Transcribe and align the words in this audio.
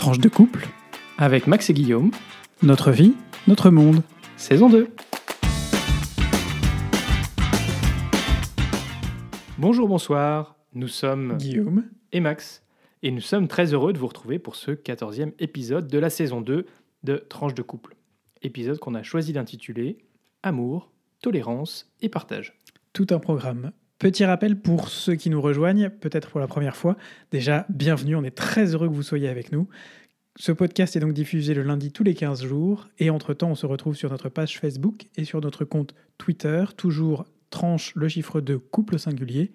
Tranche 0.00 0.18
de 0.18 0.30
couple, 0.30 0.66
avec 1.18 1.46
Max 1.46 1.68
et 1.68 1.74
Guillaume, 1.74 2.10
notre 2.62 2.90
vie, 2.90 3.12
notre 3.46 3.68
monde. 3.68 4.02
saison 4.38 4.70
2. 4.70 4.88
Bonjour, 9.58 9.88
bonsoir, 9.88 10.56
nous 10.72 10.88
sommes 10.88 11.36
Guillaume, 11.36 11.84
et 12.12 12.20
Max, 12.20 12.62
et 13.02 13.10
nous 13.10 13.20
sommes 13.20 13.46
très 13.46 13.74
heureux 13.74 13.92
de 13.92 13.98
vous 13.98 14.06
retrouver 14.06 14.38
pour 14.38 14.56
ce 14.56 14.70
14e 14.70 15.32
épisode 15.38 15.86
de 15.86 15.98
la 15.98 16.08
saison 16.08 16.40
2 16.40 16.64
de 17.04 17.16
Tranche 17.28 17.52
de 17.52 17.60
couple. 17.60 17.94
Épisode 18.40 18.78
qu'on 18.78 18.94
a 18.94 19.02
choisi 19.02 19.34
d'intituler 19.34 19.98
Amour, 20.42 20.90
tolérance 21.20 21.92
et 22.00 22.08
partage. 22.08 22.56
tout 22.94 23.08
un 23.10 23.18
programme. 23.18 23.70
Petit 24.00 24.24
rappel 24.24 24.58
pour 24.58 24.88
ceux 24.88 25.14
qui 25.14 25.28
nous 25.28 25.42
rejoignent, 25.42 25.90
peut-être 25.90 26.30
pour 26.30 26.40
la 26.40 26.46
première 26.46 26.74
fois. 26.74 26.96
Déjà, 27.32 27.66
bienvenue, 27.68 28.16
on 28.16 28.24
est 28.24 28.34
très 28.34 28.74
heureux 28.74 28.88
que 28.88 28.94
vous 28.94 29.02
soyez 29.02 29.28
avec 29.28 29.52
nous. 29.52 29.68
Ce 30.36 30.52
podcast 30.52 30.96
est 30.96 31.00
donc 31.00 31.12
diffusé 31.12 31.52
le 31.52 31.62
lundi 31.62 31.92
tous 31.92 32.02
les 32.02 32.14
15 32.14 32.42
jours. 32.44 32.88
Et 32.98 33.10
entre-temps, 33.10 33.50
on 33.50 33.54
se 33.54 33.66
retrouve 33.66 33.94
sur 33.94 34.08
notre 34.08 34.30
page 34.30 34.58
Facebook 34.58 35.08
et 35.18 35.26
sur 35.26 35.42
notre 35.42 35.66
compte 35.66 35.94
Twitter, 36.16 36.64
toujours 36.78 37.26
tranche 37.50 37.94
le 37.94 38.08
chiffre 38.08 38.40
de 38.40 38.56
couple 38.56 38.98
singulier, 38.98 39.52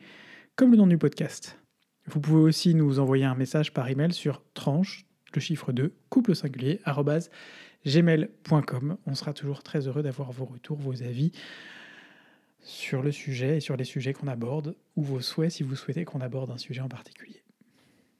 comme 0.55 0.69
le 0.69 0.77
nom 0.77 0.85
du 0.85 0.99
podcast. 0.99 1.57
Vous 2.05 2.19
pouvez 2.19 2.43
aussi 2.43 2.75
nous 2.75 2.99
envoyer 2.99 3.25
un 3.25 3.33
message 3.33 3.73
par 3.73 3.89
email 3.89 4.13
sur 4.13 4.43
tranche 4.53 5.07
le 5.33 5.41
chiffre 5.41 5.71
de 5.71 5.91
couple 6.09 6.35
singulier 6.35 6.81
gmail.com. 7.83 8.97
On 9.07 9.15
sera 9.15 9.33
toujours 9.33 9.63
très 9.63 9.87
heureux 9.87 10.03
d'avoir 10.03 10.31
vos 10.31 10.45
retours, 10.45 10.77
vos 10.77 11.01
avis 11.01 11.31
sur 12.65 13.03
le 13.03 13.11
sujet 13.11 13.57
et 13.57 13.59
sur 13.59 13.77
les 13.77 13.83
sujets 13.83 14.13
qu'on 14.13 14.27
aborde, 14.27 14.75
ou 14.95 15.03
vos 15.03 15.21
souhaits 15.21 15.51
si 15.51 15.63
vous 15.63 15.75
souhaitez 15.75 16.03
qu'on 16.03 16.19
aborde 16.19 16.51
un 16.51 16.57
sujet 16.57 16.81
en 16.81 16.89
particulier. 16.89 17.43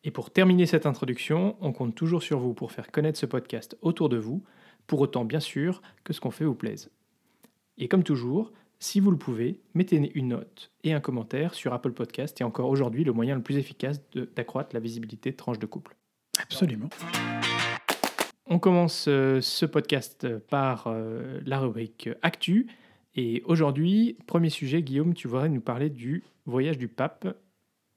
Et 0.03 0.11
pour 0.11 0.29
terminer 0.29 0.67
cette 0.67 0.85
introduction, 0.85 1.57
on 1.61 1.73
compte 1.73 1.95
toujours 1.95 2.21
sur 2.21 2.39
vous 2.39 2.53
pour 2.53 2.71
faire 2.71 2.91
connaître 2.91 3.17
ce 3.17 3.25
podcast 3.25 3.75
autour 3.81 4.07
de 4.07 4.17
vous, 4.17 4.43
pour 4.85 5.01
autant 5.01 5.25
bien 5.25 5.39
sûr 5.39 5.81
que 6.03 6.13
ce 6.13 6.21
qu'on 6.21 6.29
fait 6.29 6.45
vous 6.45 6.53
plaise. 6.53 6.91
Et 7.79 7.87
comme 7.87 8.03
toujours, 8.03 8.53
si 8.77 8.99
vous 8.99 9.09
le 9.09 9.17
pouvez, 9.17 9.59
mettez 9.73 10.11
une 10.13 10.27
note 10.27 10.71
et 10.83 10.93
un 10.93 10.99
commentaire 10.99 11.55
sur 11.55 11.73
Apple 11.73 11.93
Podcast 11.93 12.39
et 12.39 12.43
encore 12.43 12.69
aujourd'hui 12.69 13.03
le 13.03 13.13
moyen 13.13 13.35
le 13.35 13.41
plus 13.41 13.57
efficace 13.57 13.99
d'accroître 14.13 14.75
la 14.75 14.79
visibilité 14.79 15.31
de 15.31 15.35
tranche 15.35 15.57
de 15.57 15.65
couple. 15.65 15.95
Absolument. 16.39 16.89
On 18.45 18.59
commence 18.59 19.07
euh, 19.07 19.41
ce 19.41 19.65
podcast 19.65 20.37
par 20.37 20.85
euh, 20.85 21.39
la 21.47 21.59
rubrique 21.59 22.09
Actu. 22.21 22.67
Et 23.15 23.41
aujourd'hui, 23.45 24.17
premier 24.27 24.49
sujet, 24.49 24.81
Guillaume, 24.81 25.13
tu 25.13 25.27
voudrais 25.27 25.49
nous 25.49 25.61
parler 25.61 25.89
du 25.89 26.23
voyage 26.45 26.77
du 26.77 26.87
pape 26.87 27.37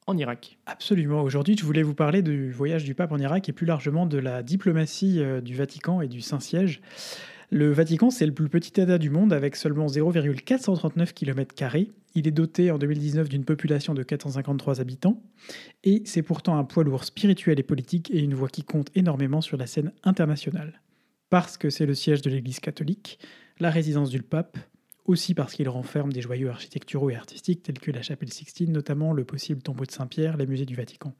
en 0.06 0.16
Irak. 0.16 0.58
Absolument. 0.66 1.22
Aujourd'hui, 1.22 1.56
je 1.58 1.64
voulais 1.64 1.82
vous 1.82 1.94
parler 1.94 2.22
du 2.22 2.50
voyage 2.52 2.84
du 2.84 2.94
pape 2.94 3.12
en 3.12 3.18
Irak 3.18 3.48
et 3.48 3.52
plus 3.52 3.66
largement 3.66 4.06
de 4.06 4.18
la 4.18 4.42
diplomatie 4.42 5.20
euh, 5.20 5.40
du 5.40 5.54
Vatican 5.54 6.00
et 6.00 6.08
du 6.08 6.20
Saint-Siège. 6.20 6.80
Le 7.50 7.72
Vatican, 7.72 8.10
c'est 8.10 8.26
le 8.26 8.32
plus 8.32 8.48
petit 8.48 8.80
État 8.80 8.98
du 8.98 9.10
monde 9.10 9.32
avec 9.32 9.56
seulement 9.56 9.86
0,439 9.86 11.14
km. 11.14 11.54
Il 12.14 12.28
est 12.28 12.32
doté 12.32 12.70
en 12.70 12.78
2019 12.78 13.28
d'une 13.28 13.44
population 13.44 13.94
de 13.94 14.02
453 14.02 14.80
habitants 14.80 15.22
et 15.82 16.02
c'est 16.04 16.22
pourtant 16.22 16.58
un 16.58 16.64
poids 16.64 16.84
lourd 16.84 17.04
spirituel 17.04 17.58
et 17.58 17.62
politique 17.62 18.10
et 18.10 18.20
une 18.20 18.34
voix 18.34 18.48
qui 18.48 18.64
compte 18.64 18.90
énormément 18.94 19.40
sur 19.40 19.56
la 19.56 19.66
scène 19.66 19.92
internationale. 20.04 20.82
Parce 21.30 21.56
que 21.56 21.70
c'est 21.70 21.86
le 21.86 21.94
siège 21.94 22.22
de 22.22 22.30
l'Église 22.30 22.60
catholique, 22.60 23.18
la 23.60 23.70
résidence 23.70 24.10
du 24.10 24.22
pape, 24.22 24.58
aussi 25.08 25.34
parce 25.34 25.54
qu'il 25.54 25.68
renferme 25.68 26.12
des 26.12 26.20
joyaux 26.20 26.50
architecturaux 26.50 27.10
et 27.10 27.16
artistiques 27.16 27.62
tels 27.62 27.78
que 27.78 27.90
la 27.90 28.02
chapelle 28.02 28.32
Sixtine, 28.32 28.72
notamment 28.72 29.12
le 29.12 29.24
possible 29.24 29.62
tombeau 29.62 29.84
de 29.84 29.90
Saint-Pierre, 29.90 30.36
les 30.36 30.46
musées 30.46 30.66
du 30.66 30.74
Vatican. 30.74 31.14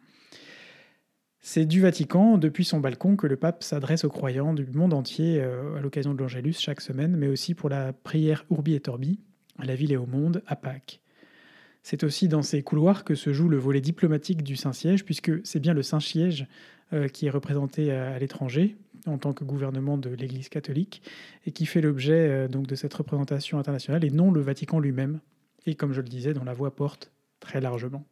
C'est 1.41 1.64
du 1.64 1.81
Vatican, 1.81 2.36
depuis 2.36 2.64
son 2.64 2.81
balcon, 2.81 3.16
que 3.16 3.27
le 3.27 3.36
pape 3.36 3.62
s'adresse 3.62 4.05
aux 4.05 4.11
croyants 4.11 4.55
du 4.55 4.66
monde 4.66 4.92
entier 4.92 5.41
euh, 5.41 5.77
à 5.77 5.81
l'occasion 5.81 6.12
de 6.12 6.19
l'Angélus 6.19 6.59
chaque 6.59 6.81
semaine, 6.81 7.16
mais 7.16 7.28
aussi 7.28 7.54
pour 7.54 7.69
la 7.69 7.93
prière 7.93 8.44
Urbi 8.50 8.75
et 8.75 8.82
Orbi, 8.88 9.21
à 9.59 9.65
la 9.65 9.75
ville 9.75 9.93
et 9.93 9.97
au 9.97 10.06
monde, 10.06 10.43
à 10.47 10.56
Pâques. 10.56 11.00
C'est 11.82 12.05
aussi 12.05 12.28
dans 12.28 12.43
ces 12.43 12.62
couloirs 12.62 13.05
que 13.05 13.15
se 13.15 13.32
joue 13.32 13.49
le 13.49 13.56
volet 13.56 13.81
diplomatique 13.81 14.43
du 14.43 14.56
Saint-Siège, 14.56 15.05
puisque 15.05 15.32
c'est 15.47 15.60
bien 15.60 15.75
le 15.75 15.82
Saint-Siège 15.82 16.47
euh, 16.93 17.09
qui 17.09 17.26
est 17.26 17.31
représenté 17.31 17.93
à, 17.93 18.15
à 18.15 18.19
l'étranger 18.19 18.76
en 19.08 19.19
tant 19.19 19.32
que 19.32 19.44
gouvernement 19.44 19.98
de 19.98 20.10
l'Église 20.10 20.48
catholique 20.48 21.02
et 21.46 21.52
qui 21.52 21.66
fait 21.66 21.80
l'objet 21.80 22.28
euh, 22.28 22.48
donc 22.48 22.66
de 22.66 22.74
cette 22.74 22.94
représentation 22.94 23.58
internationale 23.58 24.04
et 24.04 24.10
non 24.10 24.30
le 24.30 24.41
Vatican 24.41 24.78
lui-même, 24.78 25.20
et 25.66 25.74
comme 25.74 25.92
je 25.92 26.00
le 26.00 26.08
disais, 26.08 26.34
dont 26.34 26.44
la 26.44 26.52
voix 26.54 26.74
porte 26.74 27.10
très 27.41 27.60
largement. 27.60 28.04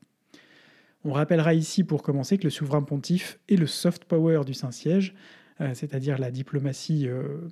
On 1.04 1.12
rappellera 1.12 1.54
ici 1.54 1.84
pour 1.84 2.02
commencer 2.02 2.38
que 2.38 2.44
le 2.44 2.50
souverain 2.50 2.82
pontife 2.82 3.38
est 3.48 3.56
le 3.56 3.66
soft 3.66 4.04
power 4.04 4.40
du 4.44 4.54
Saint-Siège, 4.54 5.14
euh, 5.60 5.72
c'est-à-dire 5.74 6.18
la 6.18 6.30
diplomatie, 6.30 7.06
euh, 7.06 7.48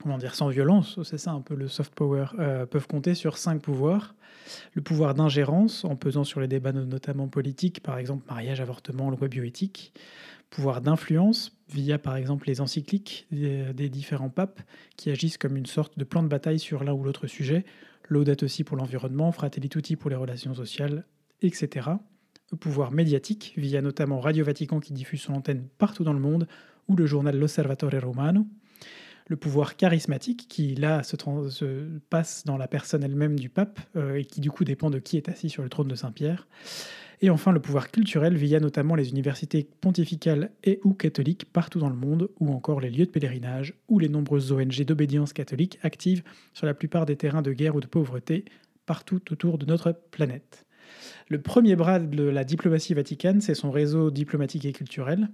comment 0.00 0.18
dire, 0.18 0.34
sans 0.34 0.48
violence, 0.48 1.02
c'est 1.02 1.18
ça 1.18 1.32
un 1.32 1.40
peu 1.40 1.54
le 1.54 1.68
soft 1.68 1.94
power, 1.94 2.26
peuvent 2.70 2.86
compter 2.86 3.14
sur 3.14 3.38
cinq 3.38 3.60
pouvoirs. 3.60 4.14
Le 4.74 4.82
pouvoir 4.82 5.14
d'ingérence, 5.14 5.84
en 5.84 5.96
pesant 5.96 6.22
sur 6.22 6.40
les 6.40 6.46
débats 6.46 6.72
no- 6.72 6.84
notamment 6.84 7.26
politiques, 7.28 7.82
par 7.82 7.98
exemple 7.98 8.24
mariage, 8.28 8.60
avortement, 8.60 9.10
loi 9.10 9.26
bioéthique. 9.26 9.92
Pouvoir 10.50 10.80
d'influence, 10.80 11.56
via 11.68 11.98
par 11.98 12.16
exemple 12.16 12.46
les 12.46 12.60
encycliques 12.60 13.26
des, 13.30 13.88
différents 13.88 14.30
papes, 14.30 14.60
qui 14.96 15.10
agissent 15.10 15.38
comme 15.38 15.56
une 15.56 15.66
sorte 15.66 15.98
de 15.98 16.04
plan 16.04 16.22
de 16.22 16.28
bataille 16.28 16.58
sur 16.58 16.84
l'un 16.84 16.92
ou 16.92 17.02
l'autre 17.02 17.26
sujet. 17.26 17.64
Laudato 18.08 18.46
aussi 18.46 18.62
pour 18.62 18.76
l'environnement, 18.76 19.32
Fratelli 19.32 19.68
Tutti 19.68 19.96
pour 19.96 20.10
les 20.10 20.16
relations 20.16 20.54
sociales, 20.54 21.04
etc 21.42 21.96
pouvoir 22.54 22.92
médiatique, 22.92 23.54
via 23.56 23.82
notamment 23.82 24.20
Radio 24.20 24.44
Vatican 24.44 24.78
qui 24.78 24.92
diffuse 24.92 25.20
son 25.20 25.34
antenne 25.34 25.66
partout 25.78 26.04
dans 26.04 26.12
le 26.12 26.20
monde, 26.20 26.46
ou 26.86 26.94
le 26.94 27.06
journal 27.06 27.36
L'Osservatore 27.36 28.00
Romano. 28.00 28.46
Le 29.28 29.36
pouvoir 29.36 29.76
charismatique, 29.76 30.46
qui 30.48 30.76
là 30.76 31.02
se 31.02 31.98
passe 32.10 32.44
dans 32.44 32.56
la 32.56 32.68
personne 32.68 33.02
elle-même 33.02 33.38
du 33.38 33.48
pape, 33.48 33.80
euh, 33.96 34.14
et 34.14 34.24
qui 34.24 34.40
du 34.40 34.52
coup 34.52 34.64
dépend 34.64 34.90
de 34.90 35.00
qui 35.00 35.16
est 35.16 35.28
assis 35.28 35.50
sur 35.50 35.64
le 35.64 35.68
trône 35.68 35.88
de 35.88 35.96
Saint-Pierre. 35.96 36.46
Et 37.22 37.30
enfin 37.30 37.52
le 37.52 37.60
pouvoir 37.60 37.90
culturel, 37.90 38.36
via 38.36 38.60
notamment 38.60 38.94
les 38.94 39.10
universités 39.10 39.66
pontificales 39.80 40.50
et 40.64 40.80
ou 40.84 40.92
catholiques 40.92 41.46
partout 41.50 41.78
dans 41.78 41.88
le 41.88 41.96
monde, 41.96 42.28
ou 42.40 42.52
encore 42.52 42.80
les 42.80 42.90
lieux 42.90 43.06
de 43.06 43.10
pèlerinage, 43.10 43.74
ou 43.88 43.98
les 43.98 44.08
nombreuses 44.08 44.52
ONG 44.52 44.82
d'obédience 44.84 45.32
catholique 45.32 45.78
actives 45.82 46.22
sur 46.52 46.66
la 46.66 46.74
plupart 46.74 47.06
des 47.06 47.16
terrains 47.16 47.42
de 47.42 47.52
guerre 47.52 47.76
ou 47.76 47.80
de 47.80 47.86
pauvreté 47.86 48.44
partout 48.84 49.20
autour 49.30 49.58
de 49.58 49.66
notre 49.66 49.92
planète. 50.10 50.66
Le 51.28 51.40
premier 51.40 51.74
bras 51.74 51.98
de 51.98 52.22
la 52.22 52.44
diplomatie 52.44 52.94
vaticane, 52.94 53.40
c'est 53.40 53.54
son 53.54 53.70
réseau 53.70 54.10
diplomatique 54.10 54.64
et 54.64 54.72
culturel. 54.72 55.28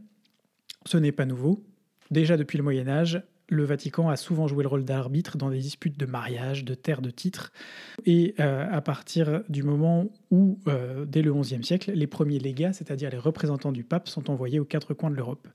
Ce 0.87 0.97
n'est 0.97 1.12
pas 1.12 1.26
nouveau. 1.26 1.62
Déjà 2.10 2.37
depuis 2.37 2.59
le 2.59 2.65
Moyen 2.65 2.88
Âge, 2.88 3.22
le 3.48 3.64
Vatican 3.64 4.08
a 4.08 4.16
souvent 4.16 4.47
joué 4.47 4.62
le 4.62 4.69
rôle 4.69 4.84
d'arbitre 4.84 5.36
dans 5.36 5.50
des 5.50 5.58
disputes 5.58 5.98
de 5.98 6.06
mariage, 6.06 6.64
de 6.64 6.75
terre, 6.75 7.03
de 7.03 7.10
titre. 7.10 7.53
Et 8.06 8.34
euh, 8.41 8.66
à 8.70 8.80
partir 8.80 9.42
du 9.48 9.62
moment 9.62 10.10
où, 10.30 10.58
euh, 10.69 11.04
dès 11.04 11.22
le 11.22 11.32
XIe 11.34 11.62
siècle, 11.62 11.92
les 11.92 12.06
premiers 12.06 12.38
légats, 12.38 12.72
c'est-à-dire 12.72 13.10
les 13.10 13.19
représentants 13.19 13.72
du 13.72 13.84
pape, 13.84 14.08
sont 14.08 14.30
envoyés 14.30 14.60
aux 14.60 14.64
quatre 14.64 14.94
coins 14.94 15.10
de 15.10 15.16
l'Europe. 15.16 15.48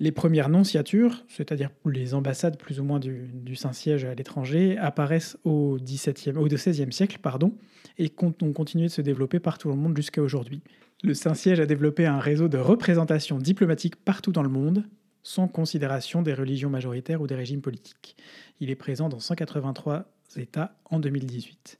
Les 0.00 0.12
premières 0.12 0.48
nonciatures, 0.48 1.24
c'est-à-dire 1.28 1.68
les 1.84 2.14
ambassades 2.14 2.56
plus 2.56 2.80
ou 2.80 2.84
moins 2.84 2.98
du, 2.98 3.54
Saint-Siège 3.54 4.06
à 4.06 4.14
l'étranger, 4.14 4.78
apparaissent 4.78 5.36
au, 5.44 5.76
XVIIe 5.76 6.38
au 6.38 6.46
XVIe 6.46 6.90
siècle 6.90 7.18
pardon, 7.20 7.54
et 7.98 8.10
ont 8.22 8.52
continué 8.54 8.86
de 8.86 8.90
se 8.90 9.02
développer 9.02 9.40
partout 9.40 9.68
dans 9.68 9.74
le 9.74 9.80
monde 9.80 9.96
jusqu'à 9.96 10.22
aujourd'hui. 10.22 10.62
Le 11.02 11.12
Saint-Siège 11.12 11.60
a 11.60 11.66
développé 11.66 12.06
un 12.06 12.18
réseau 12.18 12.48
de 12.48 12.56
représentation 12.56 13.38
diplomatique 13.38 13.96
partout 13.96 14.32
dans 14.32 14.42
le 14.42 14.48
monde, 14.48 14.84
sans 15.22 15.48
considération 15.48 16.22
des 16.22 16.34
religions 16.34 16.70
majoritaires 16.70 17.20
ou 17.20 17.26
des 17.26 17.34
régimes 17.34 17.60
politiques. 17.60 18.16
Il 18.60 18.70
est 18.70 18.76
présent 18.76 19.08
dans 19.08 19.20
183 19.20 20.06
États 20.36 20.76
en 20.84 21.00
2018. 21.00 21.78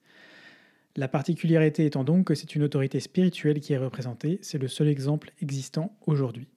La 0.97 1.09
particularité 1.09 1.87
étant 1.87 2.05
donc 2.05 2.27
que 2.27 2.35
c'est 2.35 2.55
une 2.55 2.63
autorité 2.63 2.99
spirituelle 3.01 3.61
qui 3.61 3.73
est 3.73 3.79
représentée, 3.79 4.39
c'est 4.43 4.59
le 4.59 4.69
seul 4.69 4.89
exemple 4.89 5.33
existant 5.41 5.97
aujourd'hui. 6.07 6.49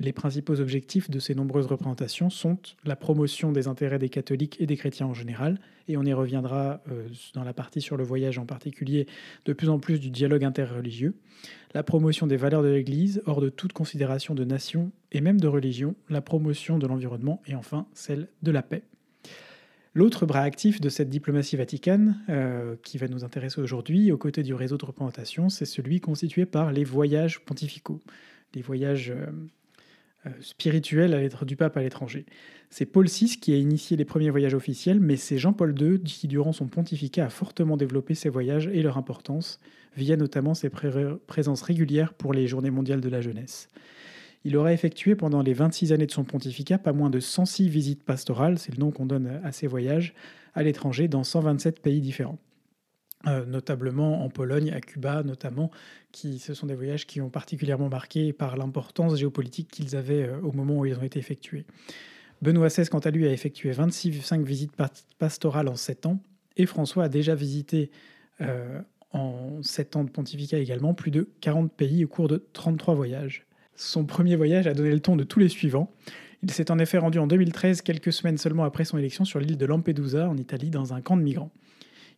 Les 0.00 0.12
principaux 0.12 0.60
objectifs 0.60 1.10
de 1.10 1.18
ces 1.18 1.34
nombreuses 1.34 1.66
représentations 1.66 2.30
sont 2.30 2.58
la 2.84 2.94
promotion 2.94 3.50
des 3.50 3.66
intérêts 3.66 3.98
des 3.98 4.08
catholiques 4.08 4.56
et 4.60 4.66
des 4.66 4.76
chrétiens 4.76 5.06
en 5.06 5.14
général, 5.14 5.58
et 5.88 5.96
on 5.96 6.04
y 6.04 6.12
reviendra 6.12 6.80
euh, 6.88 7.08
dans 7.34 7.42
la 7.42 7.52
partie 7.52 7.80
sur 7.80 7.96
le 7.96 8.04
voyage 8.04 8.38
en 8.38 8.46
particulier, 8.46 9.06
de 9.44 9.52
plus 9.52 9.68
en 9.68 9.80
plus 9.80 9.98
du 9.98 10.10
dialogue 10.10 10.44
interreligieux, 10.44 11.16
la 11.74 11.82
promotion 11.82 12.28
des 12.28 12.36
valeurs 12.36 12.62
de 12.62 12.68
l'Église 12.68 13.22
hors 13.26 13.40
de 13.40 13.48
toute 13.48 13.72
considération 13.72 14.36
de 14.36 14.44
nation 14.44 14.92
et 15.10 15.20
même 15.20 15.40
de 15.40 15.48
religion, 15.48 15.96
la 16.08 16.20
promotion 16.20 16.78
de 16.78 16.86
l'environnement 16.86 17.42
et 17.48 17.56
enfin 17.56 17.86
celle 17.92 18.28
de 18.42 18.52
la 18.52 18.62
paix. 18.62 18.84
L'autre 19.94 20.26
bras 20.26 20.42
actif 20.42 20.80
de 20.80 20.90
cette 20.90 21.08
diplomatie 21.08 21.56
vaticane, 21.56 22.22
euh, 22.28 22.76
qui 22.84 22.98
va 22.98 23.08
nous 23.08 23.24
intéresser 23.24 23.60
aujourd'hui, 23.60 24.12
aux 24.12 24.18
côtés 24.18 24.44
du 24.44 24.54
réseau 24.54 24.76
de 24.76 24.84
représentation, 24.84 25.48
c'est 25.48 25.64
celui 25.64 25.98
constitué 26.00 26.46
par 26.46 26.70
les 26.70 26.84
voyages 26.84 27.40
pontificaux, 27.40 28.00
les 28.54 28.62
voyages 28.62 29.10
euh, 29.10 29.26
euh, 30.26 30.30
spirituels 30.40 31.14
à 31.14 31.20
l'être 31.20 31.44
du 31.44 31.56
pape 31.56 31.76
à 31.76 31.82
l'étranger. 31.82 32.26
C'est 32.70 32.86
Paul 32.86 33.06
VI 33.06 33.38
qui 33.40 33.52
a 33.52 33.56
initié 33.56 33.96
les 33.96 34.04
premiers 34.04 34.30
voyages 34.30 34.54
officiels, 34.54 35.00
mais 35.00 35.16
c'est 35.16 35.38
Jean-Paul 35.38 35.74
II 35.80 36.00
qui, 36.00 36.28
durant 36.28 36.52
son 36.52 36.66
pontificat, 36.66 37.26
a 37.26 37.30
fortement 37.30 37.76
développé 37.76 38.14
ces 38.14 38.28
voyages 38.28 38.68
et 38.72 38.82
leur 38.82 38.98
importance, 38.98 39.60
via 39.96 40.16
notamment 40.16 40.54
ses 40.54 40.70
pré- 40.70 41.16
présences 41.26 41.62
régulières 41.62 42.14
pour 42.14 42.32
les 42.32 42.46
Journées 42.46 42.70
mondiales 42.70 43.00
de 43.00 43.08
la 43.08 43.20
jeunesse. 43.20 43.68
Il 44.44 44.56
aurait 44.56 44.74
effectué 44.74 45.16
pendant 45.16 45.42
les 45.42 45.52
26 45.52 45.92
années 45.92 46.06
de 46.06 46.12
son 46.12 46.24
pontificat 46.24 46.78
pas 46.78 46.92
moins 46.92 47.10
de 47.10 47.20
106 47.20 47.68
visites 47.68 48.04
pastorales, 48.04 48.58
c'est 48.58 48.72
le 48.72 48.80
nom 48.80 48.90
qu'on 48.90 49.06
donne 49.06 49.40
à 49.42 49.52
ses 49.52 49.66
voyages, 49.66 50.14
à 50.54 50.62
l'étranger 50.62 51.08
dans 51.08 51.24
127 51.24 51.80
pays 51.80 52.00
différents. 52.00 52.38
Euh, 53.26 53.44
notablement 53.44 54.22
en 54.24 54.28
Pologne, 54.28 54.70
à 54.70 54.80
Cuba 54.80 55.24
notamment, 55.24 55.72
qui 56.12 56.38
ce 56.38 56.54
sont 56.54 56.66
des 56.68 56.76
voyages 56.76 57.04
qui 57.04 57.20
ont 57.20 57.30
particulièrement 57.30 57.88
marqué 57.88 58.32
par 58.32 58.56
l'importance 58.56 59.16
géopolitique 59.16 59.68
qu'ils 59.72 59.96
avaient 59.96 60.22
euh, 60.22 60.40
au 60.40 60.52
moment 60.52 60.78
où 60.78 60.86
ils 60.86 60.96
ont 60.96 61.02
été 61.02 61.18
effectués. 61.18 61.66
Benoît 62.42 62.68
XVI, 62.68 62.86
quant 62.88 63.00
à 63.00 63.10
lui, 63.10 63.26
a 63.26 63.32
effectué 63.32 63.72
26 63.72 64.10
visites 64.44 64.72
pastorales 65.18 65.66
en 65.66 65.74
7 65.74 66.06
ans, 66.06 66.22
et 66.56 66.64
François 66.64 67.04
a 67.04 67.08
déjà 67.08 67.34
visité 67.34 67.90
euh, 68.40 68.80
en 69.12 69.64
7 69.64 69.96
ans 69.96 70.04
de 70.04 70.10
pontificat 70.10 70.58
également 70.58 70.94
plus 70.94 71.10
de 71.10 71.28
40 71.40 71.72
pays 71.72 72.04
au 72.04 72.08
cours 72.08 72.28
de 72.28 72.46
33 72.52 72.94
voyages. 72.94 73.46
Son 73.74 74.04
premier 74.04 74.36
voyage 74.36 74.68
a 74.68 74.74
donné 74.74 74.92
le 74.92 75.00
ton 75.00 75.16
de 75.16 75.24
tous 75.24 75.40
les 75.40 75.48
suivants. 75.48 75.90
Il 76.44 76.52
s'est 76.52 76.70
en 76.70 76.78
effet 76.78 76.98
rendu 76.98 77.18
en 77.18 77.26
2013, 77.26 77.82
quelques 77.82 78.12
semaines 78.12 78.38
seulement 78.38 78.62
après 78.62 78.84
son 78.84 78.96
élection, 78.96 79.24
sur 79.24 79.40
l'île 79.40 79.56
de 79.56 79.66
Lampedusa, 79.66 80.28
en 80.28 80.36
Italie, 80.36 80.70
dans 80.70 80.94
un 80.94 81.00
camp 81.00 81.16
de 81.16 81.22
migrants. 81.22 81.50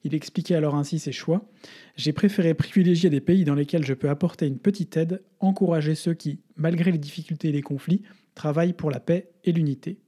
Il 0.02 0.14
expliquait 0.14 0.54
alors 0.54 0.76
ainsi 0.76 0.98
ses 0.98 1.12
choix. 1.12 1.48
J'ai 1.96 2.12
préféré 2.12 2.54
privilégier 2.54 3.10
des 3.10 3.20
pays 3.20 3.44
dans 3.44 3.54
lesquels 3.54 3.84
je 3.84 3.94
peux 3.94 4.08
apporter 4.08 4.46
une 4.46 4.58
petite 4.58 4.96
aide, 4.96 5.22
encourager 5.40 5.94
ceux 5.94 6.14
qui, 6.14 6.40
malgré 6.56 6.90
les 6.90 6.98
difficultés 6.98 7.48
et 7.48 7.52
les 7.52 7.62
conflits, 7.62 8.02
travaillent 8.34 8.72
pour 8.72 8.90
la 8.90 9.00
paix 9.00 9.30
et 9.44 9.52
l'unité. 9.52 9.98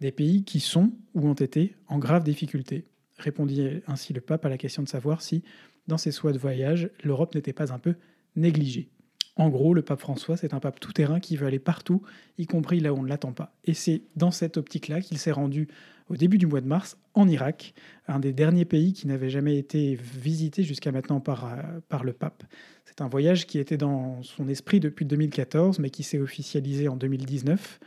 Des 0.00 0.12
pays 0.12 0.44
qui 0.44 0.60
sont, 0.60 0.92
ou 1.14 1.28
ont 1.28 1.34
été, 1.34 1.74
en 1.86 1.98
grave 1.98 2.24
difficulté, 2.24 2.86
répondit 3.18 3.82
ainsi 3.86 4.12
le 4.12 4.20
pape 4.20 4.44
à 4.44 4.48
la 4.48 4.58
question 4.58 4.82
de 4.82 4.88
savoir 4.88 5.22
si, 5.22 5.42
dans 5.86 5.98
ses 5.98 6.12
choix 6.12 6.32
de 6.32 6.38
voyage, 6.38 6.90
l'Europe 7.02 7.34
n'était 7.34 7.52
pas 7.52 7.72
un 7.72 7.78
peu 7.78 7.94
négligée. 8.36 8.90
En 9.38 9.50
gros, 9.50 9.72
le 9.72 9.82
pape 9.82 10.00
François, 10.00 10.36
c'est 10.36 10.52
un 10.52 10.58
pape 10.58 10.80
tout-terrain 10.80 11.20
qui 11.20 11.36
veut 11.36 11.46
aller 11.46 11.60
partout, 11.60 12.02
y 12.38 12.46
compris 12.46 12.80
là 12.80 12.92
où 12.92 12.98
on 12.98 13.02
ne 13.02 13.08
l'attend 13.08 13.32
pas. 13.32 13.54
Et 13.64 13.72
c'est 13.72 14.02
dans 14.16 14.32
cette 14.32 14.56
optique-là 14.56 15.00
qu'il 15.00 15.16
s'est 15.16 15.30
rendu 15.30 15.68
au 16.08 16.16
début 16.16 16.38
du 16.38 16.46
mois 16.46 16.60
de 16.60 16.66
mars 16.66 16.96
en 17.14 17.28
Irak, 17.28 17.74
un 18.08 18.18
des 18.18 18.32
derniers 18.32 18.64
pays 18.64 18.92
qui 18.92 19.06
n'avait 19.06 19.30
jamais 19.30 19.56
été 19.56 19.94
visité 19.94 20.64
jusqu'à 20.64 20.90
maintenant 20.90 21.20
par, 21.20 21.44
euh, 21.44 22.02
le 22.02 22.12
pape. 22.12 22.42
C'est 22.84 23.00
un 23.00 23.08
voyage 23.08 23.46
qui 23.46 23.58
était 23.60 23.76
dans 23.76 24.22
son 24.22 24.48
esprit 24.48 24.80
depuis 24.80 25.04
2014, 25.04 25.78
mais 25.78 25.90
qui 25.90 26.02
s'est 26.02 26.18
officialisé 26.18 26.88
en 26.88 26.96
2019. 26.96 27.78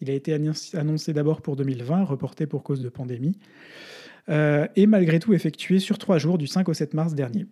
Il 0.00 0.10
a 0.10 0.12
été 0.12 0.32
annoncé 0.74 1.12
d'abord 1.12 1.40
pour 1.40 1.56
2020, 1.56 2.04
reporté 2.04 2.46
pour 2.46 2.62
cause 2.62 2.82
de 2.82 2.88
pandémie, 2.88 3.38
euh, 4.28 4.66
et 4.76 4.86
malgré 4.86 5.18
tout 5.18 5.32
effectué 5.32 5.80
sur 5.80 5.98
trois 5.98 6.18
jours, 6.18 6.38
du 6.38 6.46
5 6.46 6.68
au 6.68 6.74
7 6.74 6.94
mars 6.94 7.14
dernier. 7.14 7.46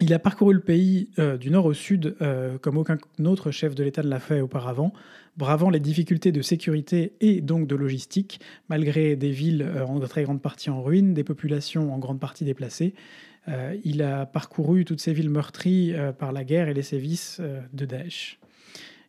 Il 0.00 0.12
a 0.12 0.18
parcouru 0.18 0.54
le 0.54 0.60
pays 0.60 1.08
euh, 1.20 1.36
du 1.36 1.50
nord 1.50 1.66
au 1.66 1.72
sud 1.72 2.16
euh, 2.20 2.58
comme 2.58 2.78
aucun 2.78 2.98
autre 3.24 3.52
chef 3.52 3.76
de 3.76 3.84
l'État 3.84 4.02
ne 4.02 4.08
l'a 4.08 4.18
fait 4.18 4.40
auparavant, 4.40 4.92
bravant 5.36 5.70
les 5.70 5.78
difficultés 5.78 6.32
de 6.32 6.42
sécurité 6.42 7.12
et 7.20 7.40
donc 7.40 7.68
de 7.68 7.76
logistique, 7.76 8.40
malgré 8.68 9.14
des 9.14 9.30
villes 9.30 9.62
euh, 9.62 9.86
en 9.86 10.00
très 10.00 10.24
grande 10.24 10.42
partie 10.42 10.68
en 10.68 10.82
ruine, 10.82 11.14
des 11.14 11.22
populations 11.22 11.94
en 11.94 11.98
grande 11.98 12.18
partie 12.18 12.44
déplacées. 12.44 12.94
il 13.84 14.02
a 14.02 14.26
parcouru 14.26 14.84
toutes 14.84 15.00
ces 15.00 15.12
villes 15.12 15.30
meurtries 15.30 15.94
par 16.18 16.32
la 16.32 16.44
guerre 16.44 16.68
et 16.68 16.74
les 16.74 16.82
sévices 16.82 17.40
de 17.72 17.84
Daesh. 17.84 18.40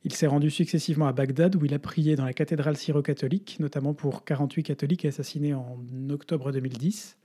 Il 0.04 0.14
s'est 0.14 0.28
rendu 0.28 0.52
successivement 0.52 1.08
à 1.08 1.14
Bagdad, 1.14 1.56
où 1.56 1.66
il 1.66 1.74
a 1.74 1.80
prié 1.80 2.16
dans 2.16 2.26
la 2.26 2.34
cathédrale 2.34 2.76
syro-catholique, 2.76 3.58
notamment 3.60 3.94
pour 3.94 4.26
48 4.26 4.64
catholiques 4.64 5.06
assassinés 5.06 5.54
en 5.54 5.80
octobre 6.10 6.52
2010 6.52 7.18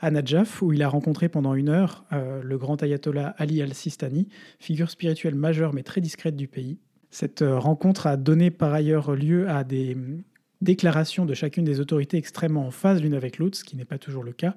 à 0.00 0.10
Najaf, 0.10 0.62
où 0.62 0.72
il 0.72 0.82
a 0.82 0.88
rencontré 0.88 1.28
pendant 1.28 1.54
une 1.54 1.68
heure 1.68 2.04
euh, 2.12 2.42
le 2.42 2.58
grand 2.58 2.82
ayatollah 2.82 3.34
Ali 3.38 3.62
al-Sistani, 3.62 4.28
figure 4.58 4.90
spirituelle 4.90 5.34
majeure 5.34 5.72
mais 5.72 5.82
très 5.82 6.00
discrète 6.00 6.36
du 6.36 6.48
pays. 6.48 6.78
Cette 7.10 7.42
euh, 7.42 7.58
rencontre 7.58 8.06
a 8.06 8.16
donné 8.16 8.50
par 8.50 8.72
ailleurs 8.72 9.14
lieu 9.14 9.48
à 9.48 9.64
des 9.64 9.94
mm, 9.94 10.22
déclarations 10.60 11.24
de 11.24 11.34
chacune 11.34 11.64
des 11.64 11.80
autorités 11.80 12.16
extrêmement 12.16 12.66
en 12.66 12.70
phase 12.70 13.00
l'une 13.00 13.14
avec 13.14 13.38
l'autre, 13.38 13.56
ce 13.56 13.64
qui 13.64 13.76
n'est 13.76 13.84
pas 13.84 13.98
toujours 13.98 14.24
le 14.24 14.32
cas, 14.32 14.54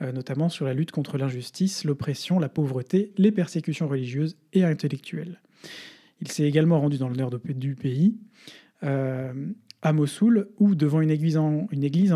euh, 0.00 0.12
notamment 0.12 0.48
sur 0.48 0.64
la 0.64 0.74
lutte 0.74 0.90
contre 0.90 1.18
l'injustice, 1.18 1.84
l'oppression, 1.84 2.38
la 2.38 2.48
pauvreté, 2.48 3.12
les 3.18 3.30
persécutions 3.32 3.88
religieuses 3.88 4.36
et 4.52 4.64
intellectuelles. 4.64 5.40
Il 6.20 6.30
s'est 6.30 6.44
également 6.44 6.80
rendu 6.80 6.98
dans 6.98 7.08
le 7.08 7.16
nord 7.16 7.30
du 7.30 7.74
pays, 7.74 8.16
à 9.82 9.92
Mossoul, 9.92 10.48
où, 10.58 10.76
devant 10.76 11.00
une 11.00 11.10
église, 11.10 11.36
en, 11.36 11.66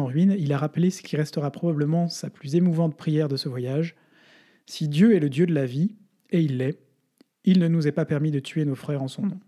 ruine, 0.06 0.36
il 0.38 0.52
a 0.52 0.58
rappelé 0.58 0.90
ce 0.90 1.02
qui 1.02 1.16
restera 1.16 1.50
probablement 1.50 2.08
sa 2.08 2.30
plus 2.30 2.54
émouvante 2.54 2.96
prière 2.96 3.28
de 3.28 3.36
ce 3.36 3.48
voyage. 3.48 3.96
Si 4.66 4.88
Dieu 4.88 5.14
est 5.14 5.20
le 5.20 5.28
Dieu 5.28 5.46
de 5.46 5.54
la 5.54 5.66
vie, 5.66 5.96
et 6.30 6.40
il 6.40 6.58
l'est, 6.58 6.78
il 7.44 7.58
ne 7.58 7.68
nous 7.68 7.88
est 7.88 7.92
pas 7.92 8.04
permis 8.04 8.30
de 8.30 8.38
tuer 8.38 8.64
nos 8.64 8.76
frères 8.76 9.02
en 9.02 9.08
son 9.08 9.22
nom. 9.22 9.40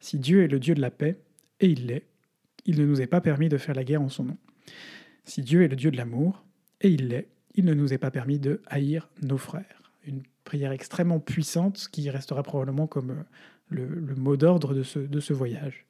Si 0.00 0.18
Dieu 0.18 0.42
est 0.42 0.48
le 0.48 0.58
Dieu 0.58 0.74
de 0.74 0.80
la 0.80 0.90
paix, 0.90 1.20
et 1.60 1.68
il 1.68 1.86
l'est, 1.86 2.08
il 2.64 2.78
ne 2.78 2.84
nous 2.84 3.00
est 3.00 3.06
pas 3.06 3.20
permis 3.20 3.48
de 3.48 3.56
faire 3.56 3.74
la 3.74 3.84
guerre 3.84 4.02
en 4.02 4.08
son 4.08 4.24
nom. 4.24 4.38
Si 5.24 5.42
Dieu 5.42 5.62
est 5.62 5.68
le 5.68 5.76
Dieu 5.76 5.92
de 5.92 5.96
l'amour, 5.96 6.44
et 6.80 6.88
il 6.88 7.08
l'est, 7.08 7.28
il 7.54 7.64
ne 7.64 7.74
nous 7.74 7.92
est 7.92 7.98
pas 7.98 8.10
permis 8.10 8.40
de 8.40 8.60
haïr 8.66 9.08
nos 9.22 9.38
frères. 9.38 9.92
Une 10.04 10.22
prière 10.42 10.72
extrêmement 10.72 11.20
puissante 11.20 11.88
qui 11.92 12.10
restera 12.10 12.42
probablement 12.42 12.88
comme 12.88 13.24
le, 13.68 14.14
mot 14.16 14.36
d'ordre 14.36 14.74
de 14.74 14.82
ce 15.20 15.32
voyage 15.32 15.86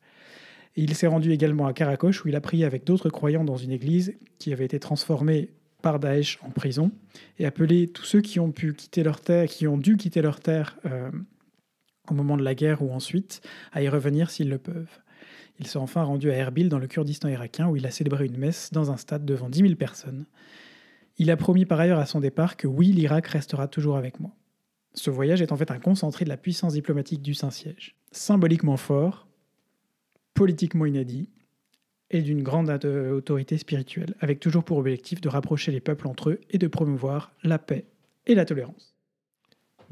il 0.77 0.95
s'est 0.95 1.07
rendu 1.07 1.33
également 1.33 1.67
à 1.67 1.73
Karakosh 1.73 2.25
où 2.25 2.29
il 2.29 2.37
a 2.37 2.41
prié 2.41 2.65
avec 2.65 2.85
d'autres 2.85 3.11
croyants 3.11 3.45
dans 3.45 3.57
une 3.57 3.73
église 3.73 4.15
qui 4.39 4.53
avait 4.53 4.65
été 4.65 4.79
transformée 4.81 5.51
par 5.83 5.99
Daesh 5.99 6.39
en 6.43 6.51
prison 6.51 6.93
et 7.39 7.45
appelé 7.45 7.89
tous 7.89 8.05
ceux 8.05 8.21
qui 8.21 8.41
ont 8.41 8.53
pu 8.53 8.73
quitter 8.73 9.03
leur 9.03 9.21
terre, 9.21 9.49
qui 9.49 9.67
ont 9.67 9.77
dû 9.77 9.97
quitter 9.97 10.23
leur 10.23 10.41
terre 10.41 10.79
euh, 10.87 11.11
au 12.09 12.15
moment 12.15 12.37
de 12.37 12.45
la 12.45 12.55
guerre 12.55 12.83
ou 12.83 12.93
ensuite, 12.93 13.43
à 13.73 13.83
y 13.83 13.89
revenir 13.89 14.31
s'ils 14.31 14.49
le 14.49 14.59
peuvent. 14.59 15.01
Il 15.59 15.67
s'est 15.67 15.79
enfin 15.79 16.03
rendu 16.03 16.31
à 16.31 16.35
Erbil 16.35 16.69
dans 16.69 16.79
le 16.79 16.87
Kurdistan 16.87 17.29
irakien 17.29 17.69
où 17.69 17.77
il 17.77 17.87
a 17.87 17.91
célébré 17.91 18.27
une 18.27 18.39
messe 18.39 18.73
dans 18.73 18.91
un 18.91 18.97
stade 18.97 19.25
devant 19.25 19.51
10 19.51 19.61
000 19.61 19.75
personnes. 19.75 20.27
Il 21.19 21.31
a 21.31 21.37
promis 21.37 21.67
par 21.67 21.79
ailleurs 21.79 21.99
à 21.99 22.07
son 22.07 22.21
départ 22.21 22.57
que 22.57 22.67
oui, 22.67 22.87
l'Irak 22.87 23.27
restera 23.27 23.69
toujours 23.69 23.97
avec 23.97 24.19
moi. 24.19 24.35
Ce 24.95 25.11
voyage 25.11 25.43
est 25.43 25.53
en 25.53 25.57
fait 25.57 25.71
un 25.71 25.79
concentré 25.79 26.25
de 26.25 26.31
la 26.31 26.37
puissance 26.37 26.73
diplomatique 26.73 27.23
du 27.23 27.35
Saint-Siège. 27.35 27.97
Symboliquement 28.13 28.77
fort, 28.77 29.27
politiquement 30.43 30.87
inédit 30.87 31.29
et 32.11 32.21
d'une 32.21 32.43
grande 32.43 32.69
autorité 33.13 33.59
spirituelle, 33.59 34.17
avec 34.19 34.41
toujours 34.41 34.65
pour 34.65 34.77
objectif 34.77 35.21
de 35.21 35.29
rapprocher 35.29 35.71
les 35.71 35.79
peuples 35.79 36.09
entre 36.09 36.31
eux 36.31 36.41
et 36.51 36.59
de 36.59 36.67
promouvoir 36.67 37.33
la 37.45 37.61
paix 37.61 37.85
et 38.27 38.35
la 38.35 38.45
tolérance. 38.45 38.93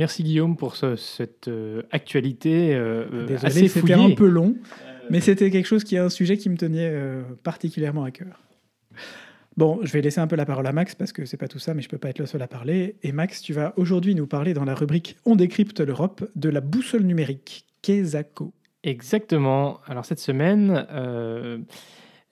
Merci 0.00 0.24
Guillaume 0.24 0.56
pour 0.56 0.74
cette 0.74 1.46
euh, 1.46 1.82
actualité 1.92 2.74
euh, 2.74 3.06
euh, 3.12 3.26
Désolé, 3.26 3.68
c'était 3.68 3.92
un 3.92 4.10
peu 4.10 4.26
long, 4.26 4.56
mais 5.08 5.20
c'était 5.20 5.52
quelque 5.52 5.66
chose 5.66 5.84
qui 5.84 5.94
est 5.94 6.00
un 6.00 6.08
sujet 6.08 6.36
qui 6.36 6.50
me 6.50 6.56
tenait 6.56 6.92
particulièrement 7.44 8.02
à 8.02 8.10
cœur. 8.10 8.42
Bon, 9.56 9.78
je 9.84 9.92
vais 9.92 10.00
laisser 10.00 10.20
un 10.20 10.26
peu 10.26 10.34
la 10.34 10.46
parole 10.46 10.66
à 10.66 10.72
Max 10.72 10.96
parce 10.96 11.12
que 11.12 11.26
c'est 11.26 11.36
pas 11.36 11.46
tout 11.46 11.60
ça, 11.60 11.74
mais 11.74 11.82
je 11.82 11.88
peux 11.88 11.98
pas 11.98 12.08
être 12.08 12.18
le 12.18 12.26
seul 12.26 12.42
à 12.42 12.48
parler. 12.48 12.96
Et 13.04 13.12
Max, 13.12 13.40
tu 13.40 13.52
vas 13.52 13.72
aujourd'hui 13.76 14.16
nous 14.16 14.26
parler 14.26 14.52
dans 14.52 14.64
la 14.64 14.74
rubrique 14.74 15.16
On 15.24 15.36
décrypte 15.36 15.78
l'Europe 15.78 16.28
de 16.34 16.48
la 16.48 16.60
boussole 16.60 17.04
numérique 17.04 17.66
Kesako. 17.82 18.52
Exactement. 18.82 19.80
Alors 19.86 20.04
cette 20.04 20.20
semaine, 20.20 20.86
euh, 20.90 21.58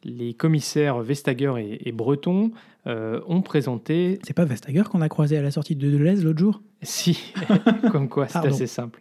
les 0.05 0.33
commissaires 0.35 1.01
Vestager 1.01 1.79
et, 1.85 1.93
Breton 1.93 2.53
euh, 2.87 3.21
ont 3.27 3.43
présenté. 3.43 4.19
C'est 4.23 4.35
pas 4.35 4.47
Vestager 4.47 4.85
qu'on 4.91 5.03
a 5.03 5.09
croisé 5.09 5.37
à 5.37 5.43
la 5.43 5.51
sortie 5.51 5.77
de 5.77 5.91
Deleuze 5.91 6.25
l'autre 6.25 6.39
jour? 6.39 6.63
Si, 6.83 7.35
comme 7.93 8.09
quoi 8.09 8.29
c'est 8.29 8.39
assez 8.39 8.67
simple. 8.67 9.01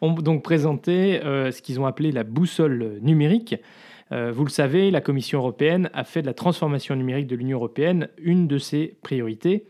ont 0.00 0.12
donc 0.12 0.42
présenté 0.42 1.22
euh, 1.22 1.50
ce 1.50 1.60
qu'ils 1.60 1.80
ont 1.80 1.86
appelé 1.86 2.12
la 2.12 2.24
boussole 2.24 2.98
numérique. 3.02 3.56
vous 4.10 4.44
le 4.44 4.50
savez, 4.50 4.90
la 4.90 5.00
Commission 5.00 5.40
européenne 5.40 5.90
a 5.92 6.04
fait 6.04 6.22
de 6.22 6.26
la 6.26 6.34
transformation 6.34 6.94
numérique 6.94 7.26
de 7.26 7.36
l'Union 7.36 7.58
européenne 7.58 8.08
une 8.18 8.46
de 8.46 8.58
ses 8.58 8.96
priorités. 9.02 9.66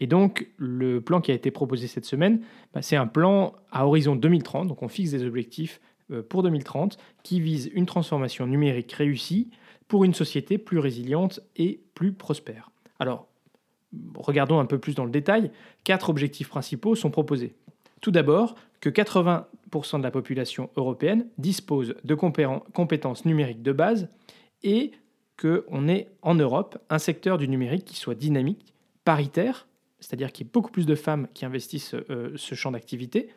Et 0.00 0.06
donc, 0.06 0.48
le 0.58 1.00
plan 1.00 1.22
qui 1.22 1.30
a 1.32 1.34
été 1.34 1.50
proposé 1.50 1.86
cette 1.86 2.04
semaine, 2.04 2.42
bah, 2.74 2.82
c'est 2.82 2.96
un 2.96 3.06
plan 3.06 3.54
à 3.72 3.86
horizon 3.86 4.14
2030. 4.14 4.68
Donc, 4.68 4.82
on 4.82 4.88
fixe 4.88 5.12
des 5.12 5.24
objectifs 5.24 5.80
pour 6.28 6.42
2030 6.42 6.98
qui 7.22 7.40
vise 7.40 7.70
une 7.74 7.86
transformation 7.86 8.46
numérique 8.46 8.92
réussie 8.92 9.50
pour 9.88 10.04
une 10.04 10.14
société 10.14 10.58
plus 10.58 10.78
résiliente 10.78 11.40
et 11.56 11.80
plus 11.94 12.12
prospère. 12.12 12.70
Alors, 12.98 13.28
regardons 14.16 14.58
un 14.58 14.66
peu 14.66 14.78
plus 14.78 14.94
dans 14.94 15.04
le 15.04 15.10
détail. 15.10 15.50
Quatre 15.84 16.10
objectifs 16.10 16.48
principaux 16.48 16.94
sont 16.94 17.10
proposés. 17.10 17.54
Tout 18.00 18.10
d'abord, 18.10 18.54
que 18.80 18.90
80% 18.90 19.98
de 19.98 20.02
la 20.02 20.10
population 20.10 20.70
européenne 20.76 21.26
dispose 21.38 21.94
de 22.04 22.14
compétences 22.14 23.24
numériques 23.24 23.62
de 23.62 23.72
base 23.72 24.08
et 24.62 24.92
qu'on 25.40 25.88
ait 25.88 26.08
en 26.22 26.34
Europe 26.34 26.78
un 26.88 26.98
secteur 26.98 27.38
du 27.38 27.48
numérique 27.48 27.84
qui 27.84 27.96
soit 27.96 28.14
dynamique, 28.14 28.74
paritaire, 29.04 29.66
c'est-à-dire 30.00 30.32
qu'il 30.32 30.46
y 30.46 30.48
ait 30.48 30.52
beaucoup 30.52 30.70
plus 30.70 30.86
de 30.86 30.94
femmes 30.94 31.28
qui 31.34 31.44
investissent 31.44 31.94
euh, 31.94 32.32
ce 32.36 32.54
champ 32.54 32.72
d'activité, 32.72 33.28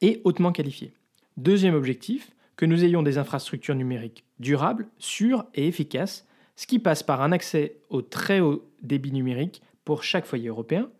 et 0.00 0.20
hautement 0.24 0.52
qualifié. 0.52 0.92
Deuxième 1.38 1.76
objectif, 1.76 2.32
que 2.56 2.66
nous 2.66 2.82
ayons 2.82 3.04
des 3.04 3.16
infrastructures 3.16 3.76
numériques 3.76 4.24
durables, 4.40 4.88
sûres 4.98 5.44
et 5.54 5.68
efficaces, 5.68 6.26
ce 6.56 6.66
qui 6.66 6.80
passe 6.80 7.04
par 7.04 7.22
un 7.22 7.30
accès 7.30 7.76
au 7.90 8.02
très 8.02 8.40
haut 8.40 8.68
débit 8.82 9.12
numérique 9.12 9.62
pour 9.84 10.02
chaque 10.02 10.26
foyer 10.26 10.48
européen, 10.48 10.90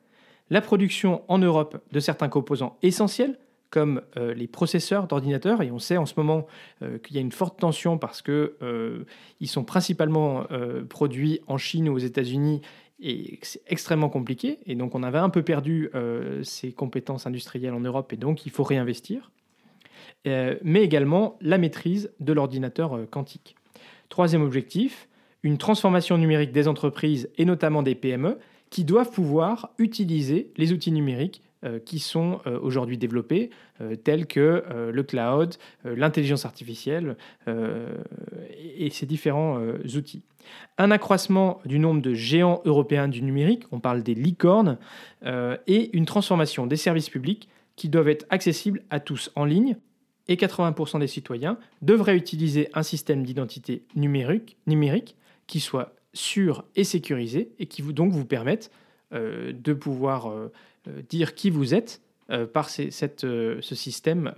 la 0.48 0.60
production 0.60 1.24
en 1.26 1.38
Europe 1.38 1.82
de 1.90 1.98
certains 1.98 2.28
composants 2.28 2.78
essentiels, 2.82 3.36
comme 3.70 4.00
les 4.16 4.46
processeurs 4.46 5.08
d'ordinateurs. 5.08 5.60
Et 5.60 5.72
on 5.72 5.80
sait 5.80 5.96
en 5.96 6.06
ce 6.06 6.14
moment 6.16 6.46
qu'il 7.02 7.16
y 7.16 7.18
a 7.18 7.20
une 7.20 7.32
forte 7.32 7.58
tension 7.58 7.98
parce 7.98 8.22
qu'ils 8.22 8.52
ils 9.40 9.48
sont 9.48 9.64
principalement 9.64 10.46
produits 10.88 11.40
en 11.48 11.58
Chine 11.58 11.88
ou 11.88 11.94
aux 11.94 11.98
États-Unis 11.98 12.60
et 13.00 13.40
c'est 13.42 13.62
extrêmement 13.66 14.08
compliqué. 14.08 14.60
Et 14.66 14.76
donc 14.76 14.94
on 14.94 15.02
avait 15.02 15.18
un 15.18 15.30
peu 15.30 15.42
perdu 15.42 15.90
ces 16.44 16.70
compétences 16.70 17.26
industrielles 17.26 17.74
en 17.74 17.80
Europe 17.80 18.12
et 18.12 18.16
donc 18.16 18.46
il 18.46 18.52
faut 18.52 18.62
réinvestir. 18.62 19.32
Mais 20.62 20.82
également 20.82 21.36
la 21.40 21.58
maîtrise 21.58 22.10
de 22.20 22.32
l'ordinateur 22.32 22.98
quantique. 23.10 23.56
Troisième 24.08 24.42
objectif, 24.42 25.08
une 25.42 25.58
transformation 25.58 26.18
numérique 26.18 26.52
des 26.52 26.68
entreprises 26.68 27.28
et 27.38 27.44
notamment 27.44 27.82
des 27.82 27.94
PME 27.94 28.38
qui 28.70 28.84
doivent 28.84 29.10
pouvoir 29.10 29.70
utiliser 29.78 30.50
les 30.56 30.72
outils 30.72 30.92
numériques 30.92 31.42
euh, 31.64 31.80
qui 31.80 31.98
sont 31.98 32.40
euh, 32.46 32.56
aujourd'hui 32.60 32.98
développés, 32.98 33.50
euh, 33.80 33.96
tels 33.96 34.26
que 34.26 34.62
le 34.92 35.02
cloud, 35.02 35.56
l'intelligence 35.84 36.44
artificielle 36.44 37.16
et 37.46 38.90
ces 38.90 39.06
différents 39.06 39.60
outils. 39.96 40.22
Un 40.78 40.90
accroissement 40.90 41.60
du 41.64 41.78
nombre 41.78 42.00
de 42.00 42.14
géants 42.14 42.62
européens 42.64 43.08
du 43.08 43.22
numérique, 43.22 43.64
on 43.72 43.80
parle 43.80 44.02
des 44.02 44.14
licornes, 44.14 44.78
et 45.24 45.96
une 45.96 46.06
transformation 46.06 46.66
des 46.66 46.76
services 46.76 47.10
publics 47.10 47.48
qui 47.76 47.88
doivent 47.88 48.08
être 48.08 48.26
accessibles 48.30 48.82
à 48.90 49.00
tous 49.00 49.30
en 49.36 49.44
ligne 49.44 49.76
et 50.28 50.36
80% 50.36 51.00
des 51.00 51.06
citoyens 51.06 51.58
devraient 51.82 52.16
utiliser 52.16 52.68
un 52.74 52.82
système 52.82 53.24
d'identité 53.24 53.82
numérique, 53.96 55.16
qui 55.46 55.60
soit 55.60 55.94
sûr 56.12 56.64
et 56.76 56.84
sécurisé 56.84 57.52
et 57.58 57.66
qui 57.66 57.82
vous, 57.82 57.92
donc 57.92 58.12
vous 58.12 58.24
permette 58.24 58.70
euh, 59.12 59.52
de 59.52 59.72
pouvoir 59.72 60.30
euh, 60.30 60.52
euh, 60.88 61.02
dire 61.08 61.34
qui 61.34 61.50
vous 61.50 61.74
êtes 61.74 62.02
par 62.52 62.68
cette, 62.68 63.20
ce 63.20 63.74
système 63.74 64.32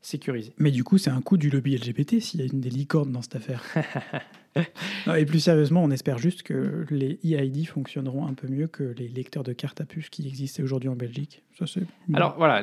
sécurisé. 0.00 0.52
Mais 0.58 0.70
du 0.70 0.84
coup, 0.84 0.98
c'est 0.98 1.10
un 1.10 1.20
coup 1.20 1.36
du 1.36 1.50
lobby 1.50 1.76
LGBT 1.76 2.20
s'il 2.20 2.40
y 2.40 2.42
a 2.42 2.46
une 2.46 2.60
des 2.60 2.70
licornes 2.70 3.12
dans 3.12 3.22
cette 3.22 3.36
affaire. 3.36 3.62
et 5.16 5.24
plus 5.24 5.40
sérieusement, 5.40 5.82
on 5.82 5.90
espère 5.90 6.18
juste 6.18 6.42
que 6.42 6.86
les 6.90 7.18
EID 7.24 7.66
fonctionneront 7.66 8.26
un 8.26 8.34
peu 8.34 8.48
mieux 8.48 8.66
que 8.66 8.82
les 8.82 9.08
lecteurs 9.08 9.44
de 9.44 9.52
cartes 9.52 9.80
à 9.80 9.84
puce 9.84 10.08
qui 10.10 10.26
existent 10.26 10.62
aujourd'hui 10.62 10.88
en 10.88 10.96
Belgique. 10.96 11.42
Ça, 11.58 11.64
Alors 12.14 12.34
voilà, 12.36 12.62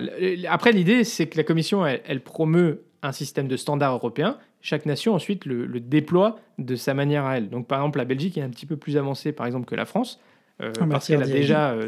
après 0.50 0.72
l'idée, 0.72 1.04
c'est 1.04 1.28
que 1.28 1.38
la 1.38 1.44
Commission, 1.44 1.86
elle, 1.86 2.22
promeut 2.22 2.84
un 3.02 3.12
système 3.12 3.48
de 3.48 3.58
standard 3.58 3.94
européen. 3.94 4.38
Chaque 4.62 4.86
nation 4.86 5.14
ensuite 5.14 5.46
le, 5.46 5.68
déploie 5.80 6.40
de 6.58 6.76
sa 6.76 6.94
manière 6.94 7.26
à 7.26 7.38
elle. 7.38 7.50
Donc 7.50 7.68
par 7.68 7.80
exemple, 7.80 7.98
la 7.98 8.06
Belgique 8.06 8.38
est 8.38 8.42
un 8.42 8.50
petit 8.50 8.66
peu 8.66 8.78
plus 8.78 8.98
avancée 8.98 9.32
par 9.32 9.46
exemple 9.46 9.66
que 9.66 9.76
la 9.76 9.86
France. 9.86 10.20
Euh, 10.62 10.74
parce 10.90 11.08
qu'elle 11.08 11.24
a 11.24 11.28
déjà 11.28 11.72
euh, 11.72 11.88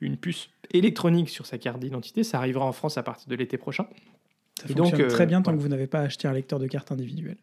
une 0.00 0.16
puce 0.16 0.48
électronique 0.72 1.28
sur 1.28 1.46
sa 1.46 1.58
carte 1.58 1.78
d'identité. 1.78 2.24
Ça 2.24 2.38
arrivera 2.38 2.64
en 2.64 2.72
France 2.72 2.96
à 2.96 3.02
partir 3.02 3.28
de 3.28 3.34
l'été 3.34 3.58
prochain. 3.58 3.86
Ça 4.60 4.68
fonctionne 4.68 4.90
donc, 4.90 5.00
euh, 5.00 5.08
très 5.08 5.26
bien 5.26 5.42
tant 5.42 5.52
que 5.52 5.60
vous 5.60 5.68
n'avez 5.68 5.86
pas 5.86 6.00
acheté 6.00 6.28
un 6.28 6.32
lecteur 6.32 6.58
de 6.58 6.66
carte 6.66 6.90
individuel. 6.92 7.36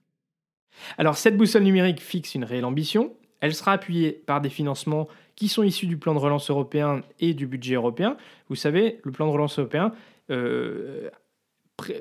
Alors 0.97 1.17
cette 1.17 1.37
boussole 1.37 1.63
numérique 1.63 2.01
fixe 2.01 2.35
une 2.35 2.45
réelle 2.45 2.65
ambition. 2.65 3.13
Elle 3.41 3.53
sera 3.53 3.73
appuyée 3.73 4.11
par 4.11 4.39
des 4.39 4.49
financements 4.49 5.07
qui 5.35 5.47
sont 5.47 5.63
issus 5.63 5.87
du 5.87 5.97
plan 5.97 6.13
de 6.13 6.19
relance 6.19 6.49
européen 6.49 7.01
et 7.19 7.33
du 7.33 7.47
budget 7.47 7.75
européen. 7.75 8.15
Vous 8.49 8.55
savez, 8.55 8.99
le 9.03 9.11
plan 9.11 9.25
de 9.25 9.31
relance 9.31 9.57
européen 9.57 9.91
euh, 10.29 11.09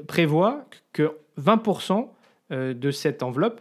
prévoit 0.06 0.66
que 0.92 1.16
20% 1.40 2.08
euh, 2.52 2.74
de 2.74 2.90
cette 2.90 3.22
enveloppe 3.22 3.60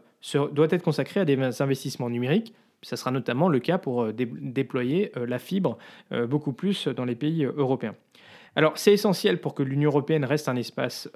doit 0.51 0.67
être 0.69 0.83
consacrée 0.83 1.21
à 1.21 1.25
des 1.25 1.61
investissements 1.61 2.09
numériques. 2.09 2.53
Ça 2.81 2.95
sera 2.95 3.11
notamment 3.11 3.49
le 3.49 3.59
cas 3.59 3.77
pour 3.77 4.03
euh, 4.03 4.13
déployer 4.13 5.11
la 5.15 5.39
fibre 5.39 5.77
beaucoup 6.27 6.53
plus 6.53 6.87
dans 6.87 7.05
les 7.05 7.15
pays 7.15 7.43
européens. 7.43 7.95
Alors 8.55 8.77
c'est 8.77 8.93
essentiel 8.93 9.39
pour 9.39 9.53
que 9.53 9.63
l'Union 9.63 9.89
européenne 9.89 10.25
reste 10.25 10.49
un 10.49 10.55
espace 10.55 11.09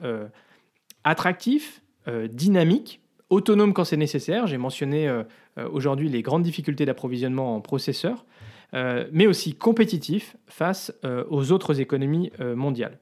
attractif, 1.03 1.81
dynamique, 2.07 3.01
autonome 3.33 3.73
quand 3.73 3.83
c'est 3.83 3.97
nécessaire. 3.97 4.47
J'ai 4.47 4.57
mentionné 4.57 5.07
euh, 5.07 5.23
euh, 5.57 5.67
aujourd'hui 5.71 6.09
les 6.09 6.21
grandes 6.21 6.43
difficultés 6.43 6.85
d'approvisionnement 6.85 7.55
en 7.55 7.61
processeurs, 7.61 8.25
euh, 8.73 9.07
mais 9.11 9.27
aussi 9.27 9.55
compétitif 9.55 10.37
face 10.47 10.93
aux 11.29 11.51
autres 11.51 11.79
économies 11.79 12.31
mondiales. 12.39 12.99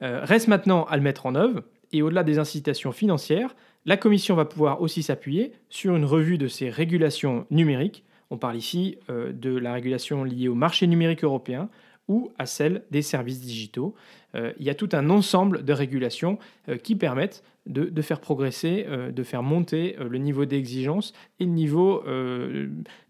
reste 0.00 0.48
maintenant 0.48 0.84
à 0.84 0.96
le 0.96 1.02
mettre 1.02 1.26
en 1.26 1.34
œuvre, 1.34 1.62
et 1.92 2.02
au-delà 2.02 2.24
des 2.24 2.38
incitations 2.38 2.92
financières, 2.92 3.54
la 3.86 3.96
Commission 3.96 4.34
va 4.34 4.44
pouvoir 4.44 4.82
aussi 4.82 5.02
s'appuyer 5.02 5.52
sur 5.70 5.96
une 5.96 6.04
revue 6.04 6.38
de 6.38 6.48
ses 6.48 6.68
régulations 6.68 7.46
numériques. 7.50 8.04
On 8.30 8.36
parle 8.36 8.56
ici 8.56 8.98
de 9.08 9.56
la 9.56 9.72
régulation 9.72 10.24
liée 10.24 10.48
au 10.48 10.54
marché 10.54 10.86
numérique 10.86 11.22
européen, 11.22 11.70
ou 12.08 12.32
à 12.38 12.46
celle 12.46 12.84
des 12.90 13.02
services 13.02 13.40
digitaux. 13.40 13.94
Euh, 14.34 14.52
il 14.58 14.66
y 14.66 14.70
a 14.70 14.74
tout 14.74 14.88
un 14.92 15.10
ensemble 15.10 15.64
de 15.64 15.72
régulations 15.72 16.38
euh, 16.68 16.76
qui 16.76 16.96
permettent 16.96 17.42
de, 17.66 18.02
faire 18.02 18.20
progresser, 18.20 18.84
euh, 18.86 19.10
de 19.10 19.22
faire 19.24 19.42
monter 19.42 19.96
le 19.98 20.18
niveau 20.18 20.44
d'exigence 20.44 21.12
et 21.40 21.44
le 21.44 21.50
niveau 21.50 22.04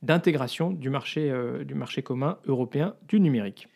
d'intégration 0.02 0.70
du, 0.70 0.88
marché, 0.88 1.30
commun 2.02 2.38
européen 2.46 2.94
du 3.08 3.20
numérique. 3.20 3.68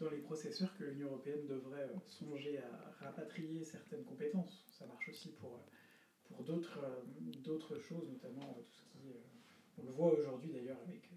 Dans 0.00 0.10
les 0.10 0.18
processeurs 0.18 0.74
que 0.76 0.84
l'Union 0.84 1.08
européenne 1.08 1.46
devrait 1.46 1.88
songer 2.06 2.58
à 2.58 3.04
rapatrier 3.04 3.64
certaines 3.64 4.04
compétences. 4.04 4.64
Ça 4.66 4.86
marche 4.86 5.08
aussi 5.10 5.32
pour, 5.32 5.62
pour 6.24 6.42
d'autres, 6.42 6.80
d'autres 7.44 7.78
choses, 7.78 8.08
notamment 8.08 8.54
tout 8.54 8.72
ce 8.72 8.82
qui... 8.84 9.12
on 9.78 9.84
le 9.84 9.90
voit 9.90 10.12
aujourd'hui 10.12 10.50
d'ailleurs 10.50 10.80
avec 10.86 11.10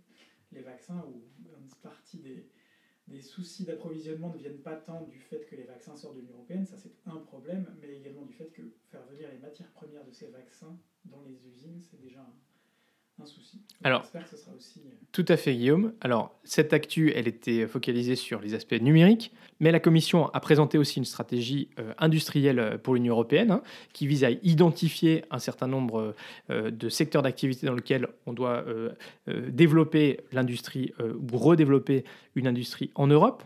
les 0.51 0.61
vaccins, 0.61 1.03
où 1.07 1.23
une 1.57 1.69
partie 1.81 2.19
des, 2.19 2.45
des 3.07 3.21
soucis 3.21 3.63
d'approvisionnement 3.63 4.33
ne 4.33 4.37
viennent 4.37 4.61
pas 4.61 4.75
tant 4.75 5.01
du 5.03 5.19
fait 5.19 5.45
que 5.45 5.55
les 5.55 5.63
vaccins 5.63 5.95
sortent 5.95 6.15
de 6.15 6.21
l'Union 6.21 6.35
européenne, 6.35 6.65
ça 6.65 6.77
c'est 6.77 6.93
un 7.05 7.17
problème, 7.17 7.73
mais 7.81 7.97
également 7.97 8.23
du 8.23 8.33
fait 8.33 8.49
que 8.51 8.61
faire 8.91 9.05
venir 9.07 9.29
les 9.31 9.39
matières 9.39 9.71
premières 9.71 10.05
de 10.05 10.11
ces 10.11 10.27
vaccins 10.27 10.77
dans 11.05 11.21
les 11.23 11.47
usines, 11.47 11.81
c'est 11.81 11.99
déjà 11.99 12.21
un, 12.21 12.33
un 13.22 13.25
souci. 13.25 13.62
Alors, 13.84 14.03
aussi... 14.55 14.79
Euh, 14.79 14.89
tout 15.12 15.25
à 15.27 15.38
fait, 15.38 15.53
Guillaume. 15.53 15.93
Alors, 16.01 16.36
cette 16.43 16.74
actu, 16.74 17.12
elle 17.13 17.27
était 17.27 17.67
focalisée 17.67 18.15
sur 18.15 18.39
les 18.39 18.53
aspects 18.53 18.79
numériques, 18.82 19.32
mais 19.60 19.72
la 19.72 19.79
Commission 19.79 20.27
a 20.29 20.39
présenté 20.39 20.77
aussi 20.77 21.00
une 21.00 21.05
stratégie 21.05 21.70
euh, 21.79 21.93
industrielle 21.98 22.60
euh, 22.60 22.77
pour 22.77 22.96
l'Union 22.96 23.13
européenne 23.13 23.51
hein, 23.51 23.62
qui 23.91 24.08
vise 24.08 24.24
à 24.24 24.32
identifier 24.32 25.25
un 25.32 25.39
certain 25.39 25.67
nombre 25.67 26.15
de 26.50 26.89
secteurs 26.89 27.22
d'activité 27.22 27.67
dans 27.67 27.74
lesquels 27.74 28.08
on 28.25 28.34
doit 28.34 28.65
développer 29.27 30.22
l'industrie 30.32 30.93
ou 31.00 31.38
redévelopper 31.38 32.03
une 32.36 32.48
industrie 32.48 32.91
en 32.96 33.08
Europe. 33.08 33.43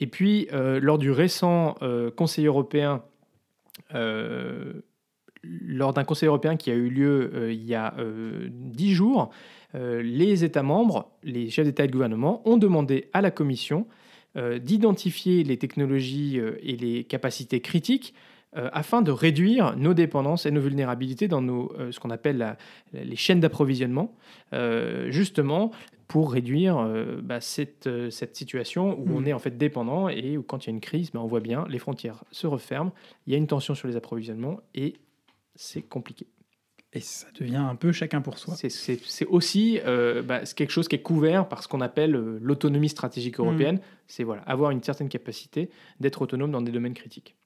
Et 0.00 0.06
puis, 0.06 0.48
lors 0.52 0.98
du 0.98 1.10
récent 1.10 1.76
Conseil 2.16 2.46
européen 2.46 3.02
lors 5.78 5.94
d'un 5.94 6.04
Conseil 6.04 6.26
européen 6.26 6.56
qui 6.56 6.70
a 6.70 6.74
eu 6.74 6.88
lieu 6.88 7.30
euh, 7.34 7.52
il 7.52 7.64
y 7.64 7.74
a 7.74 7.94
euh, 7.98 8.48
dix 8.50 8.92
jours, 8.92 9.30
euh, 9.74 10.02
les 10.02 10.44
États 10.44 10.62
membres, 10.62 11.10
les 11.22 11.48
chefs 11.48 11.64
d'État 11.64 11.84
et 11.84 11.86
de 11.86 11.92
gouvernement, 11.92 12.42
ont 12.44 12.58
demandé 12.58 13.08
à 13.14 13.22
la 13.22 13.30
Commission 13.30 13.86
d'identifier 14.60 15.42
les 15.42 15.56
technologies 15.56 16.36
et 16.36 16.76
les 16.76 17.02
capacités 17.02 17.60
critiques 17.60 18.14
afin 18.52 19.02
de 19.02 19.10
réduire 19.10 19.74
nos 19.76 19.94
dépendances 19.94 20.46
et 20.46 20.52
nos 20.52 20.60
vulnérabilités 20.60 21.26
dans 21.26 21.40
nos, 21.40 21.72
ce 21.90 21.98
qu'on 21.98 22.10
appelle 22.10 22.56
les 22.92 23.16
chaînes 23.16 23.40
d'approvisionnement, 23.40 24.14
justement 25.08 25.72
pour 26.06 26.30
réduire 26.30 26.88
bah, 27.20 27.40
cette, 27.40 27.88
cette, 28.10 28.36
situation 28.36 29.00
où 29.00 29.16
on 29.16 29.22
mmh. 29.22 29.26
est 29.28 29.32
en 29.32 29.38
fait 29.40 29.58
dépendant 29.58 30.08
et 30.08 30.36
où 30.36 30.44
quand 30.44 30.66
il 30.66 30.68
y 30.68 30.70
a 30.70 30.74
une 30.74 30.80
crise, 30.80 31.10
bah, 31.10 31.20
on 31.20 31.26
voit 31.26 31.40
bien, 31.40 31.64
les 31.68 31.78
frontières 31.78 32.22
se 32.30 32.46
referment, 32.46 32.92
il 33.26 33.32
y 33.32 33.34
a 33.34 33.38
une 33.38 33.48
tension 33.48 33.74
sur 33.74 33.88
les 33.88 33.96
approvisionnements 33.96 34.60
et 34.74 34.94
c'est 35.58 35.82
compliqué. 35.82 36.26
Et 36.94 37.00
ça 37.00 37.26
devient 37.38 37.56
un 37.56 37.74
peu 37.74 37.92
chacun 37.92 38.22
pour 38.22 38.38
soi. 38.38 38.54
C'est 38.56 39.26
aussi 39.26 39.78
euh, 39.84 40.22
bah, 40.22 40.40
quelque 40.44 40.70
chose 40.70 40.88
qui 40.88 40.96
est 40.96 41.02
couvert 41.02 41.46
par 41.46 41.62
ce 41.62 41.68
qu'on 41.68 41.82
appelle 41.82 42.14
euh, 42.14 42.38
l'autonomie 42.40 42.88
stratégique 42.88 43.38
européenne. 43.38 43.76
Mm. 43.76 43.80
C'est 44.06 44.24
voilà, 44.24 44.42
avoir 44.42 44.70
une 44.70 44.82
certaine 44.82 45.10
capacité 45.10 45.68
d'être 46.00 46.22
autonome 46.22 46.50
dans 46.50 46.62
des 46.62 46.72
domaines 46.72 46.94
critiques. 46.94 47.36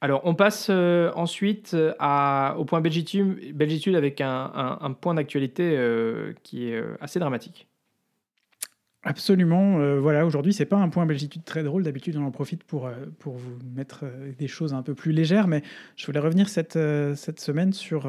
Alors, 0.00 0.22
on 0.24 0.34
passe 0.34 0.68
euh, 0.70 1.12
ensuite 1.16 1.76
à, 1.98 2.54
au 2.58 2.64
point 2.64 2.80
Belgitude, 2.80 3.54
Belgitude 3.54 3.96
avec 3.96 4.22
un, 4.22 4.78
un 4.80 4.92
point 4.92 5.12
d'actualité 5.14 5.76
qui 6.44 6.70
est 6.70 6.82
assez 7.00 7.18
dramatique. 7.18 7.67
Absolument. 9.08 9.80
Euh, 9.80 9.98
voilà, 9.98 10.26
aujourd'hui, 10.26 10.52
c'est 10.52 10.66
pas 10.66 10.76
un 10.76 10.90
point 10.90 11.06
belgitude 11.06 11.42
très 11.42 11.62
drôle. 11.62 11.82
D'habitude, 11.82 12.18
on 12.18 12.24
en 12.24 12.30
profite 12.30 12.62
pour, 12.62 12.86
euh, 12.86 12.92
pour 13.18 13.36
vous 13.36 13.52
mettre 13.74 14.00
euh, 14.04 14.32
des 14.38 14.48
choses 14.48 14.74
un 14.74 14.82
peu 14.82 14.94
plus 14.94 15.12
légères. 15.12 15.48
Mais 15.48 15.62
je 15.96 16.04
voulais 16.04 16.20
revenir 16.20 16.50
cette, 16.50 16.78
cette 17.16 17.40
semaine 17.40 17.72
sur 17.72 18.06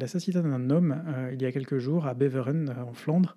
l'assassinat 0.00 0.40
d'un 0.40 0.70
homme 0.70 1.02
il 1.32 1.42
y 1.42 1.44
a 1.44 1.52
quelques 1.52 1.76
jours 1.76 2.06
à 2.06 2.14
Beveren, 2.14 2.74
en 2.88 2.94
Flandre. 2.94 3.36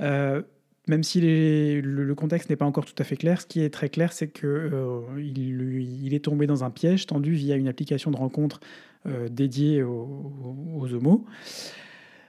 même 0.00 1.02
si 1.02 1.20
le, 1.20 2.14
contexte 2.14 2.48
n'est 2.48 2.56
pas 2.56 2.64
encore 2.64 2.86
tout 2.86 2.94
à 2.98 3.04
fait 3.04 3.16
clair, 3.16 3.42
ce 3.42 3.46
qui 3.46 3.60
est 3.60 3.70
très 3.70 3.90
clair, 3.90 4.14
c'est 4.14 4.28
qu'il 4.28 4.72
il 6.02 6.14
est 6.14 6.24
tombé 6.24 6.46
dans 6.46 6.64
un 6.64 6.70
piège 6.70 7.06
tendu 7.06 7.32
via 7.32 7.56
une 7.56 7.68
application 7.68 8.10
de 8.10 8.16
rencontre 8.16 8.60
dédiée 9.30 9.82
aux, 9.82 10.32
aux, 10.74 10.94
homos. 10.94 11.26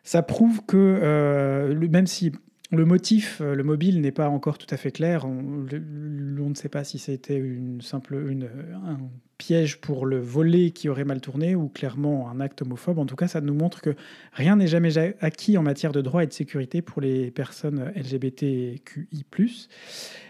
Ça 0.03 0.21
prouve 0.21 0.65
que, 0.65 1.73
même 1.89 2.07
si 2.07 2.33
le 2.71 2.85
motif, 2.85 3.41
le 3.41 3.63
mobile 3.63 4.01
n'est 4.01 4.11
pas 4.11 4.29
encore 4.29 4.57
tout 4.57 4.67
à 4.69 4.77
fait 4.77 4.91
clair. 4.91 5.25
On, 5.25 5.41
ne 5.41 6.55
sait 6.55 6.69
pas 6.69 6.83
si 6.83 6.99
c'était 6.99 7.37
une 7.37 7.81
simple 7.81 8.15
un 8.15 8.97
piège 9.41 9.81
pour 9.81 10.05
le 10.05 10.19
volet 10.19 10.69
qui 10.69 10.87
aurait 10.87 11.03
mal 11.03 11.19
tourné 11.19 11.55
ou 11.55 11.67
clairement 11.67 12.29
un 12.29 12.39
acte 12.39 12.61
homophobe. 12.61 12.99
En 12.99 13.07
tout 13.07 13.15
cas, 13.15 13.27
ça 13.27 13.41
nous 13.41 13.55
montre 13.55 13.81
que 13.81 13.95
rien 14.33 14.55
n'est 14.55 14.67
jamais 14.67 14.95
acquis 15.19 15.57
en 15.57 15.63
matière 15.63 15.91
de 15.91 16.01
droit 16.01 16.23
et 16.23 16.27
de 16.27 16.33
sécurité 16.33 16.83
pour 16.83 17.01
les 17.01 17.31
personnes 17.31 17.91
LGBTQI. 17.95 19.25